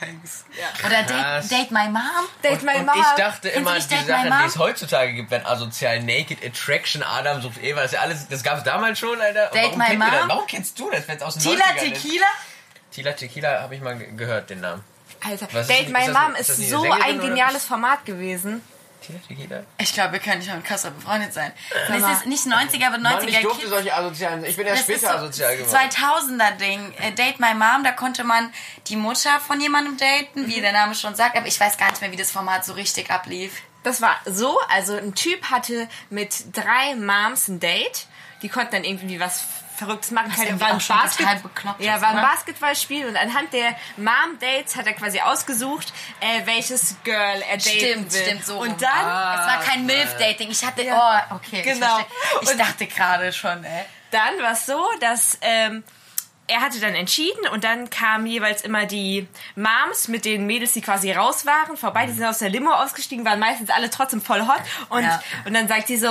thanks. 0.00 0.44
Ja. 0.58 0.86
Oder 0.86 1.02
date, 1.02 1.50
date 1.50 1.70
my 1.70 1.88
mom. 1.88 2.02
Date 2.42 2.52
Und, 2.52 2.62
my 2.64 2.74
und 2.76 2.86
mom. 2.86 2.94
ich 3.00 3.06
dachte 3.22 3.48
immer, 3.50 3.74
die 3.74 3.80
Sachen, 3.80 4.32
die 4.42 4.46
es 4.46 4.56
heutzutage 4.58 5.12
gibt, 5.12 5.30
wenn 5.30 5.44
asozial 5.46 6.00
Naked 6.02 6.44
Attraction, 6.44 7.02
Adam 7.02 7.40
sucht 7.42 7.62
Eva, 7.62 7.82
das 7.82 7.92
ist 7.92 7.96
ja 7.96 8.00
alles, 8.02 8.28
das 8.28 8.42
gab 8.42 8.58
es 8.58 8.64
damals 8.64 8.98
schon, 8.98 9.20
Alter. 9.20 9.46
Date 9.52 9.76
My? 9.76 9.96
Mom? 9.96 10.08
Warum 10.28 10.46
kennst 10.46 10.78
du 10.78 10.90
das, 10.90 11.06
wenn 11.08 11.16
es 11.16 11.22
aus 11.22 11.34
den 11.34 11.42
Tila 11.42 11.64
90ern 11.64 11.74
ist? 11.92 12.02
Tequila? 12.02 12.26
Tila 12.92 13.12
Tequila 13.12 13.60
habe 13.62 13.74
ich 13.74 13.80
mal 13.80 13.96
ge- 13.98 14.12
gehört, 14.16 14.50
den 14.50 14.60
Namen. 14.60 14.82
Alter, 15.24 15.48
Was 15.52 15.62
ist 15.62 15.70
Date 15.70 15.86
das- 15.86 15.92
My 15.92 15.98
ist 16.00 16.08
das- 16.08 16.16
Mom 16.22 16.34
ist 16.36 16.48
ist, 16.50 16.70
so 16.70 16.90
ein 16.90 17.20
geniales 17.20 17.64
Format 17.64 18.04
gewesen. 18.04 18.62
Tequila? 19.00 19.62
Ich 19.78 19.92
glaube, 19.92 20.12
wir 20.12 20.18
können 20.20 20.38
nicht 20.38 20.48
mal 20.48 20.56
mit 20.56 20.64
Kasper 20.64 20.90
befreundet 20.90 21.32
sein. 21.32 21.52
Mal. 21.88 22.12
es 22.12 22.18
ist 22.18 22.26
nicht 22.26 22.44
90er, 22.46 22.86
aber 22.86 22.96
90er 22.96 23.00
Mann, 23.02 23.28
ich 23.28 23.40
durfte 23.40 23.60
Kids. 23.60 23.70
solche 23.70 23.94
asozialen, 23.94 24.44
ich 24.44 24.56
bin 24.56 24.66
ja 24.66 24.72
Das 24.74 24.82
später 24.82 25.00
so 25.00 25.06
asozial 25.08 25.56
geworden. 25.56 25.76
2000er 25.76 26.56
Ding. 26.56 26.92
Äh, 27.00 27.12
Date 27.12 27.40
My 27.40 27.54
Mom, 27.54 27.84
da 27.84 27.92
konnte 27.92 28.24
man 28.24 28.52
die 28.88 28.96
Mutter 28.96 29.40
von 29.40 29.60
jemandem 29.60 29.96
daten, 29.96 30.42
Mhm. 30.42 30.46
wie 30.48 30.60
der 30.60 30.72
Name 30.72 30.94
schon 30.94 31.14
sagt, 31.14 31.36
aber 31.36 31.46
ich 31.46 31.58
weiß 31.58 31.76
gar 31.78 31.90
nicht 31.90 32.00
mehr, 32.00 32.12
wie 32.12 32.16
das 32.16 32.30
Format 32.30 32.64
so 32.64 32.72
richtig 32.74 33.10
ablief. 33.10 33.62
Das 33.84 34.00
war 34.02 34.16
so, 34.26 34.58
also 34.68 34.96
ein 34.96 35.14
Typ 35.14 35.50
hatte 35.50 35.88
mit 36.10 36.54
drei 36.56 36.94
Moms 36.96 37.48
ein 37.48 37.60
Date. 37.60 38.06
Die 38.42 38.48
konnten 38.48 38.72
dann 38.72 38.84
irgendwie 38.84 39.18
was 39.20 39.42
Verrücktes 39.78 40.10
machen. 40.10 40.28
Was 40.30 40.36
Keine- 40.36 40.48
irgendwie 40.50 40.64
war 40.64 40.72
ein 40.72 40.78
Basket- 40.78 41.18
total 41.26 41.36
bekloppt 41.40 41.80
ja, 41.82 42.00
war 42.00 42.08
ein? 42.10 42.16
Basketballspiel 42.22 43.06
und 43.06 43.16
anhand 43.16 43.52
der 43.52 43.76
Mom-Dates 43.96 44.76
hat 44.76 44.86
er 44.86 44.92
quasi 44.94 45.20
ausgesucht, 45.20 45.92
äh, 46.20 46.44
welches 46.46 46.96
Girl 47.04 47.42
er 47.48 47.56
daten 47.56 47.60
Stimmt, 47.60 48.12
will. 48.12 48.22
stimmt, 48.22 48.44
so. 48.46 48.58
rum. 48.58 48.68
Und 48.68 48.82
dann, 48.82 48.90
es 48.90 49.46
war 49.46 49.60
kein 49.64 49.86
MILF-Dating. 49.86 50.50
Ich 50.50 50.64
hatte, 50.64 50.82
Ja. 50.82 51.26
oh, 51.30 51.36
okay. 51.36 51.62
Genau. 51.62 51.98
Ich, 52.42 52.50
ich 52.50 52.56
dachte 52.56 52.86
gerade 52.86 53.32
schon, 53.32 53.62
ey. 53.64 53.84
dann 54.10 54.38
war 54.42 54.52
es 54.52 54.66
so, 54.66 54.84
dass 55.00 55.38
ähm, 55.42 55.84
er 56.50 56.62
hatte 56.62 56.80
dann 56.80 56.94
entschieden 56.94 57.46
und 57.52 57.62
dann 57.62 57.90
kamen 57.90 58.26
jeweils 58.26 58.62
immer 58.62 58.86
die 58.86 59.28
Moms 59.54 60.08
mit 60.08 60.24
den 60.24 60.46
Mädels, 60.46 60.72
die 60.72 60.80
quasi 60.80 61.12
raus 61.12 61.44
waren, 61.44 61.76
vorbei. 61.76 62.06
Die 62.06 62.12
sind 62.12 62.24
aus 62.24 62.38
der 62.38 62.48
Limo 62.48 62.72
ausgestiegen, 62.72 63.24
waren 63.26 63.38
meistens 63.38 63.68
alle 63.68 63.90
trotzdem 63.90 64.22
voll 64.22 64.40
hot. 64.48 64.60
Und, 64.88 65.02
Ja. 65.04 65.22
und 65.44 65.52
dann 65.52 65.68
sagt 65.68 65.90
die 65.90 65.98
so, 65.98 66.10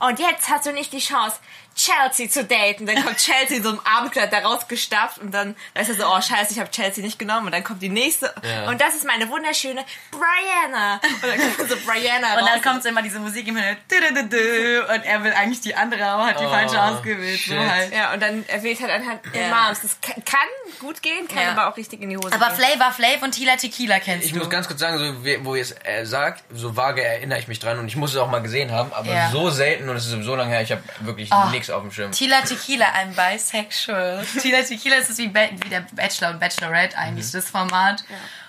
und 0.00 0.18
jetzt 0.18 0.50
hast 0.50 0.66
du 0.66 0.72
nicht 0.72 0.92
die 0.92 0.98
Chance, 0.98 1.38
Chelsea 1.80 2.28
zu 2.28 2.44
daten. 2.44 2.86
Dann 2.86 3.02
kommt 3.04 3.16
Chelsea 3.16 3.56
in 3.56 3.62
so 3.62 3.70
einem 3.70 3.80
Abendkleid 3.84 4.32
da 4.32 4.38
rausgestapft 4.40 5.18
und 5.18 5.32
dann 5.32 5.56
da 5.74 5.80
ist 5.80 5.88
er 5.88 5.94
so, 5.96 6.04
oh 6.06 6.20
scheiße, 6.20 6.52
ich 6.52 6.58
habe 6.60 6.70
Chelsea 6.70 7.02
nicht 7.02 7.18
genommen. 7.18 7.46
Und 7.46 7.52
dann 7.52 7.64
kommt 7.64 7.80
die 7.82 7.88
nächste. 7.88 8.32
Ja. 8.42 8.68
Und 8.68 8.80
das 8.80 8.94
ist 8.94 9.06
meine 9.06 9.28
wunderschöne 9.28 9.84
Brianna. 10.10 11.00
Und 11.02 11.22
dann 11.22 11.56
kommt 11.56 11.70
so 11.70 11.76
Brianna 11.86 12.34
Und 12.34 12.40
dann 12.40 12.48
raus. 12.48 12.62
kommt 12.62 12.82
so 12.82 12.88
immer 12.90 13.02
diese 13.02 13.18
Musik 13.18 13.48
im 13.48 13.56
Hintergrund. 13.56 14.90
Und 14.94 15.04
er 15.04 15.24
will 15.24 15.32
eigentlich 15.32 15.60
die 15.60 15.74
andere, 15.74 16.04
aber 16.04 16.26
hat 16.26 16.40
die 16.40 16.44
Oh, 16.44 16.50
falsche 16.50 16.82
ausgewählt. 16.82 17.40
So 17.46 17.58
halt. 17.58 17.92
ja, 17.94 18.12
und 18.12 18.20
dann 18.20 18.44
erwähnt 18.48 18.80
halt 18.80 18.90
anhand 18.90 19.20
Ja. 19.34 19.48
Moms. 19.48 19.80
Das 19.82 20.00
kann, 20.00 20.22
kann 20.24 20.40
gut 20.80 21.02
gehen, 21.02 21.26
kann 21.28 21.42
Ja. 21.42 21.52
aber 21.52 21.68
auch 21.68 21.76
richtig 21.76 22.00
in 22.02 22.10
die 22.10 22.16
Hose 22.16 22.32
Aber 22.32 22.46
gehen. 22.54 22.56
Flavor 22.56 22.92
Flav 22.92 23.22
und 23.22 23.32
Tila 23.32 23.56
Tequila 23.56 23.98
kennst 24.00 24.26
Ich 24.26 24.32
du. 24.32 24.38
muss 24.38 24.50
ganz 24.50 24.66
kurz 24.66 24.80
sagen, 24.80 24.98
so, 24.98 25.24
wie- 25.24 25.44
wo 25.44 25.54
ihr 25.54 25.62
es 25.62 25.74
äh, 25.84 26.04
sagt, 26.04 26.44
so 26.52 26.76
vage 26.76 27.02
erinnere 27.04 27.38
ich 27.38 27.48
mich 27.48 27.58
dran 27.58 27.78
und 27.78 27.86
ich 27.88 27.96
muss 27.96 28.10
es 28.12 28.16
auch 28.18 28.28
mal 28.30 28.42
gesehen 28.42 28.72
haben, 28.72 28.92
aber 28.92 29.12
Ja. 29.12 29.30
so 29.30 29.50
selten 29.50 29.88
und 29.88 29.96
es 29.96 30.06
ist 30.06 30.22
so 30.24 30.34
lange 30.34 30.50
her, 30.50 30.62
ich 30.62 30.72
habe 30.72 30.82
wirklich 31.00 31.30
Oh. 31.32 31.48
nichts 31.50 31.69
auf 31.72 31.82
dem 31.82 31.90
Schirm. 31.92 32.12
Tila 32.12 32.40
Tequila, 32.42 32.86
I'm 32.86 33.14
bisexual. 33.14 34.24
Tila 34.40 34.62
Tequila 34.62 34.96
ist 34.96 35.10
es 35.10 35.18
wie, 35.18 35.32
wie 35.34 35.68
der 35.68 35.86
Bachelor 35.92 36.30
und 36.30 36.40
Bachelorette 36.40 36.96
eigentlich, 36.98 37.26
Mhm. 37.26 37.32
das 37.32 37.48
Format. 37.50 38.04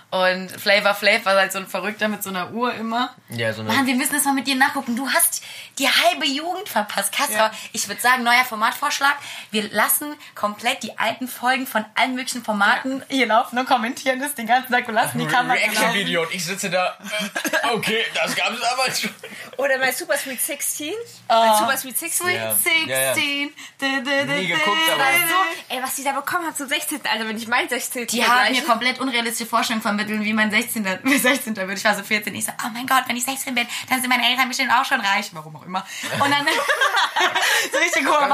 Und 0.10 0.51
Flavor 0.51 0.93
Flav 0.93 1.23
war 1.23 1.36
halt 1.36 1.53
so 1.53 1.60
ein 1.60 1.67
Verrückter 1.67 2.10
mit 2.10 2.21
so 2.21 2.29
einer 2.31 2.51
Uhr 2.51 2.73
immer. 2.73 3.15
Ja, 3.29 3.53
so 3.53 3.62
eine- 3.62 3.71
Mann, 3.71 3.86
wir 3.88 3.95
müssen 3.95 4.13
das 4.13 4.25
mal 4.25 4.34
mit 4.34 4.45
dir 4.45 4.55
nachgucken. 4.55 4.97
Du 4.97 5.07
hast 5.10 5.41
die 5.82 5.89
halbe 5.89 6.26
Jugend 6.28 6.70
verpasst. 6.70 7.12
Kasper, 7.12 7.34
Ja. 7.36 7.52
ich 7.74 7.88
würde 7.88 8.00
sagen, 8.00 8.24
neuer 8.24 8.46
Formatvorschlag. 8.46 9.15
Wir 9.52 9.70
lassen 9.72 10.15
komplett 10.36 10.84
die 10.84 10.98
alten 11.00 11.28
Folgen 11.28 11.65
von 11.67 11.84
allen 11.96 12.13
möglichen 12.15 12.44
Formaten 12.44 13.04
hier 13.10 13.26
laufen 13.26 13.58
und 13.58 13.67
kommentieren 13.67 14.20
das 14.20 14.36
den 14.36 14.46
ganzen 14.48 14.72
Tag 14.72 14.88
und 14.88 14.94
lassen 14.94 15.17
die 15.20 15.26
Kamera. 15.28 15.54
Reaction-Video 15.56 16.22
und 16.22 16.34
ich 16.34 16.46
sitze 16.46 16.70
da. 16.70 16.98
Okay, 17.74 18.04
das 18.13 18.36
gab 18.36 18.52
es 18.52 18.62
aber 18.63 18.91
schon. 18.94 19.10
Oder 19.58 19.78
bei 19.80 19.91
Super 19.91 20.17
Sweet 20.17 20.41
16. 20.41 20.91
Oh. 20.94 20.96
Bei 21.28 21.56
Super 21.58 21.78
Sweet 21.78 21.98
16. 21.98 22.28
Sweet 22.28 22.36
Ja. 22.36 22.54
16. 22.56 22.89
Ja, 22.89 23.00
ja. 23.00 23.13
Du, 23.13 24.04
du, 24.04 24.26
du, 24.28 24.34
Nie 24.34 24.48
geguckt, 24.48 24.78
aber- 24.91 25.04
so, 25.04 25.36
ey, 25.76 25.82
was 25.82 25.96
die 25.96 26.04
da 26.04 26.12
bekommen 26.12 26.46
haben 26.48 26.56
zum 26.56 26.67
16. 26.67 27.00
Alter, 27.10 27.28
wenn 27.28 27.38
ich 27.38 27.48
mein 27.48 27.70
16. 27.70 28.08
Die 28.08 28.26
haben 28.26 28.52
mir 28.52 28.62
komplett 28.63 29.00
unrealistische 29.00 29.50
Vorstellungen 29.50 29.82
vermittelt, 29.82 30.22
wie 30.22 30.34
mein 30.34 30.52
16. 30.52 30.86
16. 31.06 31.56
wird. 31.56 31.78
Ich 31.78 31.84
war 31.86 31.96
so 31.96 32.04
14. 32.04 32.36
Ich 32.36 32.46
so, 32.46 32.52
oh 32.65 32.70
mein 32.74 32.86
Gott, 32.88 33.04
wenn 33.08 33.15
ich 33.15 33.24
16 33.24 33.56
bin, 33.56 33.65
dann 33.89 34.02
sind 34.02 34.10
meine 34.10 34.28
Eltern 34.30 34.48
bestimmt 34.50 34.72
auch 34.74 34.84
schon 34.86 35.00
reich. 35.00 35.30
Warum 35.34 35.56
auch 35.56 35.63
immer. 35.65 35.70
Und 35.79 36.31
dann 36.31 36.45
so 37.71 37.77
richtig 37.77 38.07
hohe 38.07 38.27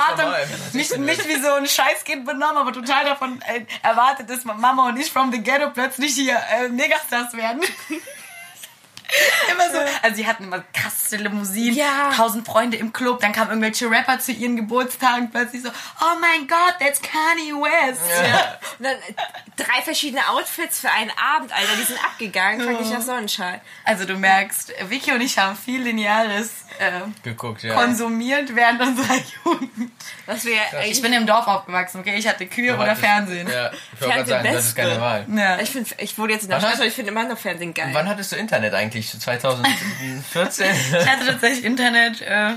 Mich, 0.74 0.88
16 0.90 1.06
mich 1.06 1.28
wie 1.28 1.42
so 1.42 1.54
ein 1.54 1.68
Scheißkind 1.68 2.26
benommen, 2.26 2.58
aber 2.58 2.74
total 2.74 3.06
davon 3.06 3.42
äh, 3.42 3.66
erwartet, 3.84 4.30
dass 4.30 4.44
Mama 4.46 4.90
und 4.90 4.98
ich 4.98 5.12
from 5.12 5.32
the 5.32 5.40
ghetto 5.42 5.70
plötzlich 5.72 6.14
hier 6.16 6.40
äh, 6.52 6.70
Megastars 6.70 7.34
werden. 7.34 7.62
immer 9.52 9.72
so. 9.72 9.80
Also 10.02 10.16
sie 10.18 10.28
hatten 10.28 10.44
immer 10.44 10.64
krasse 10.74 11.18
Limousinen, 11.18 11.76
Ja. 11.76 12.12
tausend 12.16 12.46
Freunde 12.46 12.78
im 12.78 12.94
Club, 12.94 13.20
dann 13.22 13.32
kamen 13.32 13.50
irgendwelche 13.50 13.90
Rapper 13.90 14.20
zu 14.20 14.32
ihren 14.32 14.56
Geburtstagen 14.56 15.32
plötzlich 15.32 15.64
so, 15.64 15.70
oh 15.70 16.20
mein 16.20 16.48
Gott, 16.48 16.76
that's 16.80 17.02
Kanye 17.02 17.54
West. 17.54 18.02
Ja. 18.10 18.60
Und 18.78 18.84
dann 18.86 18.96
äh, 18.96 19.14
drei 19.56 19.82
verschiedene 19.82 20.28
Outfits 20.30 20.80
für 20.80 20.92
einen 20.92 21.12
Abend, 21.12 21.54
Alter. 21.54 21.76
Die 21.78 21.84
sind 21.84 22.04
abgegangen. 22.04 22.62
Frag 22.62 22.80
dich 22.80 22.92
nach 22.92 23.02
Sonnenschein. 23.02 23.62
Also 23.86 24.06
du 24.06 24.16
merkst, 24.16 24.74
Vicky 24.90 25.12
und 25.14 25.22
ich 25.22 25.38
haben 25.38 25.56
viel 25.56 25.82
Lineares 25.82 26.50
äh, 26.80 27.02
Geguckt, 27.24 27.64
ja. 27.64 27.74
konsumiert 27.76 28.56
während 28.56 28.82
unserer 28.82 29.16
Jugend. 29.46 29.92
Was 30.26 30.46
wir 30.46 30.58
Ich 30.86 31.02
bin 31.02 31.14
im 31.14 31.26
Dorf 31.26 31.48
aufgewachsen, 31.48 32.00
okay? 32.02 32.16
Ich 32.18 32.28
hatte 32.28 32.48
Kühe 32.48 32.74
oder 32.74 32.88
hattest- 32.88 33.02
Fernsehen. 33.02 33.48
Ja, 33.50 33.72
ich 33.72 34.02
wollte 34.02 34.16
gerade 34.16 34.30
sagen, 34.30 34.54
das 34.54 34.66
ist 34.66 34.76
keine. 34.76 35.00
Wahl. 35.02 35.26
Ja. 35.36 35.60
Ich, 35.60 35.70
find, 35.72 35.96
ich 36.00 36.18
wurde 36.18 36.34
jetzt 36.34 36.44
in 36.44 36.50
der 36.50 36.62
Wann 36.62 36.74
Stadt, 36.74 36.86
ich 36.86 36.94
finde 36.94 37.12
immer 37.12 37.24
noch 37.24 37.38
Fernsehen 37.38 37.74
geil. 37.74 37.90
Wann 37.94 38.08
hattest 38.08 38.32
du 38.32 38.36
Internet 38.36 38.74
eigentlich? 38.74 39.10
2014? 39.20 40.66
Ich 41.00 41.08
hatte 41.08 41.26
tatsächlich 41.26 41.64
Internet 41.66 42.22
äh, 42.22 42.54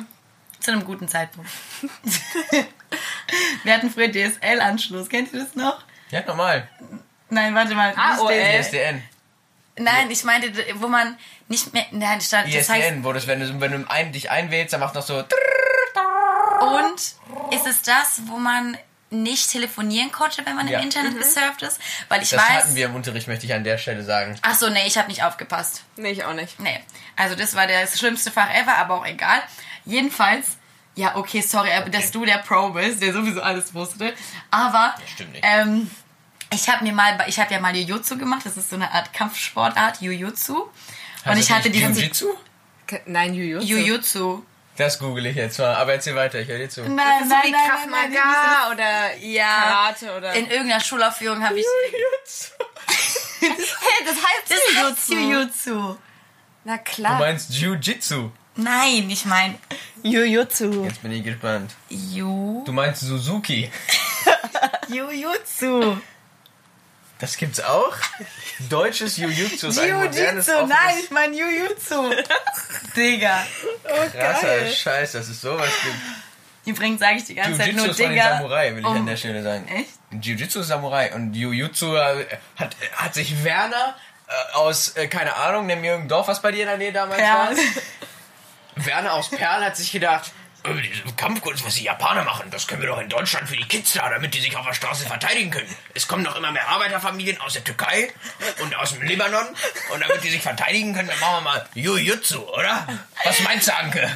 zu 0.60 0.72
einem 0.72 0.84
guten 0.84 1.08
Zeitpunkt. 1.08 1.50
Wir 3.64 3.74
hatten 3.74 3.90
früher 3.90 4.10
DSL-Anschluss. 4.10 5.08
Kennt 5.08 5.32
ihr 5.32 5.40
das 5.40 5.54
noch? 5.54 5.82
ja, 6.10 6.22
normal. 6.26 6.68
Nein, 7.28 7.54
warte 7.54 7.74
mal. 7.74 7.94
AOL. 7.96 8.32
ISDN. 8.32 9.02
Nein, 9.78 10.10
ich 10.10 10.24
meinte, 10.24 10.52
wo 10.74 10.88
man 10.88 11.16
nicht 11.50 11.72
mehr. 11.74 11.84
Nein, 11.90 12.20
stand, 12.22 12.46
das 12.48 12.68
heißt. 12.68 12.80
ISDN, 12.80 13.04
wo 13.04 13.12
das, 13.12 13.26
wenn 13.26 13.40
du, 13.40 13.60
wenn 13.60 13.72
du 13.72 13.90
ein, 13.90 14.12
dich 14.12 14.30
einwählst, 14.30 14.72
dann 14.72 14.80
macht 14.80 14.96
das 14.96 15.06
so. 15.08 15.18
Und 16.60 17.00
ist 17.52 17.66
es 17.66 17.82
das, 17.82 18.22
wo 18.26 18.36
man 18.38 18.76
nicht 19.10 19.50
telefonieren 19.50 20.12
konnte, 20.12 20.44
wenn 20.46 20.54
man 20.54 20.68
Ja. 20.68 20.78
im 20.78 20.84
Internet 20.84 21.18
gesurft 21.18 21.62
ist? 21.62 21.80
Weil 22.08 22.22
ich 22.22 22.30
Das 22.30 22.40
weiß. 22.40 22.48
hatten 22.64 22.74
wir 22.76 22.86
im 22.86 22.94
Unterricht, 22.94 23.26
möchte 23.26 23.46
ich 23.46 23.52
an 23.54 23.64
der 23.64 23.76
Stelle 23.78 24.04
sagen. 24.04 24.36
Ach 24.42 24.54
so, 24.54 24.68
nee, 24.70 24.86
ich 24.86 24.96
habe 24.96 25.08
nicht 25.08 25.24
aufgepasst. 25.24 25.82
Nee, 25.96 26.12
ich 26.12 26.24
auch 26.24 26.34
nicht. 26.34 26.60
Nee. 26.60 26.80
Also 27.16 27.34
das 27.34 27.54
war 27.56 27.66
das 27.66 27.98
schlimmste 27.98 28.30
Fach 28.30 28.48
ever, 28.54 28.76
aber 28.76 28.94
auch 28.96 29.06
egal. 29.06 29.42
Jedenfalls, 29.84 30.58
ja, 30.94 31.16
okay, 31.16 31.40
sorry, 31.40 31.72
aber 31.72 31.90
dass 31.90 32.12
du 32.12 32.24
der 32.24 32.38
Pro 32.38 32.68
bist, 32.70 33.02
der 33.02 33.12
sowieso 33.12 33.42
alles 33.42 33.74
wusste. 33.74 34.14
Aber 34.52 34.94
stimmt 35.12 35.32
nicht. 35.32 35.44
Ähm, 35.44 35.90
ich 36.52 36.68
habe 36.68 36.84
mir 36.84 36.92
mal, 36.92 37.16
ich 37.26 37.40
habe 37.40 37.52
ja 37.52 37.58
mal 37.60 37.74
Jujutsu 37.74 38.16
gemacht. 38.18 38.42
Das 38.44 38.56
ist 38.56 38.70
so 38.70 38.76
eine 38.76 38.92
Art 38.92 39.12
Kampfsportart, 39.12 40.00
Jujutsu. 40.02 40.68
Und 41.24 41.30
Hast 41.32 41.38
ich 41.40 41.46
du 41.48 41.54
hatte 41.54 41.70
die 41.70 41.80
Jiu-Jitsu? 41.80 42.26
Ke- 42.86 43.02
Nein, 43.06 43.34
Juju. 43.34 43.60
Jujutsu. 43.60 44.42
Das 44.76 44.98
google 44.98 45.26
ich 45.26 45.36
jetzt 45.36 45.58
mal, 45.58 45.74
aber 45.74 45.92
erzähl 45.94 46.14
weiter, 46.14 46.40
ich 46.40 46.48
höre 46.48 46.58
dir 46.58 46.68
zu. 46.70 46.80
Nein, 46.82 46.96
Das 46.96 47.22
ist 47.22 47.28
so 47.28 47.36
wie 47.48 47.52
Krav 47.52 47.86
Maga 47.86 48.72
oder 48.72 49.16
Ja. 49.18 49.62
Karate 49.62 50.16
oder... 50.16 50.32
In 50.32 50.46
irgendeiner 50.50 50.80
Schulaufführung 50.80 51.44
habe 51.44 51.58
ich. 51.60 51.66
hey, 53.40 53.48
das 54.06 54.16
heißt 54.16 54.42
Das 54.48 54.58
heißt 54.58 55.08
Jujutsu. 55.10 55.14
Jujutsu. 55.14 55.96
Na 56.64 56.76
Du 56.78 56.82
klar. 56.84 57.18
meinst 57.18 57.50
Jiu-Jitsu? 57.52 58.30
Nein, 58.56 59.08
ich 59.10 59.24
meine 59.26 59.58
Jujutsu. 60.02 60.84
Jetzt 60.84 61.02
bin 61.02 61.12
ich 61.12 61.24
gespannt. 61.24 61.72
Ju. 61.90 62.62
Du 62.64 62.72
meinst 62.72 63.02
Suzuki? 63.02 63.70
Jujutsu. 64.88 65.98
Das 67.20 67.36
gibt's 67.36 67.60
auch? 67.60 67.94
Deutsches 68.70 69.16
Jiu-Jitsu 69.18 69.68
ist 69.68 69.78
ein 69.78 69.92
modernes, 69.94 70.46
Jujutsu. 70.46 70.66
Nein, 70.66 70.96
ich 71.02 71.10
meine 71.10 71.36
Jujutsu. 71.36 72.14
Digga. 72.96 73.46
krasser 74.12 74.66
Scheiß, 74.66 75.12
dass 75.12 75.28
es 75.28 75.40
sowas 75.40 75.68
gibt. 75.82 75.96
Übrigens 76.76 77.00
sage 77.00 77.16
ich 77.18 77.24
die 77.24 77.34
ganze 77.34 77.58
Zeit 77.58 77.74
nur 77.74 77.88
Digga. 77.88 78.36
Samurai, 78.38 78.72
will 78.74 78.80
ich 78.80 78.86
um- 78.86 78.96
an 78.96 79.06
der 79.06 79.16
Stelle 79.16 79.42
sagen. 79.42 79.68
Echt? 79.68 79.90
Jiu-Jitsu 80.24 80.60
ist 80.60 80.68
Samurai 80.68 81.12
und 81.14 81.34
Jiu-Jitsu 81.34 81.94
äh, 81.94 82.26
hat, 82.56 82.76
hat 82.96 83.14
sich 83.14 83.44
Werner 83.44 83.96
äh, 84.26 84.54
aus, 84.56 84.96
äh, 84.96 85.06
keine 85.06 85.36
Ahnung, 85.36 85.66
mir 85.66 85.74
irgendein 85.76 86.08
Dorf, 86.08 86.28
was 86.28 86.40
bei 86.42 86.52
dir 86.52 86.62
in 86.62 86.68
der 86.68 86.78
Nähe 86.78 86.92
damals 86.92 87.20
Ja. 87.20 87.50
war. 87.50 88.84
Werner 88.84 89.12
aus 89.14 89.28
Perl 89.30 89.64
hat 89.64 89.76
sich 89.76 89.92
gedacht, 89.92 90.32
Kampfkunst, 91.16 91.64
was 91.64 91.74
die 91.74 91.84
Japaner 91.84 92.24
machen, 92.24 92.50
das 92.50 92.66
können 92.66 92.82
wir 92.82 92.88
doch 92.88 93.00
in 93.00 93.08
Deutschland 93.08 93.48
für 93.48 93.56
die 93.56 93.66
Kids 93.66 93.94
da, 93.94 94.08
damit 94.08 94.34
die 94.34 94.40
sich 94.40 94.56
auf 94.56 94.66
der 94.66 94.74
Straße 94.74 95.06
verteidigen 95.06 95.50
können. 95.50 95.68
Es 95.94 96.06
kommen 96.06 96.24
doch 96.24 96.36
immer 96.36 96.52
mehr 96.52 96.68
Arbeiterfamilien 96.68 97.40
aus 97.40 97.54
der 97.54 97.64
Türkei 97.64 98.12
und 98.62 98.74
aus 98.76 98.94
dem 98.94 99.02
Libanon 99.02 99.46
und 99.92 100.00
damit 100.00 100.22
die 100.22 100.30
sich 100.30 100.42
verteidigen 100.42 100.94
können, 100.94 101.08
dann 101.08 101.20
machen 101.20 101.36
wir 101.36 101.50
mal 101.52 101.68
Jiu-Jitsu, 101.74 102.40
oder? 102.40 102.86
Was 103.24 103.40
meinst 103.40 103.68
du, 103.68 103.76
Anke? 103.76 104.10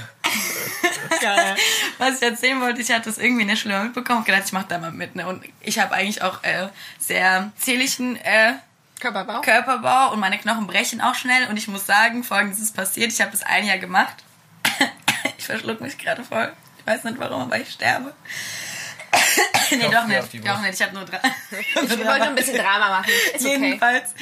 Geil. 1.21 1.57
Was 1.99 2.17
ich 2.17 2.23
erzählen 2.23 2.61
wollte, 2.61 2.81
ich 2.81 2.91
hatte 2.91 3.07
das 3.07 3.19
irgendwie 3.19 3.43
in 3.43 3.49
der 3.49 3.57
Schule 3.57 3.75
mal 3.75 3.85
mitbekommen 3.85 4.21
und 4.21 4.27
gedacht, 4.27 4.45
ich 4.47 4.53
mache 4.53 4.67
da 4.69 4.79
mal 4.79 4.91
mit. 4.91 5.17
Ne? 5.17 5.27
Und 5.27 5.45
ich 5.61 5.79
habe 5.79 5.95
eigentlich 5.95 6.23
auch 6.23 6.43
äh, 6.43 6.69
sehr 6.99 7.53
zierlichen 7.59 8.17
äh, 8.17 8.55
Körperbau. 9.01 9.41
Körperbau 9.43 10.13
und 10.13 10.21
meine 10.21 10.39
Knochen 10.39 10.67
brechen 10.67 11.01
auch 11.01 11.15
schnell. 11.15 11.49
Und 11.49 11.57
ich 11.57 11.69
muss 11.69 11.87
sagen, 11.87 12.25
folgendes 12.25 12.61
ist 12.61 12.75
passiert. 12.75 13.13
Ich 13.13 13.21
habe 13.21 13.31
das 13.31 13.43
ein 13.43 13.67
Jahr 13.67 13.79
gemacht. 13.79 14.25
ich 15.39 15.47
verschluck 15.47 15.81
mich 15.81 15.99
gerade 15.99 16.25
voll. 16.25 16.53
Ich 16.79 16.87
weiß 16.87 17.05
nicht 17.05 17.19
warum, 17.19 17.43
aber 17.43 17.59
ich 17.59 17.71
sterbe. 17.71 18.15
nee, 19.71 19.89
doch 19.91 20.07
nicht. 20.07 20.47
Doch 20.47 20.61
nicht. 20.61 20.75
Ich 20.75 20.83
habe 20.83 20.95
nur 20.95 21.05
drei. 21.05 21.21
Ich 21.51 21.75
wollte 21.77 22.05
nur 22.05 22.13
ein 22.13 22.35
bisschen 22.35 22.57
Drama 22.57 22.89
machen. 22.89 23.11
Ist 23.35 23.45
okay. 23.45 23.57
Jedenfalls 23.57 24.15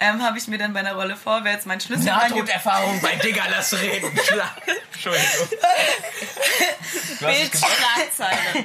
ähm, 0.00 0.22
habe 0.22 0.36
ich 0.36 0.48
mir 0.48 0.58
dann 0.58 0.72
bei 0.72 0.80
einer 0.80 0.94
Rolle 0.94 1.16
vorwärts 1.16 1.64
meinen 1.64 1.80
Schlüssel 1.80 2.06
Nahtoderfahrung 2.06 3.00
bei 3.00 3.14
Digga, 3.16 3.44
lass 3.50 3.72
reden. 3.74 4.12
Klar. 4.26 4.56
Entschuldigung. 4.92 5.48
Du 7.20 7.26
hast 7.26 7.34
es 7.34 7.38
Bild, 7.38 7.52
gemacht. 7.52 7.72
Schlagzeile. 8.16 8.64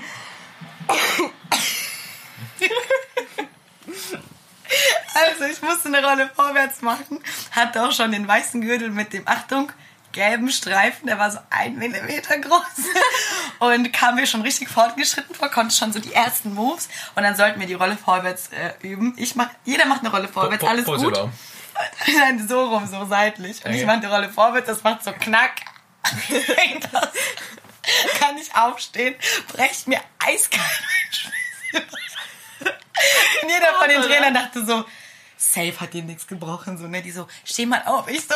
Also 5.14 5.46
ich 5.46 5.62
musste 5.62 5.88
eine 5.88 6.04
Rolle 6.04 6.30
vorwärts 6.36 6.82
machen, 6.82 7.20
hatte 7.52 7.84
auch 7.84 7.92
schon 7.92 8.12
den 8.12 8.28
weißen 8.28 8.62
Gürtel 8.62 8.90
mit 8.90 9.14
dem, 9.14 9.28
Achtung, 9.28 9.72
gelben 10.18 10.50
Streifen, 10.50 11.06
der 11.06 11.20
war 11.20 11.30
so 11.30 11.38
ein 11.52 11.78
Millimeter 11.78 12.40
groß 12.40 12.62
und 13.60 13.94
kam 13.94 14.16
mir 14.16 14.26
schon 14.26 14.42
richtig 14.42 14.68
fortgeschritten 14.68 15.36
vor, 15.36 15.50
konnte 15.50 15.76
schon 15.76 15.94
so 15.94 16.00
die 16.00 16.12
ersten 16.12 16.56
Moves 16.56 16.90
und 17.14 17.22
dann 17.22 17.36
sollten 17.36 17.60
wir 17.60 17.68
die 17.68 17.76
Rolle 17.76 17.96
vorwärts 17.96 18.48
äh, 18.48 18.74
üben. 18.82 19.14
Ich 19.18 19.36
mach, 19.36 19.50
jeder 19.64 19.86
macht 19.86 20.00
eine 20.00 20.10
Rolle 20.10 20.28
vorwärts, 20.28 20.64
alles 20.64 20.86
gut. 20.86 21.14
Nein, 22.18 22.48
so 22.48 22.66
rum, 22.66 22.88
so 22.88 23.06
seitlich. 23.06 23.64
Und 23.64 23.74
ich 23.74 23.86
mache 23.86 24.00
die 24.00 24.08
Rolle 24.08 24.30
vorwärts, 24.30 24.66
das 24.66 24.84
macht 24.84 25.04
so 25.04 25.12
knack. 25.12 25.62
das 26.02 27.10
kann 28.20 28.38
ich 28.42 28.56
aufstehen, 28.56 29.14
brecht 29.50 29.88
mir 29.88 30.02
eiskalt 30.18 30.64
mein. 31.74 31.84
Und 33.44 33.50
jeder 33.50 33.74
von 33.80 33.88
den 33.88 34.02
Trainern 34.02 34.34
dachte 34.34 34.66
so, 34.66 34.84
safe 35.38 35.80
hat 35.80 35.94
dir 35.94 36.02
nichts 36.02 36.26
gebrochen. 36.26 36.80
So, 36.80 36.88
ne? 36.88 37.04
Die 37.04 37.12
so, 37.12 37.28
steh 37.46 37.68
mal 37.68 37.84
auf. 37.86 38.08
Ich 38.08 38.22
so. 38.22 38.34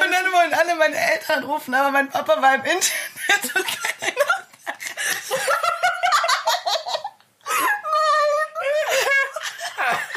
Und 0.00 0.10
dann 0.10 0.32
wollen 0.32 0.54
alle 0.54 0.74
meine 0.74 0.96
Eltern 0.96 1.44
rufen, 1.44 1.74
aber 1.74 1.90
mein 1.90 2.08
Papa 2.10 2.40
war 2.42 2.54
im 2.56 2.64
Internet 2.64 3.54
und 3.54 3.66
keiner. 3.66 4.46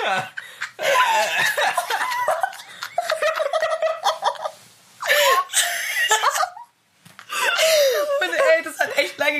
Und 0.05 0.34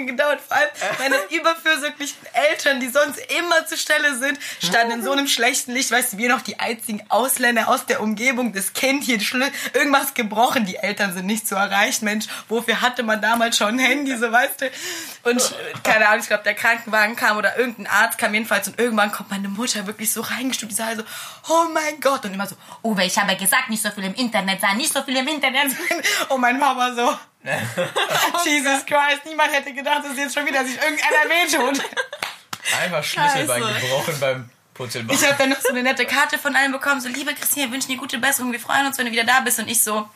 gedauert. 0.07 0.41
Vor 0.41 0.57
allem 0.57 0.69
meine 0.99 1.15
überfürsorglichen 1.29 2.17
Eltern, 2.33 2.79
die 2.79 2.89
sonst 2.89 3.19
immer 3.37 3.65
zur 3.65 3.77
Stelle 3.77 4.17
sind, 4.17 4.39
standen 4.61 4.99
in 4.99 5.03
so 5.03 5.11
einem 5.11 5.27
schlechten 5.27 5.71
Licht. 5.71 5.91
Weißt 5.91 6.13
du, 6.13 6.17
wir 6.17 6.29
noch 6.29 6.41
die 6.41 6.59
einzigen 6.59 7.03
Ausländer 7.09 7.67
aus 7.67 7.85
der 7.85 8.01
Umgebung. 8.01 8.53
Das 8.53 8.73
Kind 8.73 9.03
hier, 9.03 9.19
irgendwas 9.73 10.13
gebrochen. 10.13 10.65
Die 10.65 10.77
Eltern 10.77 11.13
sind 11.13 11.25
nicht 11.25 11.47
zu 11.47 11.55
erreichen. 11.55 12.05
Mensch, 12.05 12.25
wofür 12.49 12.81
hatte 12.81 13.03
man 13.03 13.21
damals 13.21 13.57
schon 13.57 13.75
ein 13.75 13.79
Handy, 13.79 14.15
so 14.17 14.31
weißt 14.31 14.61
du? 14.61 14.65
Und 15.23 15.41
äh, 15.41 15.73
keine 15.83 16.07
Ahnung, 16.07 16.21
ich 16.21 16.27
glaube, 16.27 16.43
der 16.43 16.53
Krankenwagen 16.53 17.15
kam 17.15 17.37
oder 17.37 17.57
irgendein 17.57 17.87
Arzt 17.87 18.17
kam 18.17 18.33
jedenfalls. 18.33 18.67
Und 18.67 18.79
irgendwann 18.79 19.11
kommt 19.11 19.31
meine 19.31 19.47
Mutter 19.47 19.85
wirklich 19.87 20.11
so 20.11 20.21
reingestuft. 20.21 20.71
Die 20.71 20.75
sah 20.75 20.95
so, 20.95 21.03
oh 21.49 21.65
mein 21.73 21.99
Gott. 21.99 22.25
Und 22.25 22.33
immer 22.33 22.47
so, 22.47 22.55
Uwe, 22.83 23.05
ich 23.05 23.17
habe 23.17 23.35
gesagt, 23.35 23.69
nicht 23.69 23.83
so 23.83 23.91
viel 23.91 24.03
im 24.03 24.13
Internet 24.13 24.61
sein, 24.61 24.77
nicht 24.77 24.93
so 24.93 25.01
viel 25.03 25.15
im 25.17 25.27
Internet 25.27 25.71
sein. 25.71 26.01
Und 26.29 26.41
mein 26.41 26.59
Papa 26.59 26.93
so, 26.93 27.17
Jesus 28.45 28.85
Christ, 28.85 29.25
niemand 29.25 29.53
hätte 29.53 29.73
gedacht, 29.73 30.03
dass 30.03 30.17
jetzt 30.17 30.33
schon 30.33 30.45
wieder 30.45 30.65
sich 30.65 30.75
irgendeiner 30.75 31.29
wehtut. 31.29 31.83
Einfach 32.81 33.03
Schlüsselbein 33.03 33.61
Scheiße. 33.61 33.81
gebrochen 33.81 34.19
beim 34.19 34.49
Putzelbach. 34.73 35.13
Ich 35.13 35.23
habe 35.25 35.35
dann 35.37 35.49
noch 35.49 35.61
so 35.61 35.69
eine 35.69 35.83
nette 35.83 36.05
Karte 36.05 36.37
von 36.37 36.55
allen 36.55 36.71
bekommen, 36.71 37.01
so, 37.01 37.09
liebe 37.09 37.33
Christine, 37.33 37.67
wir 37.67 37.73
wünschen 37.73 37.89
dir 37.89 37.97
gute 37.97 38.17
Besserung, 38.17 38.51
wir 38.51 38.59
freuen 38.59 38.87
uns, 38.87 38.97
wenn 38.97 39.05
du 39.05 39.11
wieder 39.11 39.23
da 39.23 39.41
bist. 39.41 39.59
Und 39.59 39.67
ich 39.67 39.83
so, 39.83 40.09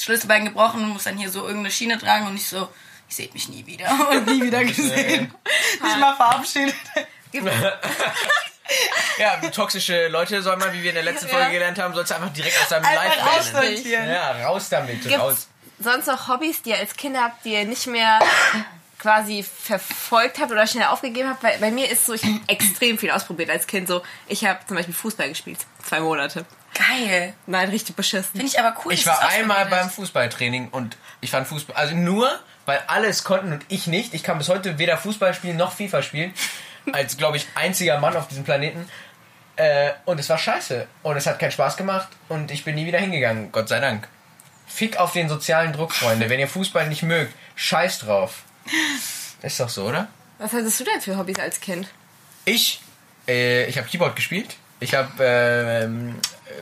Schlüsselbein 0.00 0.44
gebrochen, 0.44 0.88
muss 0.88 1.04
dann 1.04 1.18
hier 1.18 1.30
so 1.30 1.42
irgendeine 1.42 1.70
Schiene 1.70 1.98
tragen 1.98 2.26
und 2.26 2.36
ich 2.36 2.46
so, 2.46 2.68
ich 3.08 3.16
sehe 3.16 3.28
mich 3.32 3.48
nie 3.48 3.66
wieder 3.66 3.88
und 4.10 4.26
nie 4.26 4.42
wieder 4.42 4.64
gesehen. 4.64 5.34
Nicht 5.82 5.98
mal 5.98 6.14
verabschiedet. 6.14 6.74
Ja, 9.18 9.36
toxische 9.50 10.08
Leute 10.08 10.42
soll 10.42 10.56
man, 10.56 10.72
wie 10.72 10.82
wir 10.82 10.90
in 10.90 10.96
der 10.96 11.04
letzten 11.04 11.28
Folge 11.28 11.52
gelernt 11.52 11.78
haben, 11.78 11.94
sollst 11.94 12.10
du 12.10 12.16
einfach 12.16 12.32
direkt 12.32 12.60
aus 12.60 12.68
deinem 12.68 12.84
Einfach 12.84 13.16
Live 13.16 13.38
aussortieren. 13.40 14.08
Ja, 14.08 14.32
raus 14.46 14.68
damit, 14.68 15.02
Gibt's 15.02 15.18
raus. 15.18 15.48
Sonst 15.78 16.06
noch 16.06 16.28
Hobbys, 16.28 16.62
die 16.62 16.70
ihr 16.70 16.78
als 16.78 16.96
Kinder 16.96 17.22
habt, 17.22 17.44
die 17.44 17.52
ihr 17.52 17.64
nicht 17.64 17.86
mehr 17.86 18.20
quasi 18.98 19.42
verfolgt 19.42 20.40
habt 20.40 20.50
oder 20.50 20.66
schnell 20.66 20.86
aufgegeben 20.86 21.28
habt? 21.28 21.42
Weil 21.42 21.58
bei 21.58 21.70
mir 21.70 21.90
ist 21.90 22.06
so, 22.06 22.14
ich 22.14 22.24
habe 22.24 22.40
extrem 22.46 22.98
viel 22.98 23.10
ausprobiert 23.10 23.50
als 23.50 23.66
Kind. 23.66 23.88
So, 23.88 24.02
ich 24.26 24.44
habe 24.44 24.60
zum 24.66 24.76
Beispiel 24.76 24.94
Fußball 24.94 25.28
gespielt, 25.28 25.58
zwei 25.84 26.00
Monate. 26.00 26.44
Geil. 26.74 27.34
Nein, 27.46 27.70
richtig 27.70 27.96
beschissen. 27.96 28.32
Finde 28.32 28.46
ich 28.46 28.58
aber 28.58 28.76
cool. 28.84 28.92
Ich 28.92 29.06
war 29.06 29.26
einmal 29.28 29.66
beim 29.66 29.88
Fußballtraining 29.88 30.68
und 30.68 30.96
ich 31.20 31.30
fand 31.30 31.46
Fußball, 31.46 31.74
also 31.76 31.94
nur, 31.94 32.30
weil 32.66 32.82
alle 32.86 33.06
es 33.06 33.24
konnten 33.24 33.52
und 33.52 33.64
ich 33.68 33.86
nicht. 33.86 34.12
Ich 34.12 34.22
kann 34.22 34.38
bis 34.38 34.48
heute 34.48 34.78
weder 34.78 34.98
Fußball 34.98 35.32
spielen 35.32 35.56
noch 35.56 35.72
FIFA 35.72 36.02
spielen. 36.02 36.34
Als, 36.92 37.16
glaube 37.16 37.36
ich, 37.36 37.46
einziger 37.54 37.98
Mann 37.98 38.16
auf 38.16 38.28
diesem 38.28 38.44
Planeten. 38.44 38.88
Äh, 39.56 39.92
und 40.04 40.20
es 40.20 40.28
war 40.28 40.38
scheiße. 40.38 40.86
Und 41.02 41.16
es 41.16 41.26
hat 41.26 41.38
keinen 41.38 41.50
Spaß 41.50 41.76
gemacht 41.76 42.08
und 42.28 42.50
ich 42.50 42.64
bin 42.64 42.74
nie 42.74 42.86
wieder 42.86 42.98
hingegangen, 42.98 43.50
Gott 43.52 43.68
sei 43.68 43.80
Dank. 43.80 44.06
Fick 44.66 44.98
auf 44.98 45.12
den 45.12 45.28
sozialen 45.28 45.72
Druck, 45.72 45.92
Freunde. 45.92 46.28
Wenn 46.28 46.40
ihr 46.40 46.48
Fußball 46.48 46.88
nicht 46.88 47.02
mögt, 47.02 47.32
scheiß 47.54 48.00
drauf. 48.00 48.42
Ist 49.42 49.60
doch 49.60 49.68
so, 49.68 49.86
oder? 49.86 50.08
Was 50.38 50.52
hattest 50.52 50.80
du 50.80 50.84
denn 50.84 51.00
für 51.00 51.16
Hobbys 51.16 51.38
als 51.38 51.60
Kind? 51.60 51.88
Ich, 52.44 52.80
äh, 53.26 53.66
ich 53.66 53.78
habe 53.78 53.88
Keyboard 53.88 54.16
gespielt. 54.16 54.56
Ich 54.80 54.94
habe 54.94 55.10
ähm, 55.24 56.16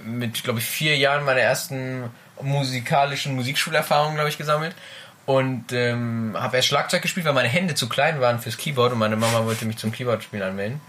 mit, 0.04 0.44
glaube 0.44 0.60
ich, 0.60 0.64
vier 0.64 0.96
Jahren 0.96 1.24
meine 1.24 1.40
ersten 1.40 2.10
musikalischen 2.40 3.34
Musikschulerfahrungen, 3.34 4.14
glaube 4.14 4.30
ich, 4.30 4.38
gesammelt. 4.38 4.74
Und 5.26 5.72
ähm, 5.72 6.36
habe 6.38 6.56
erst 6.56 6.68
Schlagzeug 6.68 7.00
gespielt, 7.00 7.24
weil 7.24 7.32
meine 7.32 7.48
Hände 7.48 7.74
zu 7.74 7.88
klein 7.88 8.20
waren 8.20 8.38
fürs 8.40 8.58
Keyboard 8.58 8.92
und 8.92 8.98
meine 8.98 9.16
Mama 9.16 9.46
wollte 9.46 9.64
mich 9.64 9.78
zum 9.78 9.90
Keyboardspielen 9.90 10.46
anmelden. 10.46 10.80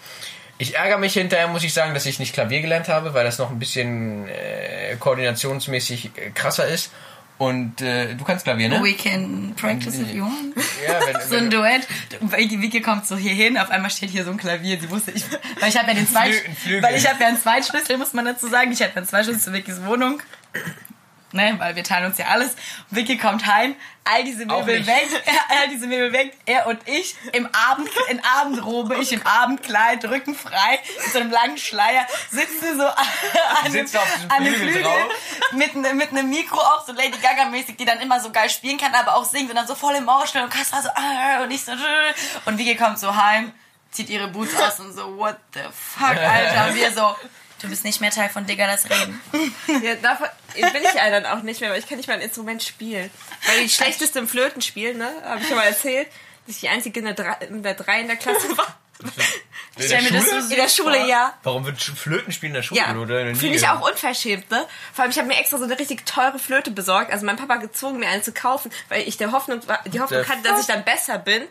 Ich 0.58 0.76
ärgere 0.76 0.98
mich 0.98 1.14
hinterher, 1.14 1.48
muss 1.48 1.64
ich 1.64 1.74
sagen, 1.74 1.94
dass 1.94 2.06
ich 2.06 2.20
nicht 2.20 2.34
Klavier 2.34 2.62
gelernt 2.62 2.88
habe, 2.88 3.14
weil 3.14 3.26
das 3.26 3.38
noch 3.40 3.50
ein 3.50 3.60
bisschen 3.60 4.28
äh, 4.28 4.96
koordinationsmäßig 5.00 6.12
äh, 6.16 6.30
krasser 6.32 6.68
ist. 6.68 6.92
Und 7.38 7.82
äh, 7.82 8.16
du 8.16 8.24
kannst 8.24 8.46
Klavier, 8.46 8.70
ne? 8.70 8.82
We 8.82 8.94
can 8.94 9.54
practice 9.58 10.00
if 10.00 10.14
you 10.14 10.24
want. 10.24 10.56
Ja, 10.88 11.00
wenn, 11.06 11.22
So 11.30 11.36
ein 11.36 11.50
Duett. 11.50 11.86
Vicky 12.22 12.62
Vicky 12.62 12.82
kommt 12.82 13.06
so 13.06 13.18
hier 13.18 13.34
hin, 13.34 13.58
auf 13.58 13.70
einmal 13.70 13.92
steht 13.92 14.10
hier 14.10 14.24
so 14.24 14.32
ein 14.32 14.38
Klavier. 14.38 14.80
Sie 14.80 14.90
wusste, 14.90 15.12
ich, 15.12 15.26
weil 15.60 15.68
ich 15.68 15.78
habe 15.78 15.90
ja 15.90 15.96
den 15.96 16.08
Flügel. 16.08 16.82
weil 16.82 16.96
ich 16.96 17.06
habe 17.10 17.20
ja 17.20 17.28
einen 17.28 17.38
Zweitschlüssel, 17.40 17.98
muss 17.98 18.14
man 18.14 18.24
dazu 18.24 18.48
sagen. 18.48 18.72
Ich 18.72 18.82
habe 18.82 18.92
ja 18.92 18.98
einen 18.98 19.08
Zweitschlüssel 19.08 19.42
zu 19.42 19.52
Vickys 19.52 19.84
Wohnung. 19.84 20.22
Ne, 21.36 21.54
weil 21.60 21.76
wir 21.76 21.84
teilen 21.84 22.06
uns 22.06 22.18
ja 22.18 22.28
alles. 22.28 22.56
Vicky 22.92 23.18
kommt 23.18 23.46
heim, 23.46 23.76
all 24.06 24.24
diese 24.24 24.46
Möbel 24.46 24.88
weg, 24.88 25.08
all 25.50 25.68
diese 25.68 25.86
Möbel 25.86 26.14
weg, 26.14 26.32
er 26.46 26.66
und 26.68 26.80
ich 26.88 27.14
im 27.34 27.46
Abend, 27.54 27.90
in 28.08 28.24
Abendrobe, 28.24 28.96
ich 28.96 29.12
im 29.12 29.22
Abendkleid, 29.28 30.06
Rücken 30.06 30.34
frei, 30.34 30.80
mit 31.04 31.12
so 31.12 31.20
einem 31.20 31.32
langen 31.32 31.58
Schleier, 31.58 32.08
sitzen 32.32 32.78
so 32.78 32.86
an 33.66 33.72
diesem 33.74 34.00
an 34.00 34.08
einem 34.30 34.56
Flügel 34.56 34.84
drauf. 34.84 34.96
mit, 35.52 35.76
ne- 35.76 35.94
mit 35.94 36.12
einem 36.12 36.30
Mikro 36.30 36.58
auch 36.58 36.86
so 36.88 36.94
Lady 36.94 37.18
Gaga 37.22 37.50
mäßig, 37.50 37.76
die 37.76 37.84
dann 37.86 38.00
immer 38.00 38.22
so 38.22 38.32
geil 38.32 38.50
spielen 38.50 38.78
kann, 38.78 38.94
aber 38.96 39.16
auch 39.16 39.26
singt 39.26 39.50
und 39.50 39.58
dann 39.58 39.68
so 39.68 39.76
voll 39.76 39.96
emotional 39.96 40.46
und 40.48 40.54
Kasper 40.54 40.82
so 40.84 40.90
ah, 40.96 41.44
und 41.44 41.52
ich 41.52 41.66
so 41.66 41.74
und 42.46 42.58
Vicky 42.58 42.76
kommt 42.78 42.98
so 42.98 43.14
heim, 43.14 43.52
zieht 43.92 44.08
ihre 44.10 44.30
Boots 44.30 44.56
aus 44.56 44.80
und 44.80 44.94
so 44.94 45.18
what 45.18 45.36
the 45.54 45.60
fuck, 45.74 46.16
Alter, 46.16 46.68
und 46.70 46.76
wir 46.76 46.94
so 46.94 47.14
du 47.66 47.70
bist 47.70 47.84
nicht 47.84 48.02
mehr 48.02 48.12
Teil 48.12 48.30
von 48.30 48.46
Digga 48.46 48.68
das 48.68 48.86
Reden. 48.90 49.22
Ja, 49.84 49.96
davon 49.96 50.28
bin 50.54 50.84
ich 50.84 50.94
ja 50.94 51.10
dann 51.10 51.26
auch 51.26 51.44
nicht 51.44 51.62
mehr, 51.62 51.70
weil 51.70 51.80
ich 51.80 51.88
kann 51.88 51.98
nicht 51.98 52.08
mal 52.08 52.14
ein 52.14 52.22
Instrument 52.22 52.64
spielen. 52.64 53.10
Weil 53.46 53.64
die 53.64 53.70
schlechteste 53.70 54.20
im 54.20 54.28
Flöten 54.28 54.62
spielen, 54.62 54.98
ne? 54.98 55.12
Habe 55.24 55.42
ich 55.42 55.48
schon 55.48 55.58
mal 55.58 55.66
erzählt, 55.66 56.08
dass 56.46 56.56
ich 56.56 56.62
die 56.62 56.70
einzige 56.70 57.00
in 57.00 57.06
der, 57.06 57.14
drei, 57.14 57.34
in 57.46 57.62
der 57.62 57.74
drei 57.74 58.02
in 58.02 58.08
der 58.08 58.16
Klasse 58.16 58.58
war. 58.58 58.80
In 59.78 59.84
stell 59.84 60.02
mir 60.04 60.12
das 60.12 60.30
so 60.30 60.36
In 60.38 60.50
der 60.62 60.70
Schule, 60.70 61.08
ja. 61.08 61.34
Warum 61.44 61.66
wird 61.66 61.82
Flöten 61.82 62.32
spielen 62.32 62.52
in 62.52 62.56
der 62.56 62.64
Schule? 62.64 62.80
Ja, 62.80 62.96
oder? 62.96 63.24
Nie 63.26 63.36
finde 63.36 63.58
ich 63.58 63.68
auch 63.68 63.82
unverschämt, 63.88 64.50
ne? 64.50 64.66
Vor 64.94 65.04
allem, 65.04 65.12
ich 65.12 65.18
habe 65.18 65.28
mir 65.28 65.38
extra 65.38 65.58
so 65.58 65.66
eine 65.66 65.78
richtig 65.78 66.06
teure 66.06 66.40
Flöte 66.40 66.72
besorgt. 66.72 67.12
Also 67.12 67.26
mein 67.26 67.36
Papa 67.36 67.56
hat 67.56 67.62
gezwungen, 67.62 68.00
mir 68.00 68.08
eine 68.08 68.22
zu 68.22 68.32
kaufen, 68.32 68.72
weil 68.90 69.08
ich 69.08 69.18
der 69.18 69.32
Hoffnung 69.32 69.68
war, 69.68 69.80
die 69.86 70.00
Hoffnung 70.00 70.22
Der 70.22 70.30
hatte, 70.30 70.44
dass 70.44 70.62
ich 70.62 70.68
dann 70.68 70.84
besser 70.86 71.18
bin. 71.18 71.44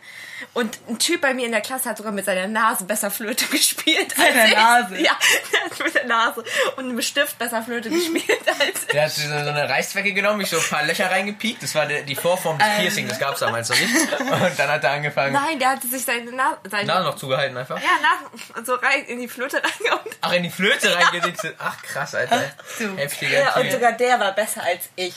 Und 0.53 0.77
ein 0.89 0.99
Typ 0.99 1.21
bei 1.21 1.33
mir 1.33 1.45
in 1.45 1.51
der 1.53 1.61
Klasse 1.61 1.89
hat 1.89 1.97
sogar 1.97 2.11
mit 2.11 2.25
seiner 2.25 2.47
Nase 2.47 2.83
besser 2.83 3.09
Flöte 3.09 3.45
gespielt. 3.51 4.13
als 4.17 4.33
Seiner 4.35 4.45
ich. 4.47 4.53
Nase? 4.55 4.97
Ja, 5.01 5.17
der 5.79 5.85
mit 5.85 5.95
der 5.95 6.05
Nase 6.05 6.43
und 6.77 6.87
mit 6.87 6.97
dem 6.97 7.01
Stift 7.01 7.37
besser 7.37 7.61
Flöte 7.63 7.89
gespielt 7.89 8.25
als 8.47 8.81
ich. 8.85 8.87
Der 8.91 9.03
hat 9.03 9.11
so 9.11 9.21
so 9.21 9.27
eine 9.35 9.69
Reißzwecke 9.69 10.13
genommen, 10.13 10.39
mich 10.39 10.49
so 10.49 10.57
ein 10.57 10.63
paar 10.69 10.83
Löcher 10.83 11.09
reingepiekt. 11.11 11.63
Das 11.63 11.73
war 11.75 11.85
der, 11.85 12.01
die 12.01 12.15
Vorform 12.15 12.57
des 12.57 12.67
Ähm. 12.67 12.81
Piercing, 12.81 13.07
das 13.07 13.19
gab's 13.19 13.39
damals 13.39 13.69
noch 13.69 13.79
nicht. 13.79 13.93
Und 14.19 14.59
dann 14.59 14.69
hat 14.69 14.83
er 14.83 14.91
angefangen, 14.91 15.33
Nein, 15.33 15.59
der 15.59 15.69
hatte 15.69 15.87
sich 15.87 16.03
seine 16.03 16.31
Nase, 16.31 16.57
seine, 16.69 16.85
Nase 16.85 17.03
noch 17.05 17.15
zugehalten 17.15 17.55
einfach. 17.57 17.77
ja, 17.77 17.83
Nase 18.01 18.14
so 18.65 18.75
rein 18.75 19.05
in 19.05 19.19
die 19.19 19.27
Flöte 19.27 19.57
reingehauen. 19.57 20.11
Ach, 20.21 20.31
in 20.33 20.43
die 20.43 20.49
Flöte 20.49 20.95
reingedichtet. 20.95 21.55
Ach, 21.59 21.81
krass, 21.81 22.15
Alter. 22.15 22.51
du. 22.77 22.97
Heftiger 22.97 23.39
Ja, 23.39 23.55
und 23.55 23.71
sogar 23.71 23.93
der 23.93 24.19
war 24.19 24.31
besser 24.33 24.63
als 24.63 24.89
ich. 24.95 25.13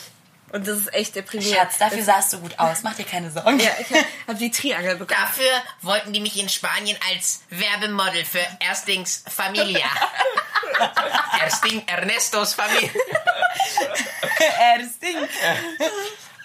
Und 0.51 0.67
das 0.67 0.79
ist 0.79 0.95
echt 0.95 1.15
deprimierend. 1.15 1.59
Schatz, 1.59 1.79
dafür 1.79 2.03
sahst 2.03 2.33
du 2.33 2.41
gut 2.41 2.59
aus, 2.59 2.83
mach 2.83 2.95
dir 2.95 3.05
keine 3.05 3.31
Sorgen. 3.31 3.61
Ja, 3.61 3.71
ich 3.81 3.89
habe 4.27 4.39
die 4.39 4.51
Triangel 4.51 4.97
bekommen. 4.97 5.21
Dafür 5.21 5.51
wollten 5.83 6.13
die 6.15 6.21
mich 6.21 6.39
in 6.41 6.49
Spanien 6.49 6.97
als 7.13 7.43
Werbemodel 7.51 8.25
für 8.25 8.41
Erstings 8.61 9.25
Familia. 9.29 9.85
Ersting 11.41 11.87
Ernestos 11.87 12.55
Familie. 12.55 12.91
Das 14.79 14.99
Ding. 15.01 15.17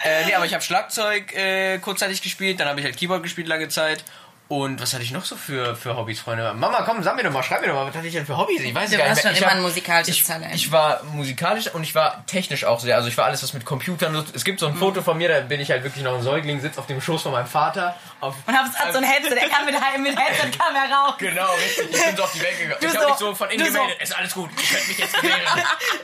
Äh, 0.04 0.26
nee, 0.26 0.34
aber 0.34 0.44
ich 0.44 0.52
habe 0.52 0.62
Schlagzeug 0.62 1.34
äh, 1.34 1.78
kurzzeitig 1.78 2.20
gespielt, 2.20 2.60
dann 2.60 2.68
habe 2.68 2.78
ich 2.80 2.84
halt 2.84 2.96
Keyboard 2.96 3.22
gespielt 3.22 3.48
lange 3.48 3.68
Zeit. 3.68 4.04
Und 4.46 4.80
was 4.80 4.92
hatte 4.92 5.02
ich 5.02 5.10
noch 5.10 5.24
so 5.24 5.36
für, 5.36 5.74
für 5.74 5.96
Hobbys, 5.96 6.20
Freunde? 6.20 6.52
Mama, 6.52 6.82
komm, 6.82 7.02
sag 7.02 7.16
mir 7.16 7.22
doch 7.24 7.30
mal, 7.32 7.42
schreib 7.42 7.62
mir 7.62 7.68
doch 7.68 7.74
mal, 7.74 7.86
was 7.86 7.94
hatte 7.96 8.06
ich 8.06 8.12
denn 8.12 8.26
für 8.26 8.36
Hobbys? 8.36 8.60
Ich 8.60 8.74
weiß 8.74 8.90
Du 8.90 8.98
gar 8.98 9.08
nicht 9.08 9.24
mehr. 9.24 9.32
ich 9.32 9.38
immer 9.38 9.46
hab- 9.50 9.56
ein 9.56 9.62
musikalisches 9.62 10.16
ich, 10.16 10.24
Talent. 10.26 10.54
Ich 10.54 10.70
war 10.70 11.02
musikalisch 11.04 11.68
und 11.72 11.82
ich 11.82 11.94
war 11.94 12.26
technisch 12.26 12.64
auch 12.66 12.78
sehr. 12.78 12.94
Also 12.96 13.08
ich 13.08 13.16
war 13.16 13.24
alles, 13.24 13.42
was 13.42 13.54
mit 13.54 13.64
Computern. 13.64 14.14
Es 14.34 14.44
gibt 14.44 14.60
so 14.60 14.66
ein 14.66 14.74
Foto 14.76 15.00
von 15.00 15.16
mir, 15.16 15.28
da 15.30 15.40
bin 15.40 15.60
ich 15.60 15.70
halt 15.70 15.82
wirklich 15.82 16.04
noch 16.04 16.14
ein 16.14 16.22
Säugling, 16.22 16.60
sitze 16.60 16.78
auf 16.78 16.86
dem 16.86 17.00
Schoß 17.00 17.22
von 17.22 17.32
meinem 17.32 17.46
Vater. 17.46 17.96
Auf, 18.20 18.34
Und 18.46 18.54
hab 18.54 18.66
so 18.92 18.98
ein 18.98 19.04
Headset, 19.04 19.30
der 19.34 19.48
kam 19.48 19.64
mit, 19.64 19.74
mit 20.02 20.18
Headset 20.18 20.50
kam 20.58 20.76
er 20.76 20.94
raus. 20.94 21.14
Genau, 21.18 21.50
richtig. 21.54 21.96
Ich 21.98 22.04
bin 22.04 22.16
so 22.16 22.22
auf 22.24 22.32
die 22.32 22.42
Welt 22.42 22.58
gegangen. 22.58 22.76
Du 22.80 22.86
ich 22.86 22.92
so- 22.92 22.98
habe 23.00 23.08
mich 23.10 23.18
so 23.18 23.34
von 23.34 23.50
innen 23.50 23.64
du 23.66 23.72
so- 23.72 23.78
gemeldet. 23.78 24.02
Ist 24.02 24.16
alles 24.18 24.34
gut. 24.34 24.50
Ich 24.60 24.70
könnte 24.70 24.88
mich 24.88 24.98
jetzt 24.98 25.14
gewähren. 25.22 25.40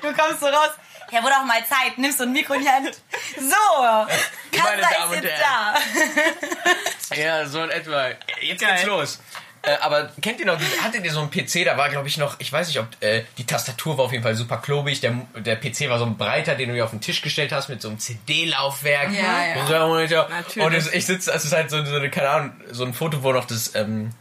Du 0.01 0.13
kommst 0.15 0.41
so 0.41 0.47
raus. 0.47 0.71
Ja, 1.11 1.23
wurde 1.23 1.35
auch 1.37 1.45
mal 1.45 1.65
Zeit. 1.65 1.99
Nimmst 1.99 2.19
so 2.19 2.25
ein 2.25 2.33
Mikro 2.33 2.55
in 2.55 2.63
die 2.63 2.69
Hand. 2.69 3.01
So, 3.37 3.83
Meine 3.83 4.83
Kassa 4.83 4.95
Damen 4.99 5.13
ist 5.13 5.19
und 5.19 5.25
jetzt 5.25 5.43
da. 5.43 7.17
Ja, 7.17 7.47
so 7.47 7.63
in 7.63 7.71
etwa. 7.71 8.09
Jetzt 8.41 8.61
Geil. 8.61 8.75
geht's 8.75 8.87
los. 8.87 9.21
Äh, 9.63 9.77
aber 9.81 10.11
kennt 10.23 10.41
ihr 10.41 10.47
noch, 10.47 10.59
hattet 10.83 11.05
ihr 11.05 11.13
so 11.13 11.21
einen 11.21 11.31
PC, 11.31 11.67
da 11.67 11.77
war 11.77 11.91
glaube 11.91 12.09
ich 12.09 12.17
noch, 12.17 12.37
ich 12.39 12.51
weiß 12.51 12.69
nicht, 12.69 12.79
ob 12.79 12.89
äh, 13.01 13.25
die 13.37 13.45
Tastatur 13.45 13.99
war 13.99 14.07
auf 14.07 14.13
jeden 14.13 14.25
Fall 14.25 14.35
super 14.35 14.57
klobig, 14.57 15.01
der, 15.01 15.15
der 15.37 15.57
PC 15.57 15.91
war 15.91 15.99
so 15.99 16.07
ein 16.07 16.17
breiter, 16.17 16.55
den 16.55 16.71
du 16.71 16.75
dir 16.75 16.85
auf 16.85 16.91
den 16.91 17.03
Tisch 17.03 17.21
gestellt 17.21 17.53
hast 17.53 17.69
mit 17.69 17.83
so 17.83 17.89
einem 17.89 17.99
CD-Laufwerk. 17.99 19.13
Ja, 19.13 19.45
ja. 19.55 19.61
Und, 19.61 19.69
so, 19.69 19.87
Monitor. 19.87 20.29
Natürlich. 20.31 20.67
und 20.67 20.75
es, 20.75 20.91
ich 20.91 21.05
sitze, 21.05 21.31
es 21.33 21.45
ist 21.45 21.53
halt 21.53 21.69
so, 21.69 21.85
so 21.85 21.97
eine, 21.97 22.09
keine 22.09 22.31
Ahnung, 22.31 22.53
so 22.71 22.85
ein 22.87 22.95
Foto, 22.95 23.23
wo 23.23 23.33
noch 23.33 23.45
das 23.45 23.75
ähm, 23.75 24.13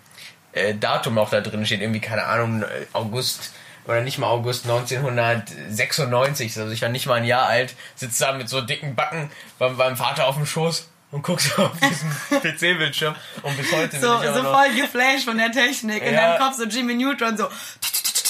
äh, 0.51 0.75
Datum 0.75 1.17
auch 1.17 1.29
da 1.29 1.39
drin 1.39 1.65
steht, 1.65 1.79
irgendwie, 1.79 2.01
keine 2.01 2.25
Ahnung, 2.25 2.65
August 2.91 3.53
oder 3.89 4.01
nicht 4.01 4.17
mal 4.19 4.27
August 4.27 4.65
1996, 4.65 6.57
also 6.59 6.71
ich 6.71 6.81
war 6.81 6.89
nicht 6.89 7.05
mal 7.07 7.15
ein 7.15 7.25
Jahr 7.25 7.47
alt, 7.47 7.73
sitze 7.95 8.23
da 8.23 8.31
mit 8.33 8.47
so 8.49 8.61
dicken 8.61 8.95
Backen 8.95 9.29
beim, 9.57 9.75
beim 9.77 9.97
Vater 9.97 10.27
auf 10.27 10.35
dem 10.35 10.45
Schoß 10.45 10.87
und 11.11 11.23
guck 11.23 11.41
so 11.41 11.63
auf 11.63 11.71
diesen 11.79 12.11
PC-Bildschirm 12.41 13.15
und 13.41 13.57
bis 13.57 13.71
heute 13.71 13.99
So, 13.99 14.19
bin 14.19 14.29
ich 14.29 14.35
so 14.35 14.43
voll 14.43 14.69
geflasht 14.75 15.25
von 15.25 15.37
der 15.37 15.51
Technik. 15.51 16.03
In 16.03 16.13
Ja. 16.13 16.37
deinem 16.37 16.39
Kopf 16.39 16.55
so 16.57 16.65
Jimmy 16.65 16.93
Neutron 16.95 17.35
so. 17.37 17.47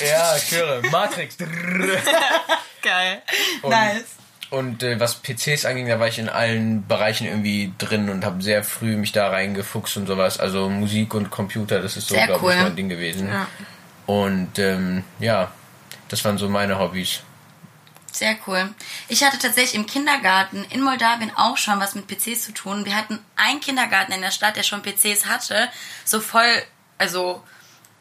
Ja, 0.06 0.38
ich 0.38 0.52
höre. 0.52 0.82
Matrix. 0.90 1.36
Geil. 2.82 3.22
Und- 3.62 3.70
nice. 3.72 4.06
Und 4.52 4.82
äh, 4.82 5.00
was 5.00 5.22
PCs 5.22 5.66
anging, 5.66 5.88
da 5.90 6.00
war 6.00 6.08
ich 6.08 6.18
in 6.18 6.28
allen 6.28 6.88
Bereichen 6.88 7.28
irgendwie 7.28 7.72
drin 7.78 8.10
und 8.10 8.26
habe 8.26 8.42
sehr 8.42 8.64
früh 8.64 8.96
mich 8.98 9.12
da 9.12 9.28
reingefuchst 9.30 9.96
und 9.98 10.08
sowas. 10.08 10.40
Also 10.40 10.70
Musik 10.70 11.14
und 11.14 11.30
Computer, 11.30 11.82
das 11.84 11.98
ist 11.98 12.08
so, 12.08 12.16
glaube 12.16 12.40
cool. 12.42 12.54
ich, 12.54 12.58
mein 12.62 12.76
Ding 12.76 12.90
gewesen. 12.90 13.30
Und 14.10 14.58
ähm, 14.58 15.04
ja, 15.20 15.52
das 16.08 16.26
waren 16.26 16.40
so 16.40 16.50
meine 16.50 16.80
Hobbys. 16.80 17.20
Sehr 18.12 18.36
cool. 18.48 18.74
Ich 19.08 19.24
hatte 19.24 19.38
tatsächlich 19.38 19.76
im 19.76 19.86
Kindergarten 19.86 20.66
in 20.72 20.82
Moldawien 20.82 21.32
auch 21.36 21.58
schon 21.58 21.80
was 21.80 21.94
mit 21.94 22.08
PCs 22.08 22.42
zu 22.42 22.52
tun. 22.52 22.86
Wir 22.86 22.96
hatten 22.96 23.20
einen 23.36 23.60
Kindergarten 23.60 24.12
in 24.12 24.22
der 24.22 24.32
Stadt, 24.32 24.56
der 24.56 24.64
schon 24.64 24.82
PCs 24.82 25.28
hatte. 25.28 25.70
So 26.06 26.22
voll, 26.22 26.64
also 26.98 27.44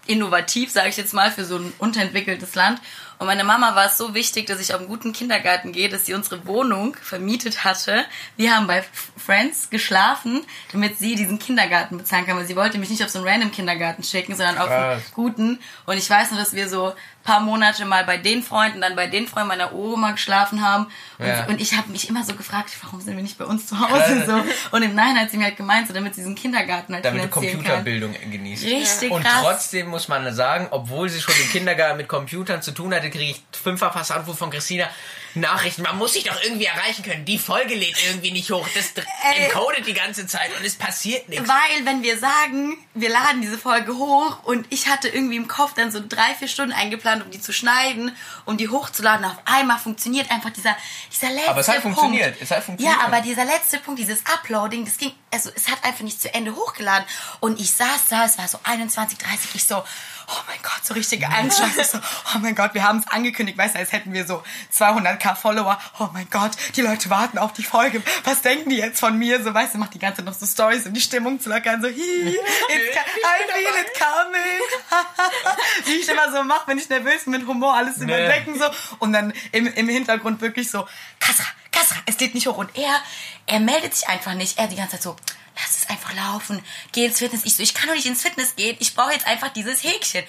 innovativ, 0.07 0.73
sage 0.73 0.89
ich 0.89 0.97
jetzt 0.97 1.13
mal, 1.13 1.31
für 1.31 1.45
so 1.45 1.59
ein 1.59 1.75
unterentwickeltes 1.77 2.55
Land. 2.55 2.81
Und 3.19 3.27
meine 3.27 3.45
Mama 3.45 3.75
war 3.75 3.87
es 3.87 3.99
so 3.99 4.15
wichtig, 4.15 4.47
dass 4.47 4.61
ich 4.61 4.73
auf 4.73 4.81
einen 4.81 4.89
guten 4.89 5.13
Kindergarten 5.13 5.73
gehe, 5.73 5.89
dass 5.89 6.07
sie 6.07 6.15
unsere 6.15 6.47
Wohnung 6.47 6.97
vermietet 7.03 7.65
hatte. 7.65 8.05
Wir 8.37 8.55
haben 8.55 8.67
bei 8.67 8.85
Friends 9.17 9.71
geschlafen, 9.71 10.45
damit 10.73 10.99
sie 10.99 11.17
diesen 11.17 11.39
Kindergarten 11.39 11.99
bezahlen 11.99 12.27
kann. 12.27 12.37
Weil 12.37 12.47
sie 12.47 12.57
wollte 12.57 12.79
mich 12.79 12.91
nicht 12.91 13.03
auf 13.03 13.11
so 13.11 13.19
einen 13.19 13.29
random 13.29 13.51
Kindergarten 13.51 14.05
schicken, 14.05 14.37
sondern 14.37 14.59
auf 14.59 14.71
einen 14.71 15.03
guten. 15.15 15.59
Und 15.87 15.97
ich 15.97 16.09
weiß 16.09 16.31
nur, 16.31 16.41
dass 16.41 16.55
wir 16.55 16.69
so 16.69 16.95
paar 17.29 17.41
Monate 17.41 17.85
mal 17.85 18.05
bei 18.05 18.17
den 18.17 18.43
Freunden, 18.43 18.81
dann 18.81 18.97
bei 18.97 19.07
den 19.07 19.27
Freunden 19.29 19.49
meiner 19.49 19.75
Oma 19.75 20.13
geschlafen 20.13 20.63
haben. 20.67 20.87
Und, 21.19 21.27
Ja. 21.27 21.45
und 21.47 21.61
ich 21.61 21.77
habe 21.77 21.91
mich 21.93 22.09
immer 22.09 22.25
so 22.25 22.35
gefragt, 22.35 22.71
warum 22.83 23.01
sind 23.01 23.17
wir 23.17 23.23
nicht 23.23 23.37
bei 23.39 23.45
uns 23.45 23.67
zu 23.67 23.79
Hause? 23.79 24.25
So. 24.27 24.43
Und 24.77 24.83
im 24.83 24.95
Nachhinein 24.95 25.23
hat 25.25 25.31
sie 25.31 25.37
mir 25.37 25.45
halt 25.45 25.57
gemeint, 25.57 25.87
so 25.89 25.93
damit 25.93 26.15
sie 26.15 26.23
diesen 26.23 26.35
Kindergarten 26.35 26.95
halt 26.95 27.05
Damit 27.05 27.25
du 27.25 27.29
kann. 27.29 27.43
Computerbildung 27.43 28.15
genießt. 28.31 28.65
Richtig 28.65 29.11
Und 29.11 29.23
krass. 29.23 29.43
trotzdem 29.43 29.89
muss 29.89 30.09
man 30.09 30.33
sagen, 30.35 30.69
obwohl 30.71 31.09
sie 31.09 31.21
schon 31.21 31.35
im 31.43 31.51
Kindergarten 31.51 31.99
mit 31.99 32.09
Computern 32.09 32.63
zu 32.63 32.73
tun 32.73 32.95
hatte, 32.95 33.11
kriege 33.11 33.33
ich 33.33 33.43
fünffach 33.53 33.93
fast 33.93 34.11
Anruf 34.13 34.39
von 34.39 34.51
Christina. 34.51 34.87
Nachrichten, 35.35 35.83
man 35.83 35.99
muss 35.99 36.15
sich 36.15 36.25
doch 36.25 36.43
irgendwie 36.43 36.67
erreichen 36.67 37.03
können. 37.05 37.25
Die 37.25 37.39
Folge 37.39 37.75
lädt 37.75 37.97
irgendwie 38.07 38.31
nicht 38.33 38.51
hoch. 38.51 38.67
Das 38.75 38.93
Ey. 38.97 39.45
encodet 39.45 39.87
die 39.87 39.95
ganze 39.95 40.27
Zeit 40.27 40.51
und 40.59 40.65
es 40.65 40.77
passiert 40.77 41.29
nichts. 41.29 41.49
Weil, 41.49 41.85
wenn 41.85 42.03
wir 42.03 42.19
sagen, 42.19 42.77
wir 42.95 43.11
laden 43.11 43.41
diese 43.41 43.59
Folge 43.59 43.95
hoch 43.97 44.43
und 44.45 44.67
ich 44.71 44.89
hatte 44.89 45.09
irgendwie 45.09 45.37
im 45.37 45.49
Kopf 45.49 45.75
dann 45.75 45.91
so 45.91 46.01
drei, 46.07 46.35
vier 46.39 46.49
Stunden 46.49 46.73
eingeplant, 46.73 47.25
um 47.25 47.31
die 47.31 47.41
zu 47.41 47.53
schneiden, 47.53 48.15
um 48.45 48.57
die 48.57 48.69
hochzuladen, 48.69 49.25
auf 49.25 49.37
einmal 49.45 49.79
funktioniert 49.79 50.31
einfach 50.31 50.51
dieser, 50.51 50.77
dieser 51.13 51.31
letzte 51.31 51.51
Aber 51.51 51.61
es 51.61 51.69
hat 51.69 51.83
Punkt. 51.83 51.99
funktioniert, 51.99 52.37
es 52.41 52.51
hat 52.51 52.65
funktioniert. 52.65 52.99
Ja, 53.01 53.07
aber 53.07 53.21
dieser 53.21 53.45
letzte 53.45 53.79
Punkt, 53.79 54.01
dieses 54.01 54.21
Uploading, 54.27 54.85
das 54.85 54.97
ging, 54.97 55.13
also 55.31 55.51
es 55.55 55.69
hat 55.69 55.85
einfach 55.85 56.03
nicht 56.03 56.21
zu 56.21 56.33
Ende 56.33 56.55
hochgeladen. 56.55 57.07
Und 57.41 57.61
ich 57.61 57.73
saß 57.73 58.09
da, 58.09 58.25
es 58.25 58.39
war 58.39 58.49
so 58.49 58.59
21, 58.65 59.19
30, 59.19 59.55
ich 59.55 59.65
so, 59.65 59.77
oh 59.77 60.41
mein 60.47 60.59
Gott, 60.63 60.85
so 60.85 60.95
richtige 60.95 61.29
Angst. 61.29 61.63
Ich 61.79 61.87
so, 61.87 61.99
oh 61.99 62.39
mein 62.41 62.55
Gott, 62.55 62.75
wir 62.75 62.83
haben 62.83 62.99
es 62.99 63.09
angekündigt, 63.09 63.59
weißt 63.59 63.75
du, 63.75 63.79
als 63.79 63.93
hätten 63.93 64.13
wir 64.13 64.27
so 64.27 64.43
200k 64.75 65.35
Follower. 65.35 65.79
Oh 65.99 66.09
mein 66.13 66.29
Gott, 66.31 66.53
die 66.77 66.83
Leute 66.83 67.11
warten 67.11 67.39
auf 67.39 67.53
die 67.53 67.63
Folge. 67.63 68.03
Was 68.25 68.43
denken 68.43 68.71
die 68.71 68.77
jetzt 68.77 69.01
von 69.01 69.17
mir? 69.19 69.43
So, 69.43 69.53
weißt 69.53 69.75
du, 69.75 69.79
macht 69.79 69.95
die 69.95 69.99
ganze 69.99 70.19
Zeit 70.19 70.27
noch 70.27 70.35
so 70.35 70.47
Stories, 70.47 70.87
um 70.87 70.95
die 70.95 71.01
Stimmung 71.01 71.41
zu 71.41 71.49
lockern. 71.49 71.83
So, 71.83 71.89
hi, 71.89 71.93
it's 71.93 71.99
I 72.39 73.53
feel 73.53 73.81
it 73.81 73.99
coming. 73.99 74.65
Wie 75.85 76.01
ich 76.01 76.09
immer 76.09 76.33
so 76.33 76.43
mache, 76.43 76.67
wenn 76.67 76.79
ich 76.79 76.89
nervös 76.89 77.25
bin, 77.25 77.33
mit 77.33 77.47
Humor 77.47 77.75
alles 77.75 77.99
überdecken 77.99 78.59
so. 78.59 78.65
Und 78.99 79.13
dann 79.13 79.33
im, 79.53 79.67
im 79.67 79.89
Hintergrund 79.89 80.41
wirklich 80.41 80.71
so, 80.71 80.87
Kasra, 81.21 81.45
Kasra, 81.73 81.97
es 82.07 82.19
lädt 82.21 82.35
nicht 82.35 82.47
hoch. 82.47 82.57
Und 82.57 82.71
er, 82.77 83.01
er 83.47 83.61
meldet 83.61 83.95
sich 83.95 84.09
einfach 84.09 84.35
nicht. 84.35 84.59
Er 84.59 84.67
die 84.69 84.77
ganze 84.77 84.93
Zeit 84.93 85.03
so, 85.03 85.17
lass 85.57 85.77
es 85.83 85.91
einfach 85.91 86.15
laufen. 86.15 86.63
Geh 86.93 87.05
ins 87.07 87.19
Fitness. 87.19 87.45
Ich 87.45 87.57
so, 87.57 87.63
ich 87.63 87.75
kann 87.75 87.89
doch 87.89 87.95
nicht 87.95 88.07
ins 88.07 88.23
Fitness 88.23 88.55
gehen. 88.57 88.77
Ich 88.81 88.95
brauche 88.95 89.13
jetzt 89.13 89.27
einfach 89.27 89.49
dieses 89.49 89.83
Häkchen. 89.83 90.25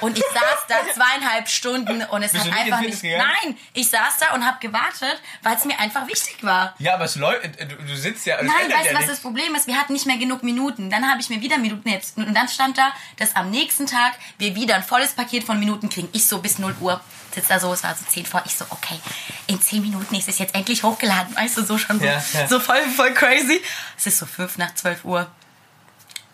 Und 0.00 0.18
ich 0.18 0.24
saß 0.24 0.66
da 0.68 0.76
zweieinhalb 0.94 1.48
Stunden 1.48 2.02
und 2.04 2.22
es 2.22 2.32
Bist 2.32 2.44
hat 2.44 2.52
einfach 2.58 2.80
nicht. 2.80 3.02
gegangen? 3.02 3.24
Nein, 3.42 3.58
ich 3.74 3.88
saß 3.90 4.18
da 4.18 4.34
und 4.34 4.44
habe 4.46 4.58
gewartet, 4.60 5.20
weil 5.42 5.56
es 5.56 5.64
mir 5.64 5.78
einfach 5.78 6.06
wichtig 6.08 6.38
war. 6.42 6.74
Ja, 6.78 6.94
aber 6.94 7.04
es 7.04 7.16
läuft, 7.16 7.44
du, 7.44 7.66
du 7.76 7.96
sitzt 7.96 8.26
ja, 8.26 8.36
Nein, 8.42 8.48
weißt 8.48 8.70
ja 8.70 8.78
du, 8.78 8.84
was 8.86 8.92
nichts. 8.92 9.06
das 9.08 9.20
Problem 9.20 9.54
ist? 9.54 9.66
Wir 9.66 9.76
hatten 9.76 9.92
nicht 9.92 10.06
mehr 10.06 10.16
genug 10.18 10.42
Minuten. 10.42 10.90
Dann 10.90 11.08
habe 11.08 11.20
ich 11.20 11.28
mir 11.28 11.40
wieder 11.40 11.58
Minuten 11.58 11.88
jetzt. 11.88 12.16
Und 12.16 12.32
dann 12.34 12.48
stand 12.48 12.78
da, 12.78 12.92
dass 13.18 13.36
am 13.36 13.50
nächsten 13.50 13.86
Tag 13.86 14.14
wir 14.38 14.54
wieder 14.54 14.76
ein 14.76 14.82
volles 14.82 15.12
Paket 15.12 15.44
von 15.44 15.58
Minuten 15.60 15.88
kriegen. 15.90 16.08
Ich 16.12 16.26
so 16.26 16.38
bis 16.40 16.58
0 16.58 16.74
Uhr 16.80 17.00
sitze 17.34 17.48
da 17.48 17.60
so, 17.60 17.72
es 17.72 17.82
war 17.82 17.94
so 17.94 18.04
10 18.04 18.26
vor. 18.26 18.42
Ich 18.46 18.56
so, 18.56 18.64
okay, 18.70 18.98
in 19.46 19.60
10 19.60 19.82
Minuten 19.82 20.14
ist 20.14 20.28
es 20.28 20.38
jetzt 20.38 20.54
endlich 20.54 20.82
hochgeladen. 20.82 21.34
Weißt 21.36 21.56
du, 21.58 21.64
so 21.64 21.78
schon 21.78 21.98
so, 21.98 22.04
ja. 22.04 22.20
so 22.48 22.60
voll, 22.60 22.82
voll 22.96 23.12
crazy. 23.14 23.60
Es 23.96 24.06
ist 24.06 24.18
so 24.18 24.26
5 24.26 24.58
nach 24.58 24.74
12 24.74 25.04
Uhr, 25.04 25.30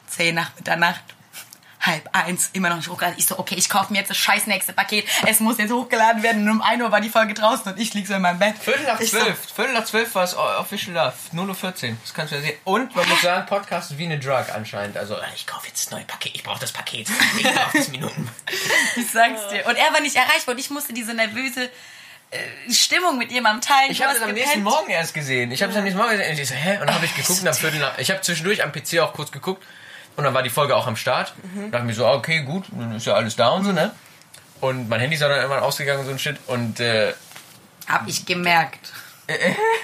10 0.09 0.34
nach 0.34 0.55
Mitternacht. 0.57 1.15
Halb 1.80 2.08
eins, 2.12 2.50
immer 2.52 2.68
noch 2.70 2.76
nicht 2.76 2.88
hochgeladen. 2.88 3.18
Ich 3.18 3.26
so, 3.26 3.38
okay, 3.38 3.54
ich 3.56 3.68
kaufe 3.68 3.92
mir 3.92 3.98
jetzt 3.98 4.08
das 4.10 4.16
scheiß 4.16 4.46
nächste 4.46 4.72
Paket. 4.72 5.06
Es 5.26 5.40
muss 5.40 5.58
jetzt 5.58 5.70
hochgeladen 5.70 6.22
werden. 6.22 6.42
Und 6.42 6.56
um 6.56 6.62
1 6.62 6.82
Uhr 6.82 6.90
war 6.90 7.00
die 7.00 7.10
Folge 7.10 7.34
draußen 7.34 7.72
und 7.72 7.78
ich 7.80 7.92
lieg 7.94 8.06
so 8.06 8.14
in 8.14 8.22
meinem 8.22 8.38
Bett. 8.38 8.56
Viertel 8.58 8.84
nach 8.84 8.98
Ich 8.98 9.10
so, 9.10 9.18
zwölf. 9.18 9.38
Viertel 9.54 9.74
nach 9.74 9.84
zwölf 9.84 10.14
war 10.14 10.24
es 10.24 10.34
Official 10.36 10.94
Love. 10.94 11.14
0 11.32 11.48
Uhr 11.48 11.54
14. 11.54 11.98
Das 12.02 12.14
kannst 12.14 12.32
du 12.32 12.36
ja 12.36 12.42
sehen. 12.42 12.58
Und 12.64 12.96
man 12.96 13.08
muss 13.08 13.20
sagen, 13.22 13.46
Podcast 13.46 13.90
ist 13.92 13.98
wie 13.98 14.04
eine 14.04 14.18
Drug 14.18 14.46
anscheinend. 14.54 14.96
Also, 14.96 15.16
Ich 15.34 15.46
kaufe 15.46 15.66
jetzt 15.68 15.86
das 15.86 15.90
neue 15.92 16.04
Paket. 16.04 16.34
Ich 16.34 16.42
brauche 16.42 16.60
das 16.60 16.72
Paket. 16.72 17.08
Ich 17.38 17.42
brauche 17.44 17.78
das 17.78 17.88
Minuten. 17.88 18.28
Ich 18.96 19.10
sag's 19.10 19.48
dir. 19.48 19.66
Und 19.66 19.76
er 19.76 19.92
war 19.92 20.00
nicht 20.00 20.16
erreichbar 20.16 20.54
und 20.54 20.58
ich 20.58 20.70
musste 20.70 20.92
diese 20.94 21.12
nervöse 21.12 21.70
äh, 22.30 22.72
Stimmung 22.72 23.18
mit 23.18 23.30
jemandem 23.30 23.60
teilen. 23.60 23.90
ich 23.90 24.02
habe 24.02 24.14
es 24.16 24.22
am 24.22 24.32
nächsten 24.32 24.60
gepennt. 24.60 24.64
Morgen 24.64 24.90
erst 24.90 25.12
gesehen. 25.14 25.52
Ich 25.52 25.62
habe 25.62 25.70
es 25.72 25.76
am 25.78 25.84
nächsten 25.84 25.98
Morgen 26.00 26.12
gesehen. 26.16 26.32
Und 26.32 26.38
ich 26.40 26.48
so, 26.48 26.54
hä? 26.54 26.78
Und 26.80 26.86
dann 26.86 26.94
habe 26.94 27.04
ich 27.04 27.14
geguckt 27.14 27.40
und 27.40 27.48
am 27.48 27.54
Viertel 27.54 27.78
nach... 27.80 27.98
Ich 27.98 28.10
habe 28.10 28.20
zwischendurch 28.22 28.62
am 28.64 28.72
PC 28.72 28.98
auch 29.00 29.12
kurz 29.12 29.30
geguckt. 29.30 29.62
Und 30.16 30.24
dann 30.24 30.34
war 30.34 30.42
die 30.42 30.50
Folge 30.50 30.74
auch 30.74 30.86
am 30.86 30.96
Start. 30.96 31.34
Mhm. 31.54 31.70
Dachte 31.70 31.84
mir 31.84 31.94
so, 31.94 32.06
ah, 32.06 32.14
okay, 32.14 32.40
gut. 32.40 32.64
Dann 32.70 32.96
ist 32.96 33.06
ja 33.06 33.14
alles 33.14 33.36
da 33.36 33.50
und 33.50 33.64
so, 33.64 33.72
ne? 33.72 33.92
Und 34.60 34.88
mein 34.88 35.00
Handy 35.00 35.14
ist 35.14 35.20
dann 35.20 35.30
irgendwann 35.30 35.62
ausgegangen 35.62 36.00
und 36.00 36.06
so 36.06 36.12
ein 36.12 36.18
Shit. 36.18 36.38
Und, 36.46 36.80
äh... 36.80 37.12
Hab 37.86 38.08
ich 38.08 38.24
gemerkt. 38.26 38.92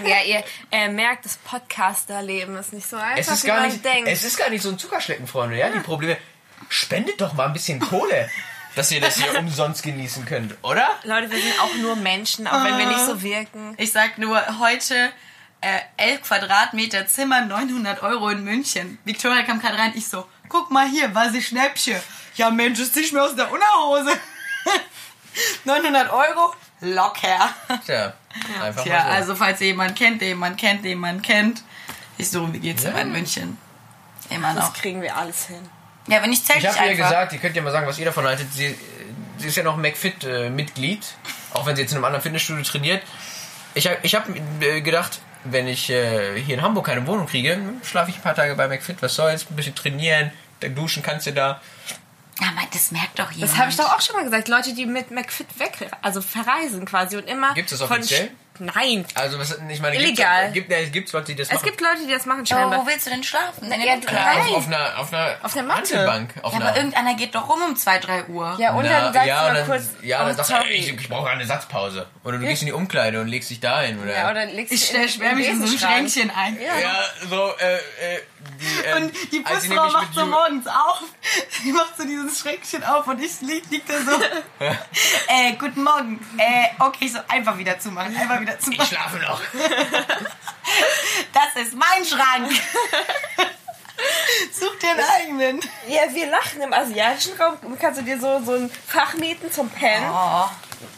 Ja, 0.05 0.23
ihr 0.25 0.45
äh, 0.71 0.89
merkt, 0.89 1.25
das 1.25 1.37
Podcaster-Leben 1.39 2.57
ist 2.57 2.73
nicht 2.73 2.89
so 2.89 2.97
einfach, 2.97 3.19
Es 3.19 3.29
ist, 3.29 3.43
wie 3.43 3.49
gar 3.49 3.61
man 3.61 3.71
nicht, 3.71 3.85
denkt. 3.85 4.09
es 4.09 4.25
ist 4.25 4.37
gar 4.37 4.51
nicht 4.51 4.63
so 4.63 4.69
ein 4.69 4.79
Zuckerschlecken, 4.79 5.27
Freunde. 5.27 5.57
Ja, 5.57 5.69
die 5.69 5.81
Probleme... 5.81 6.17
Spendet 6.69 7.21
doch 7.21 7.35
mal 7.35 7.47
ein 7.47 7.53
bisschen 7.53 7.81
Kohle, 7.81 8.31
dass 8.77 8.91
ihr 8.93 9.01
das 9.01 9.17
hier 9.17 9.39
umsonst 9.39 9.83
genießen 9.83 10.25
könnt, 10.25 10.55
oder? 10.63 10.89
Leute, 11.03 11.31
wir 11.31 11.41
sind 11.41 11.61
auch 11.61 11.75
nur 11.83 11.97
Menschen, 11.97 12.47
auch 12.47 12.65
wenn 12.65 12.79
wir 12.79 12.87
nicht 12.87 13.05
so 13.05 13.21
wirken. 13.23 13.75
Ich 13.79 13.93
sag 13.93 14.17
nur, 14.19 14.41
heute 14.61 15.11
äh, 15.63 15.81
11 15.97 16.23
Quadratmeter 16.23 17.07
Zimmer, 17.07 17.41
900 17.43 18.03
Euro 18.03 18.29
in 18.29 18.45
München. 18.45 18.99
Victoria 19.05 19.43
kam 19.43 19.61
gerade 19.61 19.79
rein, 19.79 19.93
ich 19.95 20.07
so, 20.09 20.27
guck 20.49 20.71
mal 20.71 20.87
hier, 20.89 21.15
was 21.15 21.33
ich 21.35 21.47
Schnäppchen. 21.49 22.01
Ja 22.37 22.51
Mensch, 22.51 22.79
das 22.79 22.93
zieh 22.93 23.01
ich 23.01 23.13
mir 23.13 23.23
aus 23.23 23.35
der 23.35 23.51
Unterhose. 23.51 24.13
900 25.65 26.11
Euro, 26.13 26.55
locker. 26.81 27.55
Tja, 27.87 28.13
einfach 28.63 28.83
Tja, 28.83 28.99
mal 28.99 29.05
so. 29.07 29.11
also 29.13 29.35
falls 29.35 29.61
ihr 29.61 29.69
jemanden 29.69 29.95
kennt, 29.95 30.21
der 30.21 30.29
jemanden 30.29 30.57
kennt, 30.59 30.83
der 30.85 30.91
jemanden 30.91 31.23
kennt. 31.23 31.63
Ich 32.19 32.31
so, 32.31 32.53
wie 32.53 32.59
geht's 32.59 32.85
immer 32.85 33.01
in 33.01 33.13
München? 33.13 33.59
Immer 34.31 34.55
Das 34.55 34.67
noch. 34.67 34.75
kriegen 34.75 35.01
wir 35.03 35.17
alles 35.17 35.47
hin. 35.47 35.69
Ja, 36.09 36.23
wenn 36.23 36.33
ich 36.33 36.45
zähl 36.45 36.57
Ich 36.59 36.65
ich 36.65 36.79
habe 36.79 36.89
ihr 36.91 36.97
gesagt, 36.97 37.33
ihr 37.33 37.39
könnt 37.39 37.55
ja 37.57 37.63
mal 37.63 37.71
sagen, 37.73 37.87
was 37.87 37.99
ihr 37.99 38.05
davon 38.05 38.25
haltet. 38.27 38.53
Sie, 38.53 38.77
sie 39.39 39.49
ist 39.49 39.57
ja 39.57 39.63
noch 39.63 39.77
McFit-Mitglied, 39.77 41.05
auch 41.55 41.67
wenn 41.67 41.77
sie 41.77 41.83
jetzt 41.83 41.93
in 41.93 41.99
einem 41.99 42.05
anderen 42.07 42.23
Fitnessstudio 42.23 42.63
trainiert. 42.65 43.03
Ich 43.75 43.87
habe 43.87 43.99
ich 44.03 44.15
hab, 44.15 44.27
äh, 44.61 44.81
gedacht, 44.83 45.21
wenn 45.45 45.67
ich 45.69 45.91
äh, 45.91 46.41
hier 46.41 46.55
in 46.57 46.63
Hamburg 46.63 46.87
keine 46.87 47.07
Wohnung 47.07 47.27
kriege, 47.27 47.59
schlafe 47.85 48.11
ich 48.11 48.17
ein 48.17 48.23
paar 48.23 48.35
Tage 48.35 48.55
bei 48.55 48.69
McFit. 48.69 49.01
Was 49.03 49.15
soll's? 49.15 49.47
Ein 49.51 49.57
bisschen 49.57 49.75
trainieren, 49.75 50.31
dann 50.61 50.75
duschen 50.75 51.03
kannst 51.03 51.27
du 51.27 51.33
da. 51.33 51.61
Ja, 52.41 52.49
aber 52.49 52.67
das 52.73 52.91
merkt 52.93 53.19
doch 53.19 53.31
jemand. 53.31 53.53
Das 53.53 53.59
habe 53.59 53.71
ich 53.71 53.77
doch 53.77 53.93
auch 53.95 54.01
schon 54.01 54.17
mal 54.17 54.25
gesagt. 54.25 54.49
Leute, 54.49 54.75
die 54.75 54.87
mit 54.87 55.11
McFit 55.11 55.59
weg, 55.59 55.91
also 56.01 56.21
verreisen 56.23 56.85
quasi 56.87 57.17
und 57.17 57.29
immer. 57.29 57.55
Gibt's 57.55 57.71
das 57.71 57.81
von 57.83 57.99
offiziell? 57.99 58.27
Sch- 58.27 58.31
Nein. 58.65 59.05
Also, 59.15 59.39
was, 59.39 59.59
ich 59.69 59.81
meine, 59.81 59.97
Illegal. 59.97 60.53
Gibt, 60.53 60.69
gibt, 60.69 60.81
ja, 60.81 60.89
gibt's 60.89 61.13
Leute, 61.13 61.27
die 61.27 61.35
das 61.37 61.49
Es 61.49 61.55
machen. 61.55 61.65
gibt 61.65 61.81
Leute, 61.81 62.07
die 62.07 62.13
das 62.13 62.27
machen 62.27 62.47
scheinbar. 62.47 62.81
wo 62.83 62.87
willst 62.87 63.07
du 63.07 63.11
denn 63.11 63.23
schlafen? 63.25 63.69
Deine 63.69 63.87
Ja, 63.87 63.97
drei. 63.97 64.41
auf, 64.41 64.57
auf 64.57 64.67
einer, 64.67 64.99
auf 64.99 65.13
einer, 65.13 65.37
Auf 65.43 65.53
der 65.55 65.63
Matte. 65.65 65.91
Handelbank. 65.99 66.35
Auf 66.43 66.53
Ja, 66.53 66.59
einer, 66.61 66.69
aber 66.69 66.77
irgendeiner 66.77 67.15
geht 67.15 67.35
doch 67.35 67.49
rum 67.49 67.61
um 67.63 67.77
2, 67.77 67.99
3 67.99 68.25
Uhr. 68.27 68.57
ja, 68.59 68.73
und 68.75 68.85
Na, 68.85 69.01
dann 69.01 69.13
sagst 69.13 69.29
ja, 69.29 69.49
du 69.49 69.55
dann, 69.55 69.67
kurz. 69.67 69.83
ja, 70.03 70.25
dann 70.25 70.37
sagst 70.37 70.51
du, 70.51 70.55
ey, 70.55 70.75
ich, 70.77 70.93
ich 71.01 71.09
brauche 71.09 71.29
eine 71.29 71.45
Satzpause. 71.47 72.07
Oder 72.25 72.39
du 72.39 72.47
gehst 72.47 72.63
in 72.63 72.67
die 72.67 72.73
Umkleide 72.73 73.21
und 73.21 73.29
legst 73.29 73.51
dich 73.51 73.61
da 73.61 73.81
hin. 73.83 73.99
Oder, 74.03 74.15
Ja, 74.17 74.31
oder 74.31 74.47
legst 74.47 74.73
Ich 74.73 74.81
dich 74.81 74.89
stell 74.91 75.09
schwer 75.09 75.35
mich 75.35 75.49
in 75.49 75.65
so 75.67 75.73
ein. 75.73 75.79
Schränkchen 75.79 76.31
ein. 76.31 76.57
Ja, 76.61 77.05
so, 77.29 77.53
äh, 77.59 77.75
äh, 77.77 78.21
die, 78.61 78.85
ähm, 78.87 79.05
Und 79.05 79.15
die 79.15 79.37
sie 79.37 79.41
Putzfrau 79.41 79.75
nämlich 79.75 79.93
macht 79.93 80.15
so 80.15 80.27
morgens 80.27 80.67
auf. 80.67 81.03
Die 81.65 81.73
macht 81.73 81.97
so 81.97 82.05
dieses 82.05 82.39
Schränkchen 82.41 82.83
auf 82.85 83.07
und 83.07 83.23
ich 83.23 83.41
lieg, 83.41 83.63
lieg 83.71 83.85
da 83.87 83.95
so. 83.99 84.21
äh, 85.29 85.53
guten 85.59 85.83
Morgen. 85.85 86.19
Äh, 86.39 86.69
okay, 86.81 87.09
so 87.09 87.19
einfach 87.29 87.57
wieder 87.59 87.79
zumachen. 87.79 88.17
Einfach 88.17 88.41
wieder 88.41 88.55
Ich 88.55 88.65
zumachen. 88.65 88.87
schlafe 88.87 89.19
noch. 89.19 89.41
Das 91.33 91.63
ist 91.63 91.75
mein 91.75 92.05
Schrank. 92.07 92.51
Such 94.53 94.79
dir 94.79 94.91
einen 94.91 95.01
eigenen. 95.01 95.61
Ja, 95.89 96.03
wir 96.13 96.27
lachen 96.31 96.63
im 96.63 96.73
asiatischen 96.73 97.35
Raum. 97.41 97.59
Kannst 97.79 98.01
du 98.01 98.05
dir 98.05 98.19
so, 98.19 98.43
so 98.45 98.53
ein 98.55 98.71
Fach 98.87 99.15
mieten 99.15 99.51
zum 99.53 99.69
Pennen? 99.69 100.09
Oh. 100.11 100.49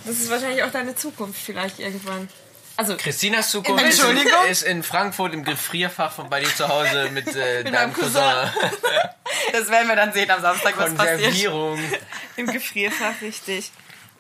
Das 0.05 0.17
ist 0.17 0.31
wahrscheinlich 0.31 0.63
auch 0.63 0.71
deine 0.71 0.95
Zukunft 0.95 1.41
vielleicht 1.41 1.79
irgendwann. 1.79 2.29
Also, 2.77 2.97
Christinas 2.97 3.51
Zukunft 3.51 3.85
ist, 3.85 4.01
Entschuldigung? 4.01 4.47
ist 4.49 4.63
in 4.63 4.83
Frankfurt 4.83 5.33
im 5.33 5.45
Gefrierfach 5.45 6.11
von 6.13 6.29
bei 6.29 6.41
dir 6.41 6.55
zu 6.55 6.67
Hause 6.69 7.11
mit 7.13 7.29
äh, 7.35 7.63
deinem 7.65 7.75
meinem 7.75 7.93
Cousin. 7.93 8.23
Cousin. 8.23 8.71
Das 9.53 9.69
werden 9.69 9.89
wir 9.89 9.97
dann 9.97 10.13
sehen 10.13 10.31
am 10.31 10.41
Samstag, 10.41 10.77
was 10.77 10.95
passiert. 10.95 11.21
Konservierung. 11.21 11.79
im 12.37 12.47
Gefrierfach, 12.47 13.21
richtig. 13.21 13.71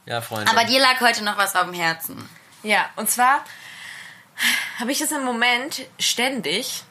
Ja, 0.06 0.20
Freunde. 0.20 0.50
Aber 0.50 0.64
dir 0.64 0.80
lag 0.80 1.00
heute 1.00 1.24
noch 1.24 1.36
was 1.36 1.56
auf 1.56 1.64
dem 1.64 1.74
Herzen. 1.74 2.28
Ja, 2.62 2.88
und 2.96 3.10
zwar 3.10 3.44
habe 4.78 4.92
ich 4.92 4.98
das 4.98 5.12
im 5.12 5.24
Moment 5.24 5.86
ständig, 5.98 6.84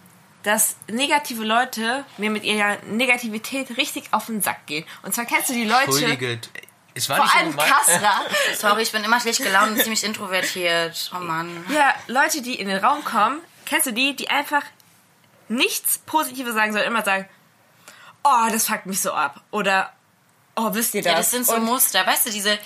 dass 0.44 0.76
negative 0.88 1.44
Leute 1.44 2.06
mir 2.18 2.30
mit 2.30 2.44
ihrer 2.44 2.78
Negativität 2.86 3.78
richtig 3.78 4.06
auf 4.12 4.26
den 4.26 4.42
Sack 4.42 4.66
gehen. 4.66 4.86
Und 5.04 5.14
zwar 5.14 5.26
kennst 5.26 5.50
du 5.50 5.54
die 5.54 5.66
Leute, 5.66 5.92
Entschuldige. 5.92 6.40
Es 6.96 7.10
war 7.10 7.18
vor 7.18 7.26
nicht 7.26 7.36
allem. 7.36 7.58
Kasra, 7.58 8.22
Sorry, 8.56 8.84
ich 8.84 8.92
bin 8.92 9.04
immer 9.04 9.20
schlecht 9.20 9.42
gelaunt 9.42 9.72
und 9.72 9.80
ziemlich 9.80 10.04
introvertiert. 10.04 11.12
Oh 11.16 11.20
Mann. 11.20 11.66
ja, 11.74 11.94
Leute, 12.08 12.42
die 12.42 12.56
in 12.56 12.68
den 12.68 12.84
Raum 12.84 13.04
kommen, 13.04 13.40
kennst 13.66 13.88
du 13.88 13.92
die, 13.92 14.16
die 14.16 14.30
einfach 14.30 14.64
nichts 15.50 16.00
Positives 16.00 16.54
sagen, 16.54 16.72
sondern 16.72 16.92
immer 16.92 17.04
sagen, 17.04 17.28
oh, 18.24 18.50
das 18.52 18.68
fuckt 18.68 18.86
mich 18.86 19.02
so 19.02 19.14
ab. 19.14 19.42
Oder, 19.52 19.92
oh, 20.56 20.74
wisst 20.74 20.94
ihr 20.94 21.02
das? 21.02 21.12
Ja, 21.12 21.18
das 21.18 21.32
sind 21.32 21.46
so 21.46 21.56
Und 21.56 21.66
Muster, 21.66 22.06
weißt 22.06 22.28
du, 22.28 22.32
diese, 22.32 22.58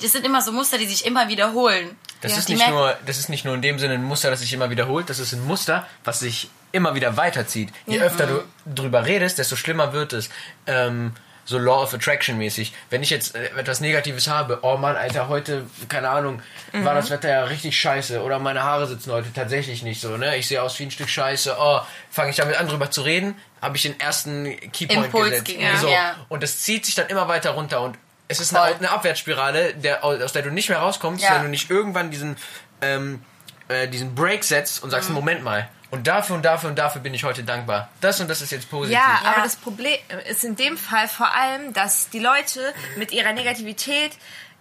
das 0.00 0.12
sind 0.12 0.24
immer 0.24 0.42
so 0.42 0.52
Muster, 0.52 0.78
die 0.78 0.86
sich 0.86 1.04
immer 1.04 1.28
wiederholen. 1.28 1.96
Das, 2.20 2.32
Ja, 2.32 2.38
ist 2.38 2.48
nicht 2.48 2.68
nur, 2.68 2.96
das 3.04 3.18
ist 3.18 3.28
nicht 3.28 3.44
nur 3.44 3.54
in 3.54 3.62
dem 3.62 3.78
Sinne 3.78 3.94
ein 3.94 4.04
Muster, 4.04 4.30
das 4.30 4.40
sich 4.40 4.52
immer 4.52 4.70
wiederholt, 4.70 5.10
das 5.10 5.18
ist 5.18 5.32
ein 5.32 5.44
Muster, 5.44 5.86
was 6.04 6.20
sich 6.20 6.50
immer 6.70 6.94
wieder 6.94 7.16
weiterzieht. 7.16 7.70
Je 7.86 8.00
öfter 8.00 8.26
du 8.26 8.44
drüber 8.64 9.04
redest, 9.04 9.38
desto 9.38 9.56
schlimmer 9.56 9.92
wird 9.92 10.12
es. 10.12 10.30
Ähm, 10.66 11.14
so 11.44 11.58
Law 11.58 11.82
of 11.82 11.92
Attraction 11.94 12.38
mäßig. 12.38 12.72
Wenn 12.90 13.02
ich 13.02 13.10
jetzt 13.10 13.34
äh, 13.34 13.46
etwas 13.58 13.80
Negatives 13.80 14.28
habe, 14.28 14.60
oh 14.62 14.76
Mann, 14.76 14.96
Alter, 14.96 15.28
heute, 15.28 15.66
keine 15.88 16.08
Ahnung, 16.08 16.40
war 16.72 16.94
das 16.94 17.10
Wetter 17.10 17.28
ja 17.28 17.44
richtig 17.44 17.78
scheiße 17.78 18.22
oder 18.22 18.38
meine 18.38 18.62
Haare 18.62 18.86
sitzen 18.86 19.12
heute 19.12 19.32
tatsächlich 19.32 19.82
nicht 19.82 20.00
so, 20.00 20.16
ne? 20.16 20.36
Ich 20.36 20.46
sehe 20.48 20.62
aus 20.62 20.78
wie 20.78 20.84
ein 20.84 20.90
Stück 20.90 21.08
Scheiße, 21.08 21.56
oh, 21.58 21.80
fange 22.10 22.30
ich 22.30 22.36
damit 22.36 22.56
an 22.56 22.68
drüber 22.68 22.90
zu 22.90 23.02
reden, 23.02 23.34
habe 23.60 23.76
ich 23.76 23.82
den 23.82 23.98
ersten 24.00 24.44
Keypoint 24.72 25.06
Impuls 25.06 25.30
gesetzt. 25.30 25.44
gegen- 25.46 25.76
so. 25.78 25.88
ja. 25.88 26.14
Und 26.28 26.42
das 26.42 26.60
zieht 26.60 26.86
sich 26.86 26.94
dann 26.94 27.08
immer 27.08 27.26
weiter 27.28 27.50
runter 27.50 27.80
und 27.82 27.98
es 28.28 28.40
ist 28.40 28.54
eine, 28.56 28.76
eine 28.76 28.90
Abwärtsspirale, 28.90 29.74
der, 29.74 30.02
aus 30.04 30.32
der 30.32 30.42
du 30.42 30.50
nicht 30.50 30.68
mehr 30.68 30.78
rauskommst, 30.78 31.22
Ja. 31.24 31.34
wenn 31.34 31.42
du 31.42 31.48
nicht 31.48 31.68
irgendwann 31.70 32.10
diesen, 32.10 32.36
ähm, 32.80 33.22
äh, 33.68 33.88
diesen 33.88 34.14
Break 34.14 34.44
setzt 34.44 34.82
und 34.82 34.90
sagst, 34.90 35.08
Mhm. 35.10 35.16
Moment 35.16 35.42
mal. 35.44 35.68
Und 35.92 36.06
dafür 36.06 36.36
und 36.36 36.42
dafür 36.42 36.70
und 36.70 36.78
dafür 36.78 37.02
bin 37.02 37.12
ich 37.12 37.22
heute 37.22 37.44
dankbar. 37.44 37.90
Das 38.00 38.18
und 38.18 38.28
das 38.30 38.40
ist 38.40 38.50
jetzt 38.50 38.70
positiv. 38.70 38.94
Ja, 38.98 39.20
Ja. 39.22 39.30
aber 39.34 39.42
das 39.42 39.56
Problem 39.56 39.98
ist 40.26 40.42
in 40.42 40.56
dem 40.56 40.78
Fall 40.78 41.06
vor 41.06 41.34
allem, 41.34 41.74
dass 41.74 42.08
die 42.08 42.18
Leute 42.18 42.72
mit 42.96 43.12
ihrer 43.12 43.34
Negativität 43.34 44.12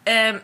ähm, 0.05 0.41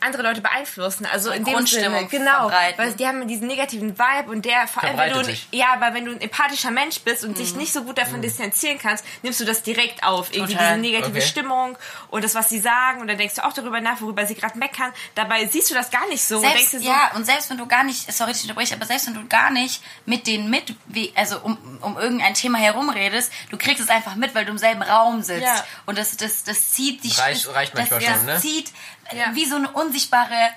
andere 0.00 0.22
Leute 0.22 0.40
beeinflussen. 0.40 1.06
Also 1.06 1.30
in 1.30 1.44
dem 1.44 1.54
Grundstimmung 1.54 2.08
Sinne, 2.08 2.24
genau, 2.24 2.48
verbreiten. 2.48 2.78
weil 2.78 2.92
die 2.94 3.06
haben 3.06 3.26
diesen 3.28 3.46
negativen 3.46 3.98
Vibe 3.98 4.30
und 4.30 4.44
der 4.44 4.66
vor 4.68 4.82
allem, 4.84 4.96
wenn 4.98 5.12
du, 5.12 5.36
ja, 5.52 5.72
aber 5.72 5.94
wenn 5.94 6.04
du 6.04 6.12
ein 6.12 6.20
empathischer 6.20 6.70
Mensch 6.70 7.00
bist 7.00 7.24
und 7.24 7.30
Mhm. 7.30 7.34
dich 7.34 7.54
nicht 7.56 7.72
so 7.72 7.82
gut 7.84 7.98
davon 7.98 8.22
distanzieren 8.22 8.78
kannst, 8.78 9.04
nimmst 9.22 9.40
du 9.40 9.44
das 9.44 9.62
direkt 9.62 10.02
auf, 10.04 10.32
irgendwie 10.32 10.54
Total. 10.54 10.78
diese 10.78 10.92
negative 10.92 11.18
Okay. 11.18 11.26
Stimmung 11.28 11.78
und 12.10 12.24
das, 12.24 12.34
was 12.34 12.48
sie 12.48 12.58
sagen 12.60 13.00
und 13.00 13.08
dann 13.08 13.18
denkst 13.18 13.34
du 13.36 13.44
auch 13.44 13.52
darüber 13.52 13.80
nach, 13.80 14.00
worüber 14.00 14.26
sie 14.26 14.34
gerade 14.34 14.56
meckern. 14.58 14.92
Dabei 15.14 15.46
siehst 15.46 15.70
du 15.70 15.74
das 15.74 15.90
gar 15.90 16.06
nicht 16.08 16.22
so. 16.24 16.36
und 16.36 16.42
denkst 16.42 16.58
Selbst, 16.58 16.72
dir 16.74 16.80
so, 16.80 16.86
ja, 16.88 17.10
und 17.14 17.24
selbst 17.24 17.50
wenn 17.50 17.58
du 17.58 17.66
gar 17.66 17.82
nicht, 17.84 18.12
sorry, 18.12 18.32
ich 18.32 18.42
unterbreche, 18.42 18.74
aber 18.74 18.86
selbst 18.86 19.06
wenn 19.06 19.14
du 19.14 19.26
gar 19.26 19.50
nicht 19.50 19.82
mit 20.06 20.26
denen 20.26 20.48
mit, 20.50 20.74
wie, 20.86 21.12
also 21.16 21.38
um, 21.40 21.58
um 21.82 21.96
irgendein 21.98 22.34
Thema 22.34 22.58
herumredest, 22.58 23.32
du 23.50 23.56
kriegst 23.58 23.82
es 23.82 23.88
einfach 23.88 24.14
mit, 24.14 24.34
weil 24.34 24.44
du 24.44 24.52
im 24.52 24.58
selben 24.58 24.82
Raum 24.82 25.22
sitzt. 25.22 25.42
Ja. 25.42 25.64
Und 25.86 25.98
das, 25.98 26.16
das, 26.16 26.44
das 26.44 26.70
zieht 26.72 27.02
die 27.04 27.08
Reicht- 27.12 27.48
reicht 27.54 27.72
das, 27.72 27.80
manchmal 27.90 28.00
das 28.00 28.16
schon, 28.16 28.26
ne? 28.26 28.38
zieht 28.38 28.72
Ja. 29.12 29.34
wie 29.34 29.44
so 29.46 29.56
eine 29.56 29.68
unsichtbare, 29.70 30.50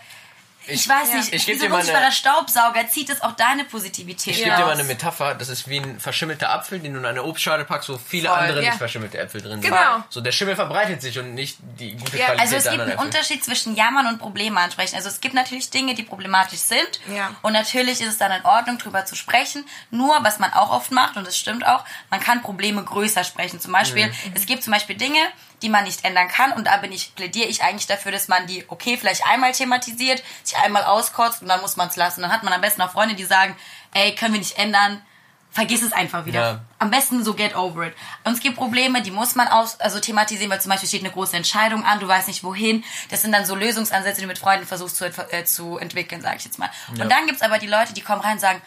ich, 0.67 0.87
weiß 0.87 1.09
Ja. 1.09 1.15
nicht, 1.15 1.33
Ich 1.33 1.47
wie 1.47 1.53
so 1.55 1.59
dir 1.61 1.65
ein 1.65 1.71
mal 1.71 1.77
unsichtbarer 1.77 2.03
eine- 2.05 2.11
Staubsauger 2.13 2.87
zieht 2.87 3.09
es 3.09 3.21
auch 3.23 3.31
deine 3.31 3.65
Positivität 3.65 4.35
Ich 4.35 4.43
gebe 4.43 4.55
dir 4.55 4.63
mal 4.65 4.73
eine 4.73 4.83
Metapher, 4.83 5.33
das 5.33 5.49
ist 5.49 5.67
wie 5.67 5.77
ein 5.79 5.99
verschimmelter 5.99 6.51
Apfel, 6.51 6.79
den 6.79 6.93
du 6.93 6.99
in 6.99 7.05
eine 7.07 7.23
Obstschale 7.23 7.65
packst, 7.65 7.89
wo 7.89 7.97
viele 7.97 8.29
Voll, 8.29 8.37
andere 8.37 8.61
ja. 8.63 8.69
nicht 8.69 8.77
verschimmelte 8.77 9.17
Äpfel 9.17 9.41
drin 9.41 9.53
sind. 9.53 9.61
Genau. 9.63 10.03
So, 10.09 10.21
der 10.21 10.31
Schimmel 10.31 10.55
verbreitet 10.55 11.01
sich 11.01 11.17
und 11.17 11.33
nicht 11.33 11.57
die 11.79 11.93
gute 11.97 12.15
Ja, 12.15 12.25
Qualität 12.25 12.41
Also 12.41 12.55
es 12.57 12.63
der 12.63 12.71
gibt 12.73 12.81
einen 12.83 12.91
Äpfel. 12.91 13.05
Unterschied 13.07 13.43
zwischen 13.43 13.75
Jammern 13.75 14.05
und 14.05 14.19
Probleme 14.19 14.59
ansprechen. 14.59 14.95
Also 14.95 15.09
es 15.09 15.19
gibt 15.19 15.33
natürlich 15.33 15.71
Dinge, 15.71 15.95
die 15.95 16.03
problematisch 16.03 16.59
sind. 16.59 16.99
Ja. 17.11 17.31
Und 17.41 17.53
natürlich 17.53 17.99
ist 17.99 18.07
es 18.09 18.17
dann 18.19 18.31
in 18.31 18.45
Ordnung, 18.45 18.77
drüber 18.77 19.03
zu 19.05 19.15
sprechen. 19.15 19.65
Nur, 19.89 20.15
was 20.23 20.37
man 20.37 20.53
auch 20.53 20.69
oft 20.69 20.91
macht, 20.91 21.17
und 21.17 21.25
das 21.25 21.35
stimmt 21.39 21.65
auch, 21.65 21.83
man 22.11 22.19
kann 22.19 22.43
Probleme 22.43 22.83
größer 22.83 23.23
sprechen. 23.23 23.59
Zum 23.59 23.71
Beispiel, 23.71 24.05
Mhm. 24.09 24.13
es 24.35 24.45
gibt 24.45 24.61
zum 24.63 24.73
Beispiel 24.73 24.95
Dinge, 24.95 25.19
die 25.61 25.69
man 25.69 25.83
nicht 25.83 26.03
ändern 26.05 26.27
kann. 26.27 26.51
Und 26.51 26.67
da 26.67 26.77
bin 26.77 26.91
ich, 26.91 27.15
plädiere 27.15 27.47
ich 27.47 27.63
eigentlich 27.63 27.87
dafür, 27.87 28.11
dass 28.11 28.27
man 28.27 28.47
die, 28.47 28.65
okay, 28.67 28.97
vielleicht 28.97 29.25
einmal 29.25 29.51
thematisiert, 29.51 30.23
sich 30.43 30.57
einmal 30.57 30.83
auskotzt 30.83 31.41
und 31.41 31.47
dann 31.47 31.61
muss 31.61 31.77
man 31.77 31.87
es 31.87 31.95
lassen. 31.95 32.21
Dann 32.21 32.31
hat 32.31 32.43
man 32.43 32.53
am 32.53 32.61
besten 32.61 32.81
auch 32.81 32.91
Freunde, 32.91 33.15
die 33.15 33.25
sagen, 33.25 33.55
ey, 33.93 34.15
können 34.15 34.33
wir 34.33 34.39
nicht 34.39 34.57
ändern. 34.57 35.01
Vergiss 35.53 35.81
es 35.81 35.91
einfach 35.91 36.25
wieder. 36.25 36.39
Ja. 36.39 36.61
Am 36.79 36.91
besten 36.91 37.25
so 37.25 37.33
get 37.33 37.57
over 37.57 37.87
it. 37.87 37.93
Und 38.23 38.31
es 38.31 38.39
gibt 38.39 38.55
Probleme, 38.55 39.01
die 39.01 39.11
muss 39.11 39.35
man 39.35 39.49
aus, 39.49 39.81
also 39.81 39.99
thematisieren, 39.99 40.49
weil 40.49 40.61
zum 40.61 40.69
Beispiel 40.69 40.87
steht 40.87 41.01
eine 41.01 41.11
große 41.11 41.35
Entscheidung 41.35 41.83
an, 41.83 41.99
du 41.99 42.07
weißt 42.07 42.29
nicht 42.29 42.45
wohin. 42.45 42.85
Das 43.09 43.21
sind 43.21 43.33
dann 43.33 43.45
so 43.45 43.53
Lösungsansätze, 43.55 44.15
die 44.15 44.21
du 44.21 44.27
mit 44.27 44.39
Freunden 44.39 44.65
versuchst 44.65 44.95
zu, 44.95 45.05
äh, 45.05 45.43
zu 45.43 45.77
entwickeln, 45.77 46.21
sage 46.21 46.37
ich 46.37 46.45
jetzt 46.45 46.57
mal. 46.57 46.69
Und 46.89 47.11
dann 47.11 47.27
gibt's 47.27 47.41
aber 47.41 47.59
die 47.59 47.67
Leute, 47.67 47.93
die 47.93 47.99
kommen 47.99 48.21
rein 48.21 48.33
und 48.33 48.39
sagen, 48.39 48.61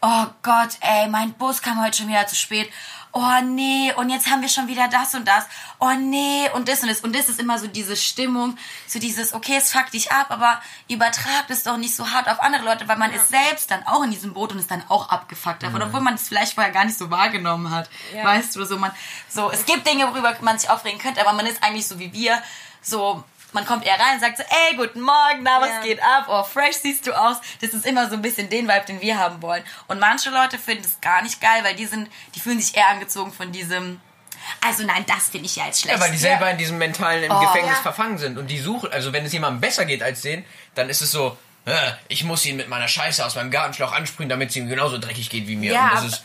oh 0.00 0.26
Gott, 0.42 0.70
ey, 0.80 1.08
mein 1.08 1.32
Bus 1.32 1.62
kam 1.62 1.82
heute 1.82 1.98
schon 1.98 2.08
wieder 2.08 2.26
zu 2.26 2.36
spät. 2.36 2.70
Oh 3.12 3.40
nee, 3.42 3.92
und 3.96 4.10
jetzt 4.10 4.30
haben 4.30 4.42
wir 4.42 4.48
schon 4.48 4.68
wieder 4.68 4.86
das 4.88 5.14
und 5.14 5.26
das. 5.26 5.44
Oh 5.80 5.92
nee, 5.98 6.48
und 6.54 6.68
das 6.68 6.82
und 6.82 6.88
das. 6.88 7.00
Und 7.00 7.16
das 7.16 7.28
ist 7.28 7.40
immer 7.40 7.58
so 7.58 7.66
diese 7.66 7.96
Stimmung, 7.96 8.56
so 8.86 8.98
dieses, 8.98 9.32
okay, 9.32 9.56
es 9.56 9.72
fuckt 9.72 9.94
dich 9.94 10.12
ab, 10.12 10.26
aber 10.28 10.60
übertragt 10.88 11.48
es 11.48 11.62
doch 11.62 11.78
nicht 11.78 11.96
so 11.96 12.10
hart 12.10 12.28
auf 12.28 12.40
andere 12.40 12.64
Leute, 12.64 12.86
weil 12.86 12.98
man 12.98 13.12
ist 13.12 13.30
selbst 13.30 13.70
dann 13.70 13.82
auch 13.86 14.04
in 14.04 14.10
diesem 14.10 14.34
Boot 14.34 14.52
und 14.52 14.58
ist 14.58 14.70
dann 14.70 14.84
auch 14.88 15.08
abgefuckt 15.08 15.62
davon, 15.62 15.82
obwohl 15.82 16.00
man 16.00 16.14
es 16.14 16.28
vielleicht 16.28 16.54
vorher 16.54 16.72
gar 16.72 16.84
nicht 16.84 16.98
so 16.98 17.10
wahrgenommen 17.10 17.70
hat. 17.70 17.88
Ja. 18.14 18.24
Weißt 18.24 18.54
du, 18.54 18.64
so 18.64 18.76
man, 18.76 18.92
so, 19.28 19.50
es 19.50 19.64
gibt 19.64 19.86
Dinge, 19.88 20.06
worüber 20.08 20.36
man 20.42 20.58
sich 20.58 20.68
aufregen 20.68 21.00
könnte, 21.00 21.20
aber 21.22 21.32
man 21.32 21.46
ist 21.46 21.62
eigentlich 21.62 21.86
so 21.86 21.98
wie 21.98 22.12
wir, 22.12 22.40
so, 22.82 23.24
man 23.52 23.64
kommt 23.64 23.84
eher 23.86 23.94
rein 23.98 24.14
und 24.14 24.20
sagt 24.20 24.36
so, 24.38 24.42
ey, 24.44 24.76
guten 24.76 25.00
Morgen, 25.00 25.42
na, 25.42 25.60
was 25.60 25.68
Ja. 25.70 25.80
geht 25.82 26.02
ab? 26.02 26.26
Oh, 26.28 26.42
fresh 26.44 26.76
siehst 26.82 27.06
du 27.06 27.12
aus. 27.12 27.38
Das 27.60 27.70
ist 27.70 27.86
immer 27.86 28.08
so 28.08 28.14
ein 28.14 28.22
bisschen 28.22 28.48
den 28.50 28.68
Vibe, 28.68 28.84
den 28.86 29.00
wir 29.00 29.18
haben 29.18 29.40
wollen. 29.42 29.64
Und 29.86 29.98
manche 30.00 30.30
Leute 30.30 30.58
finden 30.58 30.82
das 30.82 31.00
gar 31.00 31.22
nicht 31.22 31.40
geil, 31.40 31.62
weil 31.64 31.74
die 31.74 31.86
sind, 31.86 32.10
die 32.34 32.40
fühlen 32.40 32.60
sich 32.60 32.76
eher 32.76 32.88
angezogen 32.88 33.32
von 33.32 33.50
diesem, 33.50 34.00
also 34.66 34.84
nein, 34.84 35.04
das 35.06 35.28
finde 35.30 35.46
ich 35.46 35.56
ja 35.56 35.66
jetzt 35.66 35.80
schlecht. 35.80 35.96
Ja, 35.96 36.02
weil 36.04 36.10
die 36.12 36.18
selber 36.18 36.50
in 36.50 36.58
diesem 36.58 36.78
mentalen 36.78 37.24
im 37.24 37.32
Oh, 37.32 37.40
Gefängnis 37.40 37.76
ja. 37.76 37.82
verfangen 37.82 38.18
sind 38.18 38.38
und 38.38 38.48
die 38.48 38.58
suchen, 38.58 38.92
also 38.92 39.12
wenn 39.12 39.24
es 39.24 39.32
jemandem 39.32 39.60
besser 39.60 39.84
geht 39.84 40.02
als 40.02 40.20
denen, 40.22 40.44
dann 40.74 40.88
ist 40.90 41.00
es 41.00 41.10
so, 41.10 41.36
ich 42.08 42.24
muss 42.24 42.46
ihn 42.46 42.56
mit 42.56 42.68
meiner 42.70 42.88
Scheiße 42.88 43.24
aus 43.26 43.34
meinem 43.34 43.50
Gartenschlauch 43.50 43.92
ansprühen, 43.92 44.30
damit 44.30 44.48
es 44.48 44.56
ihm 44.56 44.68
genauso 44.70 44.96
dreckig 44.96 45.28
geht 45.28 45.46
wie 45.46 45.56
mir. 45.56 45.72
Ja, 45.72 45.84
und 45.88 45.92
das 45.96 46.04
ist 46.04 46.24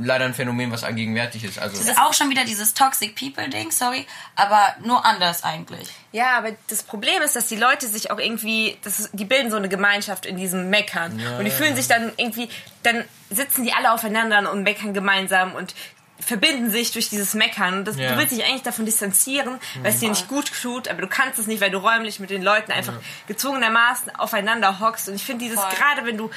leider 0.00 0.24
ein 0.24 0.34
Phänomen, 0.34 0.70
was 0.70 0.84
allgegenwärtig 0.84 1.44
ist. 1.44 1.58
Also 1.58 1.76
das 1.76 1.88
ist 1.88 1.98
auch 1.98 2.12
schon 2.12 2.30
wieder 2.30 2.44
dieses 2.44 2.74
Toxic 2.74 3.14
People 3.14 3.48
Ding, 3.48 3.70
sorry, 3.70 4.06
aber 4.36 4.74
nur 4.84 5.04
anders 5.04 5.44
eigentlich. 5.44 5.88
Ja, 6.12 6.38
aber 6.38 6.50
das 6.68 6.82
Problem 6.82 7.22
ist, 7.22 7.36
dass 7.36 7.46
die 7.46 7.56
Leute 7.56 7.86
sich 7.88 8.10
auch 8.10 8.18
irgendwie, 8.18 8.78
das, 8.84 9.10
die 9.12 9.24
bilden 9.24 9.50
so 9.50 9.56
eine 9.56 9.68
Gemeinschaft 9.68 10.26
in 10.26 10.36
diesem 10.36 10.70
Meckern. 10.70 11.20
und 11.38 11.44
die 11.44 11.50
fühlen 11.50 11.76
sich 11.76 11.88
dann 11.88 12.12
irgendwie, 12.16 12.48
dann 12.82 13.04
sitzen 13.30 13.64
die 13.64 13.72
alle 13.72 13.92
aufeinander 13.92 14.50
und 14.50 14.62
meckern 14.62 14.94
gemeinsam 14.94 15.54
und 15.54 15.74
verbinden 16.20 16.70
sich 16.70 16.90
durch 16.92 17.08
dieses 17.08 17.34
Meckern. 17.34 17.78
Und 17.78 17.84
Das, 17.86 17.96
Ja. 17.96 18.10
Du 18.12 18.18
willst 18.18 18.32
dich 18.32 18.44
eigentlich 18.44 18.62
davon 18.62 18.84
distanzieren, 18.84 19.58
weil 19.82 19.92
es 19.92 20.00
dir 20.00 20.08
nicht 20.08 20.28
gut 20.28 20.50
tut, 20.62 20.88
aber 20.88 21.00
du 21.00 21.06
kannst 21.06 21.38
es 21.38 21.46
nicht, 21.46 21.60
weil 21.60 21.70
du 21.70 21.78
räumlich 21.78 22.18
mit 22.18 22.30
den 22.30 22.42
Leuten 22.42 22.72
einfach 22.72 22.94
gezwungenermaßen 23.28 24.14
aufeinander 24.16 24.80
hockst. 24.80 25.08
Und 25.08 25.14
ich 25.14 25.24
finde 25.24 25.44
dieses, 25.44 25.60
Voll. 25.60 25.70
gerade 25.76 26.04
wenn 26.06 26.16
du 26.16 26.30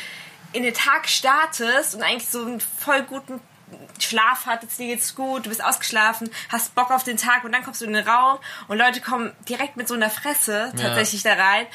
in 0.54 0.64
den 0.64 0.74
Tag 0.74 1.08
startest 1.08 1.96
und 1.96 2.04
eigentlich 2.04 2.28
so 2.28 2.46
einen 2.46 2.60
voll 2.60 3.04
guten 3.04 3.40
Schlaf 4.00 4.46
hattest, 4.46 4.80
dir 4.80 4.88
geht's 4.88 5.16
gut, 5.16 5.46
du 5.46 5.50
bist 5.50 5.64
ausgeschlafen, 5.64 6.30
hast 6.50 6.76
Bock 6.76 6.92
auf 6.92 7.04
den 7.04 7.18
Tag 7.18 7.44
und 7.44 7.54
dann 7.54 7.64
kommst 7.64 7.82
du 7.82 7.86
in 7.86 7.94
den 7.94 8.08
Raum 8.08 8.40
und 8.68 8.78
Leute 8.78 9.00
kommen 9.00 9.32
direkt 9.48 9.78
mit 9.78 9.88
so 9.88 9.94
einer 9.94 10.10
Fresse 10.10 10.74
tatsächlich 10.76 11.24
da 11.24 11.34
rein 11.34 11.66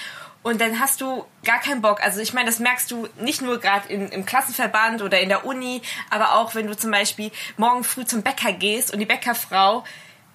und 0.42 0.60
dann 0.60 0.78
hast 0.78 1.00
du 1.00 1.24
gar 1.44 1.58
keinen 1.58 1.80
Bock. 1.80 2.02
Also 2.02 2.20
ich 2.20 2.34
meine, 2.34 2.46
das 2.46 2.58
merkst 2.58 2.90
du 2.90 3.08
nicht 3.18 3.40
nur 3.40 3.58
gerade 3.58 3.88
im 3.88 4.26
Klassenverband 4.26 5.02
oder 5.02 5.20
in 5.20 5.28
der 5.28 5.46
Uni, 5.46 5.80
aber 6.10 6.34
auch 6.34 6.54
wenn 6.54 6.66
du 6.66 6.76
zum 6.76 6.90
Beispiel 6.90 7.32
morgen 7.56 7.82
früh 7.82 8.04
zum 8.04 8.22
Bäcker 8.22 8.52
gehst 8.52 8.92
und 8.92 9.00
die 9.00 9.06
Bäckerfrau 9.06 9.84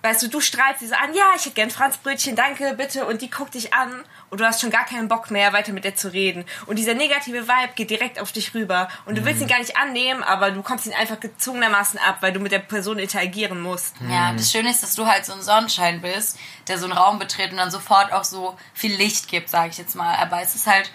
Weißt 0.04 0.24
du, 0.24 0.30
du 0.30 0.40
strahlst 0.40 0.80
sie 0.80 0.88
so 0.88 0.96
an, 0.96 1.14
ja, 1.14 1.26
ich 1.36 1.46
hätte 1.46 1.56
gern 1.56 1.70
Franzbrötchen, 1.70 2.36
danke, 2.36 2.74
bitte. 2.76 3.06
Und 3.06 3.22
die 3.22 3.30
guckt 3.30 3.54
dich 3.54 3.74
an 3.74 4.04
und 4.32 4.40
du 4.40 4.46
hast 4.46 4.62
schon 4.62 4.72
gar 4.72 4.86
keinen 4.86 5.10
Bock 5.10 5.30
mehr, 5.30 5.52
weiter 5.52 5.74
mit 5.74 5.84
der 5.84 5.96
zu 5.96 6.12
reden. 6.12 6.46
Und 6.66 6.78
dieser 6.78 6.94
negative 6.94 7.50
Vibe 7.50 7.74
geht 7.76 7.90
direkt 7.90 8.18
auf 8.20 8.32
dich 8.32 8.54
rüber. 8.54 8.88
Und 9.06 9.18
du 9.18 9.26
willst 9.26 9.42
ihn 9.42 9.48
gar 9.48 9.60
nicht 9.60 9.76
annehmen, 9.76 10.24
aber 10.24 10.52
du 10.52 10.64
kommst 10.64 10.86
ihn 10.86 10.94
einfach 10.94 11.20
gezwungenermaßen 11.20 12.00
ab, 12.00 12.18
weil 12.22 12.32
du 12.32 12.40
mit 12.40 12.54
der 12.54 12.60
Person 12.60 12.98
interagieren 12.98 13.62
musst. 13.62 13.96
Ja, 14.10 14.32
das 14.32 14.50
Schöne 14.50 14.72
ist, 14.72 14.82
dass 14.82 14.96
du 14.96 15.06
halt 15.06 15.26
so 15.26 15.34
ein 15.34 15.42
Sonnenschein 15.42 16.02
bist, 16.02 16.40
der 16.70 16.80
so 16.80 16.86
einen 16.86 16.94
Raum 16.94 17.20
betritt 17.20 17.52
und 17.52 17.58
dann 17.58 17.72
sofort 17.72 18.14
auch 18.14 18.24
so 18.24 18.58
viel 18.74 18.96
Licht 18.96 19.28
gibt, 19.28 19.50
sage 19.50 19.70
ich 19.70 19.78
jetzt 19.78 19.96
mal. 19.96 20.16
Aber 20.16 20.42
es 20.42 20.56
ist 20.56 20.66
halt, 20.66 20.92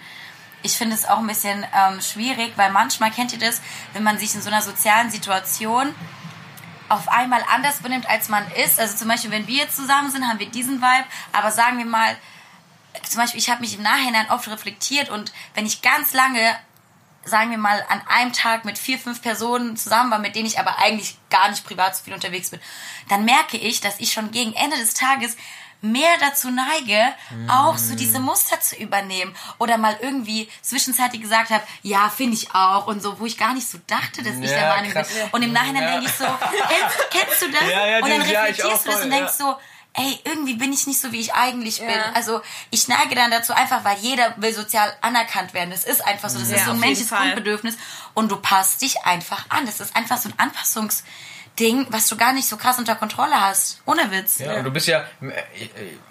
ich 0.63 0.75
finde 0.75 0.95
es 0.95 1.07
auch 1.07 1.19
ein 1.19 1.27
bisschen 1.27 1.63
ähm, 1.75 2.01
schwierig, 2.01 2.53
weil 2.55 2.71
manchmal 2.71 3.11
kennt 3.11 3.33
ihr 3.33 3.39
das, 3.39 3.61
wenn 3.93 4.01
man 4.01 4.17
sich 4.17 4.33
in 4.33 4.41
so 4.41 4.49
einer 4.49 4.63
sozialen 4.63 5.11
Situation 5.11 5.93
auf 6.89 7.07
einmal 7.09 7.43
anders 7.53 7.81
benimmt, 7.81 8.09
als 8.09 8.29
man 8.29 8.49
ist. 8.51 8.79
Also 8.79 8.95
zum 8.95 9.09
Beispiel, 9.09 9.29
wenn 9.29 9.45
wir 9.45 9.57
jetzt 9.57 9.75
zusammen 9.75 10.09
sind, 10.09 10.27
haben 10.27 10.39
wir 10.39 10.49
diesen 10.49 10.77
Vibe, 10.77 11.05
aber 11.33 11.51
sagen 11.51 11.77
wir 11.77 11.85
mal, 11.85 12.15
zum 13.03 13.21
Beispiel, 13.21 13.39
ich 13.39 13.49
habe 13.49 13.61
mich 13.61 13.75
im 13.75 13.83
Nachhinein 13.83 14.29
oft 14.29 14.47
reflektiert 14.47 15.09
und 15.09 15.31
wenn 15.53 15.65
ich 15.65 15.81
ganz 15.81 16.13
lange 16.13 16.57
sagen 17.25 17.51
wir 17.51 17.57
mal, 17.57 17.85
an 17.89 18.01
einem 18.07 18.31
Tag 18.31 18.63
mit 18.63 18.77
vier, 18.77 18.97
fünf 18.97 19.21
Personen 19.21 19.75
zusammen 19.75 20.11
war, 20.11 20.19
mit 20.19 20.35
denen 20.35 20.45
ich 20.45 20.59
aber 20.59 20.77
eigentlich 20.79 21.17
gar 21.29 21.49
nicht 21.49 21.65
privat 21.65 21.93
so 21.95 22.03
viel 22.05 22.13
unterwegs 22.13 22.51
bin, 22.51 22.59
dann 23.09 23.25
merke 23.25 23.57
ich, 23.57 23.81
dass 23.81 23.99
ich 23.99 24.13
schon 24.13 24.31
gegen 24.31 24.53
Ende 24.53 24.77
des 24.77 24.93
Tages 24.93 25.35
mehr 25.81 26.09
dazu 26.19 26.49
neige, 26.49 27.13
auch 27.47 27.77
so 27.77 27.95
diese 27.95 28.19
Muster 28.19 28.59
zu 28.59 28.75
übernehmen 28.77 29.35
oder 29.59 29.77
mal 29.77 29.95
irgendwie 30.01 30.49
zwischenzeitlich 30.61 31.21
gesagt 31.21 31.51
habe, 31.51 31.63
ja, 31.83 32.09
finde 32.09 32.35
ich 32.35 32.55
auch 32.55 32.87
und 32.87 33.01
so, 33.03 33.19
wo 33.19 33.25
ich 33.25 33.37
gar 33.37 33.53
nicht 33.53 33.69
so 33.69 33.77
dachte, 33.85 34.23
dass 34.23 34.37
ich 34.37 34.49
Ja, 34.49 34.55
der 34.55 34.67
Meinung 34.69 34.93
bin. 34.93 35.05
Und 35.31 35.41
im 35.43 35.53
Nachhinein 35.53 35.83
Ja. 35.83 35.91
denke 35.91 36.05
ich 36.07 36.13
so, 36.13 36.25
kennst, 36.25 37.11
kennst 37.11 37.41
du 37.43 37.51
das? 37.51 37.69
Ja, 37.69 37.87
ja, 37.87 37.97
und 37.99 38.09
dann 38.09 38.21
ich 38.21 38.29
reflektierst 38.29 38.85
du 38.87 38.91
das 38.91 39.03
und 39.03 39.11
denkst 39.11 39.33
so, 39.33 39.55
ey, 39.97 40.19
irgendwie 40.23 40.53
bin 40.55 40.71
ich 40.71 40.87
nicht 40.87 41.01
so, 41.01 41.11
wie 41.11 41.19
ich 41.19 41.33
eigentlich 41.33 41.79
bin. 41.79 41.89
Ja. 41.89 42.11
Also 42.13 42.41
ich 42.69 42.87
neige 42.87 43.15
dann 43.15 43.31
dazu 43.31 43.53
einfach, 43.53 43.83
weil 43.83 43.97
jeder 43.97 44.33
will 44.37 44.53
sozial 44.53 44.93
anerkannt 45.01 45.53
werden. 45.53 45.71
Das 45.71 45.83
ist 45.85 46.05
einfach 46.05 46.29
so. 46.29 46.39
Das 46.39 46.49
Ja, 46.51 46.57
ist 46.57 46.65
so 46.65 46.71
ein 46.71 46.79
menschliches. 46.79 47.09
Grundbedürfnis. 47.09 47.75
Und 48.13 48.31
du 48.31 48.37
passt 48.37 48.81
dich 48.81 49.01
einfach 49.03 49.45
an. 49.49 49.65
Das 49.65 49.79
ist 49.79 49.95
einfach 49.95 50.17
so 50.17 50.29
ein 50.29 50.33
Anpassungsding, 50.37 51.87
was 51.89 52.07
du 52.07 52.15
gar 52.17 52.33
nicht 52.33 52.47
so 52.47 52.57
krass 52.57 52.77
unter 52.77 52.95
Kontrolle 52.95 53.39
hast. 53.41 53.81
Ohne 53.85 54.11
Witz. 54.11 54.37
Ja, 54.39 54.53
und 54.57 54.63
du 54.65 54.71
bist 54.71 54.87
ja, 54.87 54.99
äh, 55.21 55.33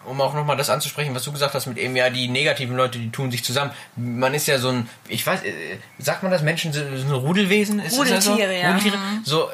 um 0.05 0.21
auch 0.21 0.35
nochmal 0.35 0.57
das 0.57 0.69
anzusprechen, 0.71 1.15
was 1.15 1.23
du 1.23 1.33
gesagt 1.33 1.55
hast 1.55 1.67
mit 1.67 1.79
eben, 1.79 1.95
ja, 1.97 2.11
die 2.11 2.29
negativen 2.29 2.77
Leute, 2.77 2.99
die 2.99 3.11
tun 3.11 3.31
sich 3.31 3.45
zusammen. 3.45 3.71
Man 3.97 4.35
ist 4.35 4.47
ja 4.49 4.59
so 4.59 4.71
ein, 4.71 4.91
ich 5.09 5.25
weiß, 5.27 5.43
äh, 5.45 5.79
sagt 5.99 6.23
man 6.25 6.33
das, 6.33 6.43
Menschen 6.43 6.73
sind 6.73 6.97
sind 6.99 7.11
Rudelwesen? 7.13 7.79
Ist 7.81 7.97
das 7.99 8.25
so? 8.25 8.33
Rudeltiere, 8.33 8.59
ja. 8.61 8.69
Rudeltiere? 8.69 8.99
So, 9.25 9.49
äh, 9.49 9.53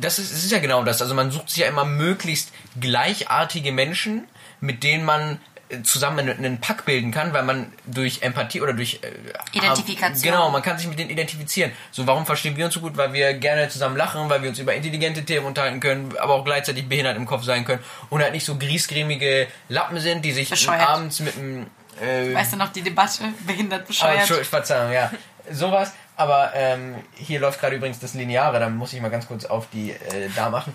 das 0.00 0.18
ist, 0.18 0.32
es 0.32 0.44
ist 0.44 0.52
ja 0.52 0.58
genau 0.58 0.84
das. 0.84 1.02
Also 1.02 1.14
man 1.14 1.30
sucht 1.30 1.50
sich 1.50 1.58
ja 1.58 1.68
immer 1.68 1.84
möglichst 1.84 2.52
gleichartige 2.80 3.72
Menschen, 3.72 4.26
mit 4.60 4.82
denen 4.82 5.04
man 5.04 5.40
äh, 5.68 5.82
zusammen 5.82 6.28
einen, 6.28 6.60
Pack 6.60 6.84
bilden 6.84 7.10
kann, 7.10 7.32
weil 7.32 7.42
man 7.42 7.72
durch 7.86 8.22
Empathie 8.22 8.60
oder 8.60 8.72
durch 8.72 9.00
äh, 9.02 9.56
Identifikation. 9.56 10.22
Genau, 10.22 10.50
man 10.50 10.62
kann 10.62 10.78
sich 10.78 10.88
mit 10.88 10.98
denen 10.98 11.10
identifizieren. 11.10 11.72
So, 11.90 12.06
warum 12.06 12.26
verstehen 12.26 12.56
wir 12.56 12.66
uns 12.66 12.74
so 12.74 12.80
gut? 12.80 12.96
Weil 12.96 13.12
wir 13.12 13.34
gerne 13.34 13.68
zusammen 13.68 13.96
lachen, 13.96 14.28
weil 14.28 14.42
wir 14.42 14.50
uns 14.50 14.58
über 14.58 14.74
intelligente 14.74 15.24
Themen 15.24 15.46
unterhalten 15.46 15.80
können, 15.80 16.14
aber 16.18 16.34
auch 16.34 16.44
gleichzeitig 16.44 16.88
behindert 16.88 17.16
im 17.16 17.26
Kopf 17.26 17.44
sein 17.44 17.64
können 17.64 17.82
und 18.10 18.22
halt 18.22 18.32
nicht 18.32 18.44
so 18.44 18.56
griesgrämige 18.56 19.48
Lappen 19.68 19.98
sind, 20.00 20.24
die 20.24 20.32
sich 20.32 20.68
abends 20.68 21.20
mit 21.20 21.36
einem 21.36 21.66
äh, 22.00 22.34
Weißt 22.34 22.52
du 22.52 22.56
noch 22.56 22.72
die 22.72 22.82
Debatte? 22.82 23.24
Behindert, 23.46 23.82
Oh, 23.84 23.88
bescheuert. 23.88 24.20
Entschuldigung, 24.20 24.50
Verzeihung, 24.50 24.92
ja. 24.92 25.10
Sowas. 25.50 25.92
Aber 26.20 26.52
ähm, 26.54 26.96
hier 27.14 27.40
läuft 27.40 27.60
gerade 27.60 27.76
übrigens 27.76 27.98
das 27.98 28.12
Lineare, 28.12 28.60
da 28.60 28.68
muss 28.68 28.92
ich 28.92 29.00
mal 29.00 29.08
ganz 29.08 29.26
kurz 29.26 29.46
auf 29.46 29.68
die 29.72 29.92
äh, 29.92 30.28
da 30.36 30.50
machen. 30.50 30.74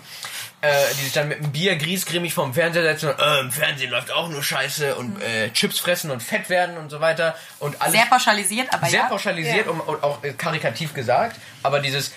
Äh, 0.60 0.72
die 0.98 1.04
sich 1.04 1.12
dann 1.12 1.28
mit 1.28 1.38
einem 1.38 1.52
Bier 1.52 1.76
griesgrimmig 1.76 2.34
vorm 2.34 2.52
Fernseher 2.52 2.82
setzen 2.82 3.10
und 3.10 3.20
äh, 3.20 3.40
im 3.40 3.52
Fernsehen 3.52 3.92
läuft 3.92 4.10
auch 4.10 4.28
nur 4.28 4.42
Scheiße 4.42 4.96
und 4.96 5.22
äh, 5.22 5.50
Chips 5.50 5.78
fressen 5.78 6.10
und 6.10 6.20
fett 6.20 6.50
werden 6.50 6.78
und 6.78 6.90
so 6.90 7.00
weiter. 7.00 7.36
Und 7.60 7.80
alles 7.80 7.92
Sehr 7.92 8.06
pauschalisiert, 8.06 8.74
aber 8.74 8.88
sehr 8.88 9.00
ja. 9.02 9.06
pauschalisiert 9.06 9.68
und, 9.68 9.78
und 9.78 10.02
auch 10.02 10.24
äh, 10.24 10.32
karikativ 10.32 10.94
gesagt, 10.94 11.38
aber 11.62 11.78
dieses 11.78 12.12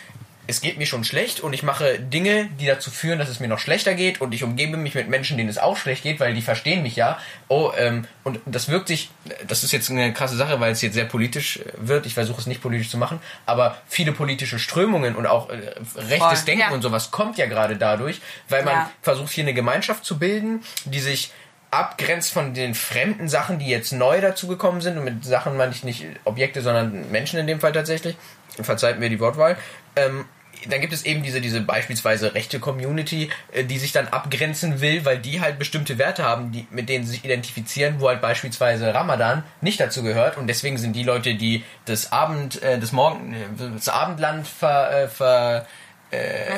es 0.50 0.62
geht 0.62 0.80
mir 0.80 0.88
schon 0.88 1.04
schlecht 1.04 1.42
und 1.42 1.54
ich 1.54 1.62
mache 1.62 2.00
Dinge, 2.00 2.50
die 2.60 2.66
dazu 2.66 2.90
führen, 2.90 3.20
dass 3.20 3.30
es 3.30 3.40
mir 3.40 3.48
noch 3.48 3.60
schlechter 3.60 3.94
geht 3.94 4.20
und 4.20 4.34
ich 4.34 4.44
umgebe 4.44 4.78
mich 4.78 4.96
mit 4.96 5.08
Menschen, 5.08 5.38
denen 5.38 5.48
es 5.48 5.60
auch 5.60 5.78
schlecht 5.78 6.02
geht, 6.02 6.20
weil 6.20 6.34
die 6.34 6.42
verstehen 6.42 6.82
mich 6.82 6.96
ja. 6.96 7.20
Oh, 7.50 7.72
ähm, 7.78 8.06
und 8.24 8.40
das 8.48 8.68
wirkt 8.68 8.88
sich, 8.88 9.12
das 9.48 9.64
ist 9.64 9.72
jetzt 9.72 9.92
eine 9.92 10.12
krasse 10.12 10.36
Sache, 10.36 10.60
weil 10.60 10.72
es 10.72 10.82
jetzt 10.82 10.96
sehr 10.96 11.06
politisch 11.06 11.60
wird. 11.78 12.08
Ich 12.08 12.16
versuche 12.16 12.42
es 12.42 12.48
nicht 12.48 12.64
politisch 12.64 12.90
zu 12.90 12.98
machen, 12.98 13.20
aber 13.46 13.78
viele 13.88 14.12
politische 14.12 14.58
Strömungen 14.58 15.16
und 15.16 15.28
auch 15.28 15.50
äh, 15.50 15.58
rechtes 15.96 16.40
Voll, 16.40 16.46
Denken 16.48 16.62
ja. 16.62 16.72
und 16.72 16.82
sowas 16.82 17.12
kommt 17.12 17.38
ja 17.38 17.46
gerade 17.46 17.78
dadurch, 17.78 18.20
weil 18.50 18.64
man 18.64 18.74
Ja. 18.74 18.92
versucht 19.04 19.32
hier 19.32 19.44
eine 19.44 19.54
Gemeinschaft 19.54 20.04
zu 20.04 20.18
bilden, 20.18 20.64
die 20.86 21.00
sich 21.00 21.32
abgrenzt 21.70 22.34
von 22.34 22.56
den 22.56 22.74
fremden 22.74 23.30
Sachen, 23.30 23.60
die 23.60 23.68
jetzt 23.68 23.92
neu 23.92 24.20
dazugekommen 24.20 24.82
sind. 24.82 24.98
Und 24.98 25.04
mit 25.04 25.24
Sachen 25.24 25.56
meine 25.58 25.74
ich 25.74 25.84
nicht 25.84 26.08
Objekte, 26.26 26.64
sondern 26.64 27.12
Menschen 27.12 27.38
in 27.40 27.46
dem 27.46 27.60
Fall 27.60 27.72
tatsächlich. 27.72 28.16
Verzeiht 28.60 29.00
mir 29.00 29.10
die 29.10 29.20
Wortwahl. 29.20 29.56
Ähm, 29.96 30.26
dann 30.68 30.82
gibt 30.82 30.94
es 30.94 31.04
eben 31.06 31.24
diese, 31.24 31.42
diese 31.42 31.62
beispielsweise 31.62 32.34
rechte 32.34 32.60
Community, 32.60 33.30
äh, 33.52 33.64
die 33.64 33.78
sich 33.78 33.92
dann 33.92 34.08
abgrenzen 34.08 34.82
will, 34.82 35.06
weil 35.06 35.20
die 35.20 35.42
halt 35.42 35.60
bestimmte 35.60 35.98
Werte 35.98 36.24
haben, 36.24 36.52
die, 36.52 36.68
mit 36.70 36.90
denen 36.90 37.06
sie 37.06 37.12
sich 37.12 37.26
identifizieren, 37.26 38.00
wo 38.00 38.10
halt 38.10 38.22
beispielsweise 38.22 38.94
Ramadan 38.94 39.44
nicht 39.62 39.80
dazu 39.80 40.04
gehört. 40.04 40.38
Und 40.38 40.48
deswegen 40.48 40.78
sind 40.78 40.94
die 40.94 41.04
Leute, 41.04 41.36
die 41.36 41.64
das 41.86 42.12
Abend, 42.12 42.62
äh, 42.62 42.80
das 42.80 42.92
Morgen, 42.92 43.34
äh, 43.34 43.72
das 43.74 43.90
Abendland 43.90 44.48
ver, 44.48 45.04
äh, 45.04 45.08
ver 45.08 45.66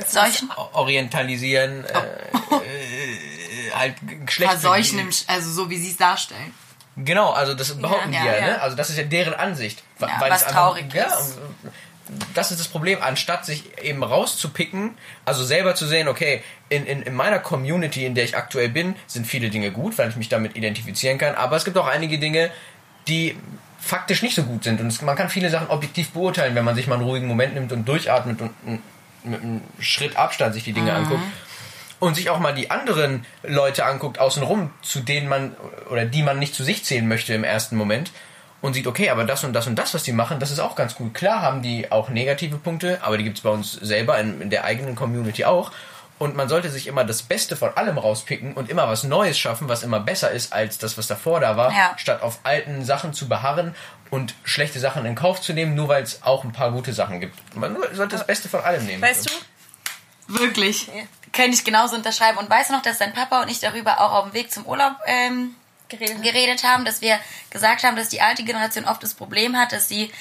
Seuchen, 0.07 0.49
orientalisieren, 0.71 1.83
äh, 1.83 1.89
äh, 1.93 3.71
halt 3.75 3.95
Geschlecht. 4.25 4.51
Verseuchen, 4.51 4.99
im, 4.99 5.09
also 5.27 5.51
so 5.51 5.69
wie 5.69 5.77
sie 5.77 5.89
es 5.91 5.97
darstellen. 5.97 6.53
Genau, 6.95 7.31
also 7.31 7.53
das 7.53 7.73
behaupten 7.73 8.13
Ja, 8.13 8.21
die 8.21 8.27
ja, 8.27 8.35
ja, 8.35 8.45
ne? 8.47 8.61
Also 8.61 8.75
das 8.75 8.89
ist 8.89 8.97
ja 8.97 9.03
deren 9.03 9.33
Ansicht. 9.33 9.83
Ja, 9.99 10.09
Weil 10.19 10.31
was 10.31 10.43
es 10.43 10.47
traurig 10.47 10.93
ja, 10.93 11.05
ist. 11.05 11.37
Das 12.33 12.51
ist 12.51 12.59
das 12.59 12.67
Problem, 12.67 12.99
anstatt 13.01 13.45
sich 13.45 13.77
eben 13.81 14.03
rauszupicken, 14.03 14.95
also 15.23 15.43
selber 15.43 15.75
zu 15.75 15.85
sehen, 15.85 16.07
okay, 16.07 16.43
in, 16.69 16.85
in, 16.85 17.03
in 17.03 17.13
meiner 17.13 17.39
Community, 17.39 18.05
in 18.05 18.15
der 18.15 18.23
ich 18.23 18.35
aktuell 18.35 18.69
bin, 18.69 18.95
sind 19.07 19.27
viele 19.27 19.49
Dinge 19.49 19.71
gut, 19.71 19.97
weil 19.97 20.09
ich 20.09 20.15
mich 20.15 20.29
damit 20.29 20.55
identifizieren 20.55 21.17
kann, 21.17 21.35
aber 21.35 21.55
es 21.55 21.65
gibt 21.65 21.77
auch 21.77 21.87
einige 21.87 22.19
Dinge, 22.19 22.51
die 23.07 23.37
faktisch 23.79 24.21
nicht 24.21 24.35
so 24.35 24.43
gut 24.43 24.63
sind. 24.63 24.79
Und 24.79 24.87
es, 24.87 25.01
man 25.01 25.15
kann 25.15 25.29
viele 25.29 25.49
Sachen 25.49 25.67
objektiv 25.67 26.11
beurteilen, 26.11 26.55
wenn 26.55 26.65
man 26.65 26.75
sich 26.75 26.87
mal 26.87 26.95
einen 26.95 27.03
ruhigen 27.03 27.27
Moment 27.27 27.55
nimmt 27.55 27.71
und 27.71 27.87
durchatmet 27.87 28.39
und 28.41 28.51
mit 29.23 29.41
einem 29.41 29.61
Schritt 29.79 30.17
Abstand 30.17 30.53
sich 30.53 30.63
die 30.63 30.73
Dinge 30.73 30.93
anguckt 30.93 31.23
und 31.99 32.15
sich 32.15 32.29
auch 32.29 32.39
mal 32.39 32.53
die 32.53 32.71
anderen 32.71 33.25
Leute 33.43 33.85
anguckt 33.85 34.19
außenrum, 34.19 34.71
zu 34.81 34.99
denen 34.99 35.27
man 35.27 35.55
oder 35.89 36.05
die 36.05 36.23
man 36.23 36.39
nicht 36.39 36.55
zu 36.55 36.63
sich 36.63 36.83
zählen 36.83 37.07
möchte 37.07 37.33
im 37.33 37.43
ersten 37.43 37.75
Moment 37.75 38.11
und 38.61 38.73
sieht, 38.73 38.87
okay, 38.87 39.09
aber 39.09 39.23
das 39.23 39.43
und 39.43 39.53
das 39.53 39.67
und 39.67 39.75
das, 39.75 39.93
was 39.93 40.03
die 40.03 40.11
machen, 40.11 40.39
das 40.39 40.51
ist 40.51 40.59
auch 40.59 40.75
ganz 40.75 40.95
gut. 40.95 41.13
Klar 41.13 41.41
haben 41.41 41.61
die 41.61 41.91
auch 41.91 42.09
negative 42.09 42.57
Punkte, 42.57 42.99
aber 43.01 43.17
die 43.17 43.23
gibt 43.23 43.37
es 43.37 43.43
bei 43.43 43.49
uns 43.49 43.73
selber 43.73 44.19
in, 44.19 44.41
in 44.41 44.49
der 44.49 44.63
eigenen 44.63 44.95
Community 44.95 45.45
auch. 45.45 45.71
Und 46.19 46.35
man 46.35 46.47
sollte 46.47 46.69
sich 46.69 46.85
immer 46.85 47.03
das 47.03 47.23
Beste 47.23 47.55
von 47.55 47.75
allem 47.75 47.97
rauspicken 47.97 48.53
und 48.53 48.69
immer 48.69 48.87
was 48.87 49.03
Neues 49.03 49.39
schaffen, 49.39 49.67
was 49.67 49.81
immer 49.81 49.99
besser 49.99 50.29
ist 50.29 50.53
als 50.53 50.77
das, 50.77 50.95
was 50.95 51.07
davor 51.07 51.39
da 51.39 51.57
war, 51.57 51.71
Ja. 51.71 51.93
statt 51.97 52.21
auf 52.21 52.41
alten 52.43 52.85
Sachen 52.85 53.13
zu 53.13 53.27
beharren 53.27 53.73
und 54.11 54.35
schlechte 54.43 54.79
Sachen 54.79 55.03
in 55.07 55.15
Kauf 55.15 55.41
zu 55.41 55.53
nehmen, 55.53 55.73
nur 55.73 55.87
weil 55.87 56.03
es 56.03 56.21
auch 56.21 56.43
ein 56.43 56.51
paar 56.51 56.71
gute 56.71 56.93
Sachen 56.93 57.19
gibt. 57.21 57.55
Man 57.55 57.75
sollte 57.93 58.17
das 58.17 58.27
Beste 58.27 58.49
von 58.49 58.61
allem 58.61 58.85
nehmen. 58.85 59.01
Weißt 59.01 59.27
du? 59.31 59.33
Wirklich. 60.39 60.91
Könnte 61.33 61.51
ich 61.51 61.63
genauso 61.63 61.95
unterschreiben. 61.95 62.37
Und 62.37 62.49
weißt 62.49 62.69
du 62.69 62.73
noch, 62.75 62.81
dass 62.83 62.99
dein 62.99 63.13
Papa 63.13 63.41
und 63.41 63.49
ich 63.49 63.59
darüber 63.59 63.99
auch 64.01 64.11
auf 64.13 64.23
dem 64.25 64.33
Weg 64.33 64.51
zum 64.51 64.65
Urlaub 64.65 64.93
ähm, 65.07 65.55
Geredet. 65.91 66.23
geredet 66.23 66.63
haben, 66.63 66.85
dass 66.85 67.01
wir 67.01 67.19
gesagt 67.49 67.83
haben, 67.83 67.95
dass 67.95 68.09
die 68.09 68.21
alte 68.21 68.43
Generation 68.43 68.85
oft 68.85 69.03
das 69.03 69.13
Problem 69.13 69.55
hat, 69.57 69.71
dass 69.71 69.87
sie 69.87 70.11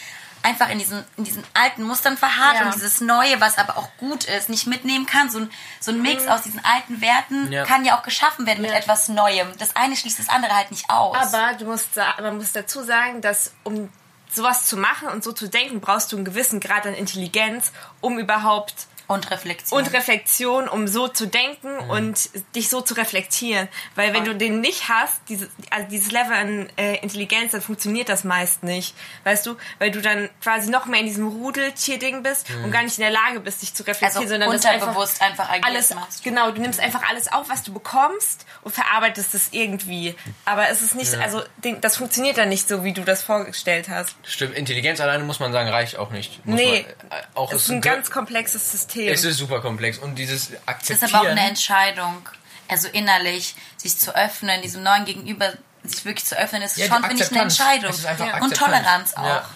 einfach 0.43 0.71
in 0.71 0.79
diesen, 0.79 1.05
in 1.19 1.25
diesen 1.25 1.45
alten 1.53 1.83
Mustern 1.83 2.17
verharrt 2.17 2.57
Ja. 2.61 2.67
und 2.67 2.75
dieses 2.75 3.01
Neue, 3.03 3.41
was 3.43 3.59
aber 3.59 3.77
auch 3.77 3.89
gut 3.99 4.25
ist, 4.25 4.49
nicht 4.49 4.67
mitnehmen 4.67 5.05
kann. 5.05 5.29
So 5.31 5.41
ein, 5.41 5.51
so 5.81 5.91
ein 5.93 6.01
Mix 6.01 6.27
aus 6.27 6.43
diesen 6.43 6.65
alten 6.65 7.01
Werten 7.03 7.53
Ja. 7.53 7.65
kann 7.65 7.85
ja 7.85 7.99
auch 7.99 8.03
geschaffen 8.03 8.47
werden 8.47 8.63
mit 8.63 8.71
Ja. 8.71 8.79
etwas 8.79 9.09
Neuem. 9.09 9.49
Das 9.59 9.77
eine 9.77 9.97
schließt 9.97 10.19
das 10.19 10.29
andere 10.31 10.55
halt 10.57 10.71
nicht 10.71 10.89
aus. 10.89 11.35
Aber 11.35 11.55
du 11.59 11.67
musst, 11.67 11.89
man 12.21 12.39
muss 12.39 12.53
dazu 12.53 12.83
sagen, 12.83 13.21
dass 13.21 13.53
um 13.65 13.91
sowas 14.33 14.67
zu 14.67 14.77
machen 14.79 15.09
und 15.09 15.23
so 15.25 15.33
zu 15.33 15.47
denken, 15.49 15.81
brauchst 15.81 16.11
du 16.13 16.17
einen 16.17 16.25
gewissen 16.25 16.61
Grad 16.61 16.87
an 16.87 16.95
Intelligenz, 16.95 17.73
um 18.01 18.19
überhaupt 18.19 18.87
und 19.11 19.31
Reflexion. 19.31 19.79
und 19.81 19.93
Reflexion, 19.93 20.69
um 20.69 20.89
so 20.89 21.09
zu 21.09 21.27
denken 21.27 21.77
und 21.91 22.31
dich 22.55 22.69
so 22.69 22.81
zu 22.81 22.95
reflektieren. 22.95 23.69
Weil 23.95 24.15
wenn 24.15 24.25
du 24.25 24.35
den 24.35 24.61
nicht 24.61 24.89
hast, 24.89 25.21
diese, 25.29 25.49
also 25.71 25.89
dieses 25.89 26.11
Level 26.13 26.33
an 26.33 26.69
äh, 26.77 26.97
Intelligenz, 26.99 27.53
dann 27.53 27.61
funktioniert 27.61 28.09
das 28.09 28.25
meist 28.25 28.63
nicht. 28.63 28.95
Weißt 29.25 29.45
du? 29.47 29.57
Weil 29.79 29.91
du 29.91 30.01
dann 30.01 30.31
quasi 30.43 30.71
noch 30.71 30.87
mehr 30.87 31.01
in 31.01 31.07
diesem 31.07 31.27
Rudeltier-Ding 31.29 32.23
bist 32.23 32.47
und 32.65 32.71
gar 32.71 32.83
nicht 32.83 32.99
in 32.99 33.03
der 33.03 33.11
Lage 33.11 33.41
bist, 33.41 33.63
dich 33.63 33.75
zu 33.75 33.83
reflektieren, 33.83 34.23
also 34.23 34.29
sondern 34.35 34.49
unterbewusst 34.51 35.21
einfach, 35.23 35.49
agiert 35.51 35.67
alles 35.67 35.95
machst. 35.95 36.23
genau 36.23 36.51
du 36.51 36.61
nimmst 36.61 36.81
einfach 36.81 37.03
alles 37.09 37.31
auf 37.33 37.49
was 37.49 37.63
du 37.63 37.73
bekommst 37.73 38.47
und 38.63 38.75
verarbeitest 38.75 39.35
es 39.35 39.49
irgendwie 39.53 40.15
aber 40.45 40.69
es 40.69 40.83
ist 40.83 40.95
nicht 40.95 41.15
also 41.17 41.43
den- 41.59 41.81
das 41.81 41.97
funktioniert 41.97 42.39
dann 42.39 42.49
nicht 42.49 42.69
so 42.69 42.85
wie 42.85 42.93
du 42.93 43.03
das 43.03 43.23
vorgestellt 43.23 43.89
hast 43.89 44.15
Stimmt, 44.25 44.55
Intelligenz 44.57 45.01
alleine 45.01 45.25
muss 45.25 45.41
man 45.41 45.53
sagen, 45.53 45.69
reicht 45.69 45.97
auch 45.99 46.11
nicht. 46.11 46.45
Muss 46.47 46.59
nee 46.61 46.87
man, 47.09 47.19
äh, 47.19 47.23
auch 47.35 47.51
es 47.51 47.57
es 47.57 47.63
ist 47.65 47.71
ein 47.71 47.81
ganz 47.81 48.11
komplexes 48.11 48.71
System 48.71 49.00
Es 49.09 49.25
ist 49.25 49.39
super 49.39 49.61
komplex 49.61 49.99
und 49.99 50.15
dieses 50.17 50.51
Das 50.51 50.59
Akzeptieren. 50.67 51.09
ist 51.09 51.15
aber 51.15 51.25
auch 51.27 51.31
eine 51.31 51.49
Entscheidung, 51.49 52.29
also 52.69 52.89
innerlich, 52.89 53.55
sich 53.77 53.97
zu 53.99 54.15
öffnen, 54.15 54.63
diesem 54.63 54.83
neuen 54.83 55.05
Gegenüber, 55.05 55.53
sich 55.85 56.05
wirklich 56.05 56.25
zu 56.27 56.39
öffnen, 56.39 56.63
ist 56.63 56.77
Ja, 56.77 56.87
schon, 56.87 57.03
finde 57.05 57.23
ich, 57.23 57.31
eine 57.31 57.43
Akzeptanz. 57.43 57.59
Entscheidung. 57.59 57.91
Es 57.91 57.99
ist 57.99 58.07
einfach 58.07 58.27
Und 58.27 58.33
Akzeptanz. 58.53 58.59
Toleranz 58.59 59.15
auch. 59.15 59.25
Ja. 59.25 59.49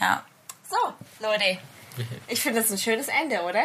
Ja. 0.00 0.22
so 0.68 0.76
Leute 1.20 1.58
ich 2.28 2.40
finde 2.40 2.62
das 2.62 2.70
ein 2.70 2.78
schönes 2.78 3.08
Ende 3.08 3.42
oder 3.42 3.64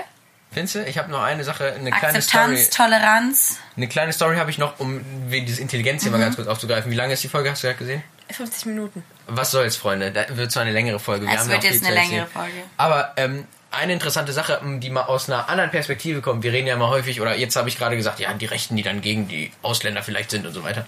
Findest 0.51 0.75
du? 0.75 0.83
Ich 0.85 0.97
habe 0.97 1.11
noch 1.11 1.21
eine 1.21 1.43
Sache, 1.43 1.73
eine 1.73 1.91
kleine 1.91 2.21
Story. 2.21 2.43
Akzeptanz, 2.55 2.69
Toleranz. 2.69 3.57
Eine 3.75 3.87
kleine 3.89 4.13
Story 4.13 4.37
habe 4.37 4.49
ich 4.49 4.57
noch, 4.57 4.79
um 4.79 5.01
wegen 5.29 5.45
dieses 5.45 5.59
Intelligenzthema 5.59 6.17
Mhm. 6.17 6.21
ganz 6.21 6.35
kurz 6.37 6.47
aufzugreifen. 6.47 6.89
Wie 6.89 6.95
lange 6.95 7.13
ist 7.13 7.23
die 7.23 7.27
Folge? 7.27 7.51
Hast 7.51 7.63
du 7.63 7.67
gerade 7.67 7.79
gesehen? 7.79 8.03
50 8.31 8.65
Minuten 8.67 9.03
Was 9.27 9.51
soll's, 9.51 9.75
Freunde? 9.75 10.11
Da 10.11 10.25
wird 10.37 10.51
zwar 10.51 10.61
eine 10.63 10.71
längere 10.71 10.99
Folge. 10.99 11.25
Wir 11.27 11.33
Es 11.33 11.39
haben 11.41 11.49
wird 11.49 11.63
ja 11.65 11.71
jetzt 11.71 11.85
eine 11.85 11.95
längere. 11.95 12.27
Folge. 12.27 12.63
Aber 12.77 13.13
ähm, 13.17 13.45
eine 13.77 13.93
interessante 13.93 14.33
Sache, 14.33 14.59
m, 14.61 14.79
die 14.79 14.89
mal 14.89 15.03
aus 15.03 15.29
einer 15.29 15.49
anderen 15.49 15.71
Perspektive 15.71 16.21
kommt. 16.21 16.43
Wir 16.43 16.51
reden 16.51 16.67
ja 16.67 16.73
immer 16.73 16.89
häufig, 16.89 17.21
oder 17.21 17.35
jetzt 17.35 17.55
habe 17.55 17.69
ich 17.69 17.77
gerade 17.77 17.95
gesagt, 17.95 18.19
ja, 18.19 18.33
die 18.33 18.45
Rechten, 18.45 18.75
die 18.75 18.83
dann 18.83 19.01
gegen 19.01 19.27
die 19.27 19.51
Ausländer 19.61 20.03
vielleicht 20.03 20.31
sind 20.31 20.45
und 20.45 20.53
so 20.53 20.63
weiter. 20.63 20.85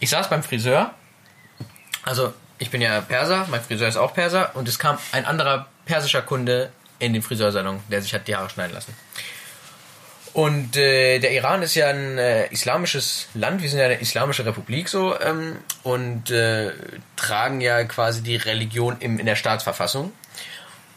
Ich 0.00 0.10
saß 0.10 0.28
beim 0.28 0.42
Friseur. 0.42 0.94
Also, 2.02 2.34
ich 2.58 2.70
bin 2.70 2.80
ja 2.80 3.00
Perser, 3.00 3.46
mein 3.50 3.62
Friseur 3.62 3.88
ist 3.88 3.96
auch 3.96 4.14
Perser. 4.14 4.54
Und 4.54 4.68
es 4.68 4.78
kam 4.78 4.98
ein 5.12 5.24
anderer 5.24 5.66
persischer 5.86 6.22
Kunde 6.22 6.70
in 6.98 7.12
den 7.12 7.22
Friseursalon, 7.22 7.80
der 7.88 8.02
sich 8.02 8.12
hat 8.12 8.26
die 8.28 8.36
Haare 8.36 8.50
schneiden 8.50 8.74
lassen. 8.74 8.94
Und 10.32 10.76
äh, 10.76 11.18
der 11.18 11.32
Iran 11.32 11.62
ist 11.62 11.74
ja 11.74 11.88
ein 11.88 12.18
äh, 12.18 12.46
islamisches 12.48 13.28
Land, 13.34 13.62
wir 13.62 13.68
sind 13.68 13.78
ja 13.78 13.86
eine 13.86 14.00
islamische 14.00 14.44
Republik 14.44 14.88
so 14.88 15.18
ähm, 15.20 15.56
und 15.82 16.30
äh, 16.30 16.72
tragen 17.16 17.60
ja 17.60 17.82
quasi 17.84 18.22
die 18.22 18.36
Religion 18.36 18.96
im, 19.00 19.18
in 19.18 19.26
der 19.26 19.36
Staatsverfassung. 19.36 20.12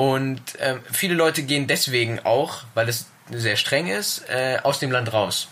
Und 0.01 0.41
ähm, 0.57 0.79
viele 0.91 1.13
Leute 1.13 1.43
gehen 1.43 1.67
deswegen 1.67 2.21
auch, 2.21 2.63
weil 2.73 2.89
es 2.89 3.05
sehr 3.29 3.55
streng 3.55 3.85
ist, 3.85 4.27
äh, 4.29 4.57
aus 4.63 4.79
dem 4.79 4.91
Land 4.91 5.13
raus. 5.13 5.47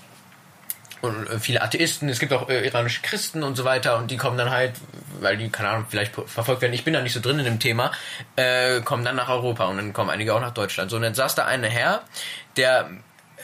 Und 1.02 1.30
äh, 1.30 1.38
viele 1.38 1.62
Atheisten, 1.62 2.10
es 2.10 2.18
gibt 2.18 2.34
auch 2.34 2.50
äh, 2.50 2.66
iranische 2.66 3.04
Christen 3.04 3.44
und 3.44 3.56
so 3.56 3.64
weiter 3.64 3.98
und 3.98 4.10
die 4.10 4.18
kommen 4.18 4.40
dann 4.40 4.50
halt, 4.50 4.74
weil 5.20 5.38
die, 5.38 5.50
keine 5.50 5.70
Ahnung, 5.70 5.86
vielleicht 5.88 6.16
verfolgt 6.16 6.64
werden, 6.64 6.74
ich 6.74 6.84
bin 6.84 6.96
da 6.96 7.02
nicht 7.04 7.14
so 7.14 7.20
drin 7.20 7.38
in 7.38 7.46
dem 7.46 7.60
Thema, 7.60 7.92
äh, 8.38 8.82
kommen 8.82 9.06
dann 9.06 9.18
nach 9.18 9.30
Europa 9.30 9.66
und 9.66 9.78
dann 9.78 9.94
kommen 9.94 10.10
einige 10.10 10.34
auch 10.34 10.42
nach 10.42 10.56
Deutschland. 10.56 10.90
So, 10.90 10.96
und 10.96 11.04
dann 11.04 11.14
saß 11.14 11.36
da 11.36 11.46
ein 11.46 11.64
Herr, 11.64 12.02
der 12.58 12.90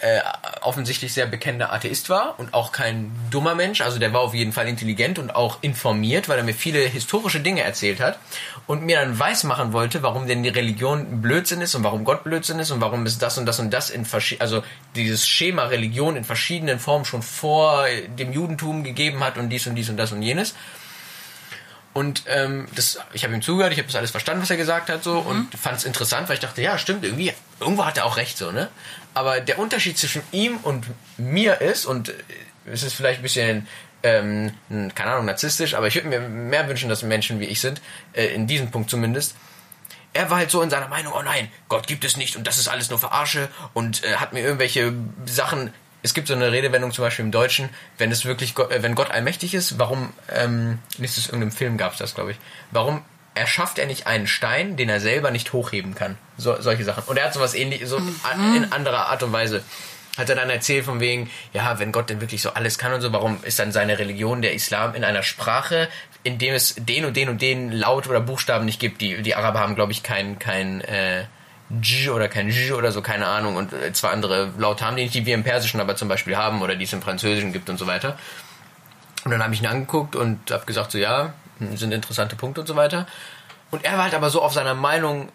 äh, 0.01 0.19
offensichtlich 0.61 1.13
sehr 1.13 1.25
bekennender 1.25 1.71
Atheist 1.71 2.09
war 2.09 2.37
und 2.37 2.53
auch 2.53 2.71
kein 2.71 3.11
dummer 3.31 3.55
Mensch. 3.55 3.81
Also 3.81 3.97
der 3.97 4.11
war 4.13 4.21
auf 4.21 4.33
jeden 4.33 4.51
Fall 4.51 4.67
intelligent 4.67 5.19
und 5.19 5.33
auch 5.33 5.59
informiert, 5.61 6.27
weil 6.27 6.37
er 6.37 6.43
mir 6.43 6.53
viele 6.53 6.79
historische 6.79 7.39
Dinge 7.39 7.61
erzählt 7.61 7.99
hat 7.99 8.19
und 8.67 8.83
mir 8.83 8.99
dann 8.99 9.17
weismachen 9.17 9.73
wollte, 9.73 10.03
warum 10.03 10.27
denn 10.27 10.43
die 10.43 10.49
Religion 10.49 11.21
Blödsinn 11.21 11.61
ist 11.61 11.75
und 11.75 11.83
warum 11.83 12.03
Gott 12.03 12.23
Blödsinn 12.23 12.59
ist 12.59 12.71
und 12.71 12.81
warum 12.81 13.05
es 13.05 13.17
das 13.17 13.37
und 13.37 13.45
das 13.45 13.59
und 13.59 13.71
das 13.71 13.89
in 13.89 14.05
verschiedenen, 14.05 14.41
also 14.41 14.63
dieses 14.95 15.27
Schema 15.27 15.63
Religion 15.63 16.17
in 16.17 16.23
verschiedenen 16.23 16.79
Formen 16.79 17.05
schon 17.05 17.21
vor 17.21 17.85
dem 18.17 18.33
Judentum 18.33 18.83
gegeben 18.83 19.23
hat 19.23 19.37
und 19.37 19.49
dies 19.49 19.65
und 19.65 19.75
dies 19.75 19.89
und 19.89 19.97
das 19.97 20.11
und 20.11 20.21
jenes. 20.21 20.55
Und 21.95 22.23
ähm, 22.27 22.67
das, 22.75 22.99
ich 23.13 23.23
habe 23.23 23.33
ihm 23.33 23.41
zugehört, 23.41 23.71
ich 23.71 23.77
habe 23.77 23.87
das 23.87 23.95
alles 23.95 24.11
verstanden, 24.11 24.41
was 24.41 24.49
er 24.49 24.57
gesagt 24.57 24.89
hat, 24.89 25.01
so 25.01 25.17
und 25.19 25.55
fand 25.55 25.77
es 25.77 25.85
interessant, 25.85 26.27
weil 26.27 26.33
ich 26.33 26.41
dachte, 26.41 26.61
ja, 26.61 26.77
stimmt, 26.77 27.05
irgendwie, 27.05 27.31
irgendwo 27.61 27.85
hat 27.85 27.95
er 27.97 28.05
auch 28.05 28.17
recht, 28.17 28.37
so, 28.37 28.51
ne? 28.51 28.67
Aber 29.15 29.39
der 29.39 29.57
Unterschied 29.57 29.97
zwischen 29.97 30.21
ihm 30.31 30.57
und 30.57 30.85
mir 31.17 31.61
ist, 31.61 31.85
und 31.85 32.09
äh, 32.09 32.13
es 32.71 32.83
ist 32.83 32.93
vielleicht 32.93 33.19
ein 33.19 33.23
bisschen, 33.23 33.67
ähm, 34.03 34.51
keine 34.93 35.13
Ahnung, 35.13 35.25
narzisstisch, 35.25 35.73
aber 35.73 35.87
ich 35.87 35.95
würde 35.95 36.09
mir 36.09 36.19
mehr 36.19 36.67
wünschen, 36.67 36.89
dass 36.89 37.01
Menschen 37.01 37.39
wie 37.39 37.45
ich 37.45 37.61
sind, 37.61 37.81
äh, 38.13 38.27
in 38.27 38.45
diesem 38.45 38.69
Punkt 38.69 38.89
zumindest, 38.89 39.35
er 40.13 40.29
war 40.29 40.37
halt 40.37 40.51
so 40.51 40.61
in 40.61 40.69
seiner 40.69 40.89
Meinung, 40.89 41.13
oh 41.17 41.21
nein, 41.21 41.49
Gott 41.69 41.87
gibt 41.87 42.03
es 42.05 42.17
nicht 42.17 42.35
und 42.35 42.45
das 42.45 42.57
ist 42.57 42.67
alles 42.67 42.89
nur 42.89 42.99
Verarsche 42.99 43.49
und 43.73 44.03
äh, 44.03 44.15
hat 44.15 44.33
mir 44.33 44.41
irgendwelche 44.41 44.93
Sachen. 45.25 45.73
Es 46.03 46.13
gibt 46.13 46.27
so 46.27 46.33
eine 46.33 46.51
Redewendung 46.51 46.91
zum 46.91 47.03
Beispiel 47.03 47.25
im 47.25 47.31
Deutschen, 47.31 47.69
wenn 47.97 48.11
es 48.11 48.25
wirklich, 48.25 48.53
Gott, 48.53 48.71
äh, 48.71 48.83
wenn 48.83 48.95
Gott 48.95 49.11
allmächtig 49.11 49.53
ist, 49.53 49.79
warum, 49.79 50.13
ähm, 50.29 50.79
nicht 50.97 51.17
aus 51.17 51.27
irgendeinem 51.27 51.51
Film 51.51 51.77
gab 51.77 51.93
es 51.93 51.99
das, 51.99 52.15
glaube 52.15 52.31
ich, 52.31 52.37
warum 52.71 53.01
erschafft 53.35 53.77
er 53.77 53.85
nicht 53.85 54.07
einen 54.07 54.25
Stein, 54.27 54.75
den 54.77 54.89
er 54.89 54.99
selber 54.99 55.29
nicht 55.31 55.53
hochheben 55.53 55.93
kann? 55.93 56.17
So, 56.37 56.59
solche 56.61 56.83
Sachen. 56.83 57.03
Und 57.05 57.17
er 57.17 57.25
hat 57.25 57.33
sowas 57.33 57.53
ähnlich, 57.53 57.85
so 57.87 57.97
a- 57.97 58.55
in 58.55 58.71
anderer 58.71 59.07
Art 59.07 59.21
und 59.23 59.31
Weise. 59.33 59.63
Hat 60.17 60.29
er 60.29 60.35
dann 60.37 60.49
erzählt 60.49 60.85
von 60.85 61.01
wegen, 61.01 61.29
ja, 61.53 61.77
wenn 61.77 61.91
Gott 61.91 62.09
denn 62.09 62.21
wirklich 62.21 62.41
so 62.41 62.51
alles 62.53 62.77
kann 62.77 62.93
und 62.93 63.01
so, 63.01 63.11
warum 63.11 63.37
ist 63.43 63.59
dann 63.59 63.73
seine 63.73 63.99
Religion, 63.99 64.41
der 64.41 64.53
Islam, 64.53 64.95
in 64.95 65.03
einer 65.03 65.23
Sprache, 65.23 65.89
in 66.23 66.37
dem 66.37 66.53
es 66.53 66.75
den 66.77 67.03
und 67.03 67.17
den 67.17 67.27
und 67.27 67.41
den 67.41 67.71
Laut 67.73 68.07
oder 68.07 68.21
Buchstaben 68.21 68.63
nicht 68.63 68.79
gibt? 68.79 69.01
Die, 69.01 69.21
die 69.21 69.35
Araber 69.35 69.59
haben, 69.59 69.75
glaube 69.75 69.91
ich, 69.91 70.03
kein, 70.03 70.39
kein, 70.39 70.79
äh, 70.81 71.25
J 71.81 72.15
oder 72.15 72.29
kein 72.29 72.49
J 72.49 72.77
oder 72.77 72.93
so, 72.93 73.01
keine 73.01 73.27
Ahnung. 73.27 73.57
Und 73.57 73.73
äh, 73.73 73.91
zwei 73.91 74.09
andere 74.11 74.51
Laute 74.57 74.85
haben 74.85 74.95
die 74.95 75.03
nicht, 75.03 75.15
die 75.15 75.25
wir 75.25 75.33
im 75.33 75.43
Persischen 75.43 75.81
aber 75.81 75.97
zum 75.97 76.07
Beispiel 76.07 76.37
haben 76.37 76.61
oder 76.61 76.75
die 76.77 76.85
es 76.85 76.93
im 76.93 77.01
Französischen 77.01 77.51
gibt 77.51 77.69
und 77.69 77.77
so 77.77 77.85
weiter. 77.87 78.17
Und 79.25 79.31
dann 79.31 79.43
habe 79.43 79.53
ich 79.53 79.61
ihn 79.61 79.67
angeguckt 79.67 80.15
und 80.15 80.49
habe 80.51 80.65
gesagt, 80.65 80.91
so 80.91 80.97
ja, 80.97 81.33
sind 81.75 81.93
interessante 81.93 82.35
Punkte 82.35 82.61
und 82.61 82.67
so 82.67 82.75
weiter. 82.75 83.07
Und 83.71 83.83
er 83.83 83.93
war 83.93 84.03
halt 84.03 84.13
aber 84.13 84.29
so 84.29 84.41
auf 84.41 84.53
seiner 84.53 84.73
Meinung 84.73 85.29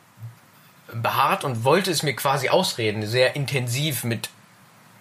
beharrt 0.93 1.45
und 1.45 1.65
wollte 1.65 1.91
es 1.91 2.03
mir 2.03 2.15
quasi 2.15 2.49
ausreden, 2.49 3.07
sehr 3.07 3.37
intensiv 3.37 4.05
mit 4.05 4.29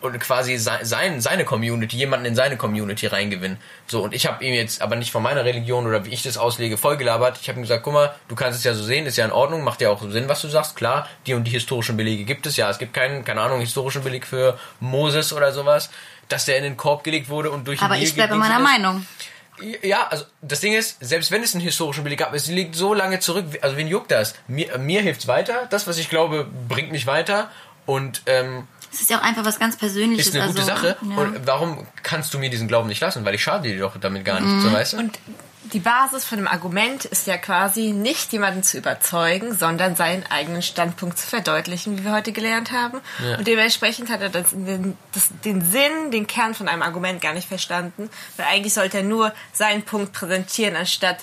und 0.02 0.18
quasi 0.20 0.58
sein, 0.58 0.86
sein, 0.86 1.20
seine 1.20 1.44
Community, 1.44 1.98
jemanden 1.98 2.26
in 2.26 2.36
seine 2.36 2.56
Community 2.56 3.08
reingewinnen. 3.08 3.58
So, 3.88 4.04
und 4.04 4.14
ich 4.14 4.26
habe 4.28 4.44
ihm 4.46 4.54
jetzt 4.54 4.82
aber 4.82 4.96
nicht 4.96 5.12
von 5.12 5.22
meiner 5.22 5.44
Religion 5.44 5.86
oder 5.86 6.06
wie 6.06 6.10
ich 6.10 6.24
das 6.24 6.38
auslege 6.38 6.78
vollgelabert. 6.78 7.38
Ich 7.42 7.50
habe 7.50 7.60
ihm 7.60 7.64
gesagt, 7.64 7.84
guck 7.84 7.94
mal, 7.94 8.16
du 8.30 8.36
kannst 8.36 8.58
es 8.58 8.64
ja 8.64 8.74
so 8.74 8.84
sehen, 8.84 9.06
ist 9.06 9.18
ja 9.18 9.26
in 9.26 9.32
Ordnung, 9.32 9.64
macht 9.64 9.82
ja 9.82 9.90
auch 9.90 10.02
Sinn, 10.10 10.30
was 10.30 10.42
du 10.42 10.48
sagst. 10.48 10.76
Klar, 10.76 11.08
die 11.26 11.34
und 11.34 11.44
die 11.44 11.52
historischen 11.52 11.98
Belege 11.98 12.24
gibt 12.24 12.46
es 12.46 12.56
ja. 12.56 12.70
Es 12.70 12.78
gibt 12.78 12.94
keinen, 12.94 13.26
keine 13.26 13.42
Ahnung, 13.42 13.60
historischen 13.60 14.04
Beleg 14.04 14.26
für 14.26 14.58
Moses 14.80 15.34
oder 15.34 15.52
sowas, 15.52 15.90
dass 16.30 16.46
der 16.46 16.58
in 16.58 16.64
den 16.64 16.78
Korb 16.78 17.04
gelegt 17.04 17.28
wurde 17.28 17.52
und 17.52 17.68
durch 17.68 17.82
Aber 17.82 17.98
ich 17.98 18.14
bleibe 18.14 18.36
meiner 18.36 18.58
ist. 18.58 18.64
Meinung. 18.64 19.06
Ja, 19.82 20.08
also 20.08 20.26
das 20.42 20.60
Ding 20.60 20.74
ist, 20.74 20.98
selbst 21.00 21.32
wenn 21.32 21.44
es 21.44 21.54
einen 21.54 21.64
historischen 21.64 22.04
Beleg 22.04 22.20
gab, 22.20 22.34
es 22.34 22.48
liegt 22.48 22.76
so 22.76 22.94
lange 22.94 23.20
zurück, 23.20 23.46
also 23.62 23.78
wen 23.78 23.88
juckt 23.88 24.12
das? 24.12 24.36
Mir, 24.48 24.78
mir 24.78 25.02
hilft's 25.02 25.28
weiter, 25.28 25.68
das, 25.70 25.88
was 25.88 25.98
ich 25.98 26.10
glaube, 26.10 26.48
bringt 26.68 26.92
mich 26.92 27.08
weiter 27.08 27.50
und 27.86 28.22
ähm, 28.28 28.68
Es 28.92 29.02
ist 29.02 29.10
ja 29.10 29.20
auch 29.20 29.24
einfach 29.24 29.46
was 29.46 29.60
ganz 29.60 29.78
Persönliches. 29.78 30.28
ist 30.28 30.36
eine 30.36 30.48
gute 30.48 30.62
also, 30.62 30.72
Sache. 30.72 30.98
Ja. 31.02 31.18
Und 31.18 31.48
warum 31.48 31.88
kannst 32.04 32.34
du 32.34 32.40
mir 32.40 32.50
diesen 32.50 32.68
Glauben 32.68 32.88
nicht 32.88 33.02
lassen? 33.02 33.26
Weil 33.26 33.36
ich 33.36 33.44
schade 33.44 33.68
dir 33.70 33.80
doch 33.80 33.98
damit 34.00 34.26
gar 34.26 34.40
nicht, 34.40 34.62
so 34.62 34.72
weißt 34.72 34.94
du? 34.94 34.98
Und 34.98 35.20
die 35.74 35.80
Basis 35.80 36.26
von 36.26 36.38
dem 36.38 36.48
Argument 36.48 37.06
ist 37.06 37.28
ja 37.28 37.38
quasi 37.38 37.92
nicht 37.92 38.32
jemanden 38.32 38.64
zu 38.64 38.78
überzeugen, 38.78 39.56
sondern 39.56 39.96
seinen 39.96 40.26
eigenen 40.30 40.62
Standpunkt 40.62 41.18
zu 41.18 41.28
verdeutlichen, 41.28 41.98
wie 41.98 42.06
wir 42.06 42.12
heute 42.12 42.32
gelernt 42.32 42.72
haben. 42.72 43.02
Ja. 43.24 43.38
Und 43.38 43.48
dementsprechend 43.48 44.10
hat 44.10 44.22
er 44.22 44.30
das, 44.30 44.50
den, 44.52 44.98
das, 45.14 45.30
den 45.44 45.64
Sinn, 45.64 46.12
den 46.12 46.28
Kern 46.28 46.56
von 46.56 46.68
einem 46.68 46.82
Argument 46.82 47.22
gar 47.22 47.34
nicht 47.34 47.48
verstanden, 47.48 48.10
weil 48.38 48.48
eigentlich 48.48 48.74
sollte 48.74 48.98
er 48.98 49.04
nur 49.04 49.34
seinen 49.54 49.84
Punkt 49.84 50.14
präsentieren, 50.14 50.76
anstatt 50.76 51.20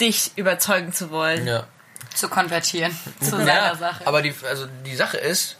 dich 0.00 0.32
überzeugen 0.36 0.92
zu 0.92 1.10
wollen. 1.10 1.46
ja. 1.46 1.66
Zu 2.14 2.28
konvertieren 2.28 2.98
zu 3.20 3.30
seiner 3.30 3.46
ja, 3.46 3.74
Sache. 3.76 4.04
aber 4.06 4.20
die, 4.20 4.34
also 4.48 4.66
die 4.84 4.96
Sache 4.96 5.16
ist, 5.16 5.56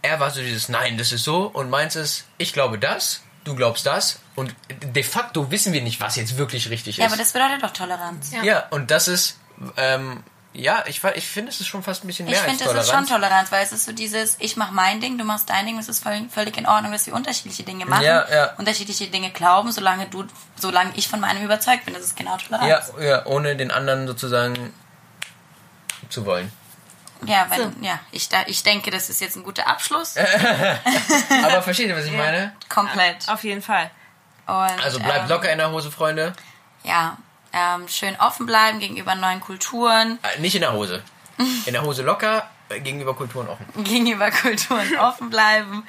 er 0.00 0.18
war 0.18 0.30
so 0.30 0.40
dieses 0.40 0.68
Nein, 0.70 0.96
das 0.96 1.12
ist 1.12 1.24
so 1.24 1.42
und 1.46 1.68
meins 1.68 1.94
ist, 1.94 2.24
ich 2.38 2.54
glaube 2.54 2.78
das, 2.78 3.20
du 3.48 3.54
glaubst 3.56 3.84
das 3.86 4.20
und 4.36 4.54
de 4.68 5.02
facto 5.02 5.50
wissen 5.50 5.72
wir 5.72 5.82
nicht, 5.82 6.00
was 6.00 6.16
jetzt 6.16 6.36
wirklich 6.38 6.70
richtig 6.70 6.98
ist. 6.98 7.02
ja, 7.02 7.06
aber 7.06 7.16
das 7.16 7.32
bedeutet 7.32 7.62
doch 7.62 7.72
Toleranz. 7.72 8.30
ja, 8.42 8.66
und 8.70 8.90
das 8.90 9.08
ist, 9.08 9.38
ähm, 9.76 10.22
ja, 10.54 10.82
ich, 10.86 11.02
ich 11.14 11.26
finde, 11.28 11.50
es 11.50 11.60
ist 11.60 11.66
schon 11.68 11.82
fast 11.82 12.02
ein 12.04 12.06
bisschen 12.08 12.26
Ich 12.26 12.32
mehr 12.32 12.40
als 12.42 12.50
finde, 12.50 12.64
das 12.64 12.72
Toleranz. 12.72 12.88
ist 12.88 12.94
schon 13.10 13.20
Toleranz, 13.20 13.52
weil 13.52 13.64
es 13.64 13.72
ist 13.72 13.84
so 13.84 13.92
dieses, 13.92 14.36
ich 14.40 14.56
mache 14.56 14.72
mein 14.72 15.00
Ding, 15.00 15.18
du 15.18 15.24
machst 15.24 15.48
dein 15.50 15.66
Ding, 15.66 15.78
es 15.78 15.88
ist 15.88 16.02
voll, 16.02 16.26
völlig 16.32 16.56
in 16.56 16.66
Ordnung, 16.66 16.90
dass 16.92 17.06
wir 17.06 17.14
unterschiedliche 17.14 17.62
Dinge 17.64 17.84
machen, 17.86 18.04
Ja, 18.04 18.28
ja. 18.30 18.52
unterschiedliche 18.56 19.06
Dinge 19.08 19.30
glauben, 19.30 19.70
solange 19.72 20.06
du, 20.06 20.24
solange 20.56 20.92
ich 20.96 21.06
von 21.08 21.20
meinem 21.20 21.44
überzeugt 21.44 21.84
bin, 21.84 21.94
das 21.94 22.02
ist 22.04 22.16
genau 22.16 22.36
Toleranz. 22.38 22.92
ja, 22.98 23.04
ja, 23.04 23.26
ohne 23.26 23.56
den 23.56 23.70
anderen 23.70 24.06
sozusagen 24.06 24.72
zu 26.08 26.24
wollen. 26.24 26.50
Ja, 27.26 27.46
wenn, 27.50 27.82
ja 27.82 27.98
ich, 28.12 28.28
da, 28.28 28.42
ich 28.46 28.62
denke, 28.62 28.90
das 28.90 29.10
ist 29.10 29.20
jetzt 29.20 29.36
ein 29.36 29.42
guter 29.42 29.66
Abschluss. 29.66 30.14
Aber 31.44 31.62
versteht 31.62 31.88
ihr, 31.88 31.96
was 31.96 32.04
ich 32.04 32.12
meine? 32.12 32.52
Komplett. 32.68 33.28
Auf 33.28 33.44
jeden 33.44 33.62
Fall. 33.62 33.90
Und, 34.46 34.84
Also 34.84 34.98
bleibt 34.98 35.24
ähm, 35.24 35.28
locker 35.28 35.50
in 35.52 35.58
der 35.58 35.70
Hose, 35.70 35.90
Freunde. 35.90 36.32
Ja, 36.84 37.18
ähm, 37.52 37.88
schön 37.88 38.16
offen 38.20 38.46
bleiben 38.46 38.78
gegenüber 38.78 39.14
neuen 39.14 39.40
Kulturen, 39.40 40.18
Äh, 40.22 40.40
nicht 40.40 40.54
in 40.54 40.60
der 40.60 40.72
Hose. 40.72 41.02
In 41.66 41.72
der 41.72 41.82
Hose 41.82 42.02
locker, 42.02 42.48
äh, 42.68 42.80
gegenüber 42.80 43.14
Kulturen 43.14 43.48
offen. 43.48 43.66
gegenüber 43.84 44.30
Kulturen 44.30 44.96
offen 44.98 45.30
bleiben, 45.30 45.86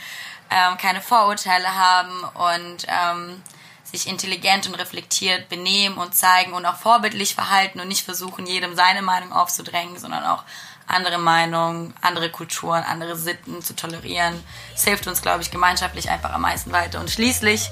ähm, 0.49 0.77
keine 0.77 1.01
Vorurteile 1.01 1.73
haben 1.73 2.23
und 2.33 2.85
ähm, 2.87 3.41
sich 3.83 4.07
intelligent 4.07 4.67
und 4.67 4.75
reflektiert 4.75 5.49
benehmen 5.49 5.97
und 5.97 6.13
zeigen 6.15 6.53
und 6.53 6.65
auch 6.65 6.75
vorbildlich 6.75 7.35
verhalten 7.35 7.79
und 7.79 7.87
nicht 7.87 8.05
versuchen, 8.05 8.45
jedem 8.45 8.75
seine 8.75 9.01
Meinung 9.01 9.31
aufzudrängen, 9.33 9.97
sondern 9.97 10.23
auch 10.25 10.43
andere 10.89 11.17
Meinungen, 11.17 11.93
andere 12.01 12.29
Kulturen, 12.29 12.83
andere 12.83 13.15
Sitten 13.15 13.61
zu 13.61 13.75
tolerieren. 13.75 14.43
Es 14.75 14.83
hilft 14.83 15.07
uns, 15.07 15.21
glaube 15.21 15.41
ich, 15.41 15.51
gemeinschaftlich 15.51 16.09
einfach 16.09 16.31
am 16.31 16.41
meisten 16.41 16.71
weiter. 16.71 16.99
Und 16.99 17.09
schließlich 17.09 17.69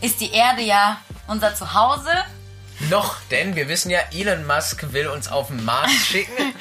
ist 0.00 0.20
die 0.20 0.32
Erde 0.32 0.62
ja 0.62 0.98
unser 1.26 1.54
Zuhause. 1.54 2.10
Noch, 2.88 3.16
denn 3.30 3.56
wir 3.56 3.68
wissen 3.68 3.90
ja, 3.90 4.00
Elon 4.12 4.46
Musk 4.46 4.92
will 4.92 5.08
uns 5.08 5.28
auf 5.28 5.48
den 5.48 5.64
Mars 5.64 5.90
schicken. 6.06 6.54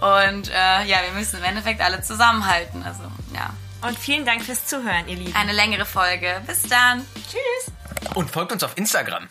Und 0.00 0.48
äh, 0.50 0.84
ja, 0.84 0.98
wir 1.02 1.12
müssen 1.14 1.38
im 1.38 1.44
Endeffekt 1.44 1.80
alle 1.80 2.00
zusammenhalten. 2.00 2.84
Also 2.84 3.02
ja, 3.34 3.50
Und 3.86 3.98
vielen 3.98 4.24
Dank 4.24 4.42
fürs 4.44 4.64
Zuhören, 4.66 5.08
ihr 5.08 5.16
Lieben. 5.16 5.34
eine 5.34 5.52
längere 5.52 5.84
Folge. 5.84 6.40
Bis 6.46 6.62
dann. 6.62 7.04
Tschüss. 7.28 7.72
Und 8.14 8.30
folgt 8.30 8.52
uns 8.52 8.62
auf 8.62 8.76
Instagram. 8.76 9.28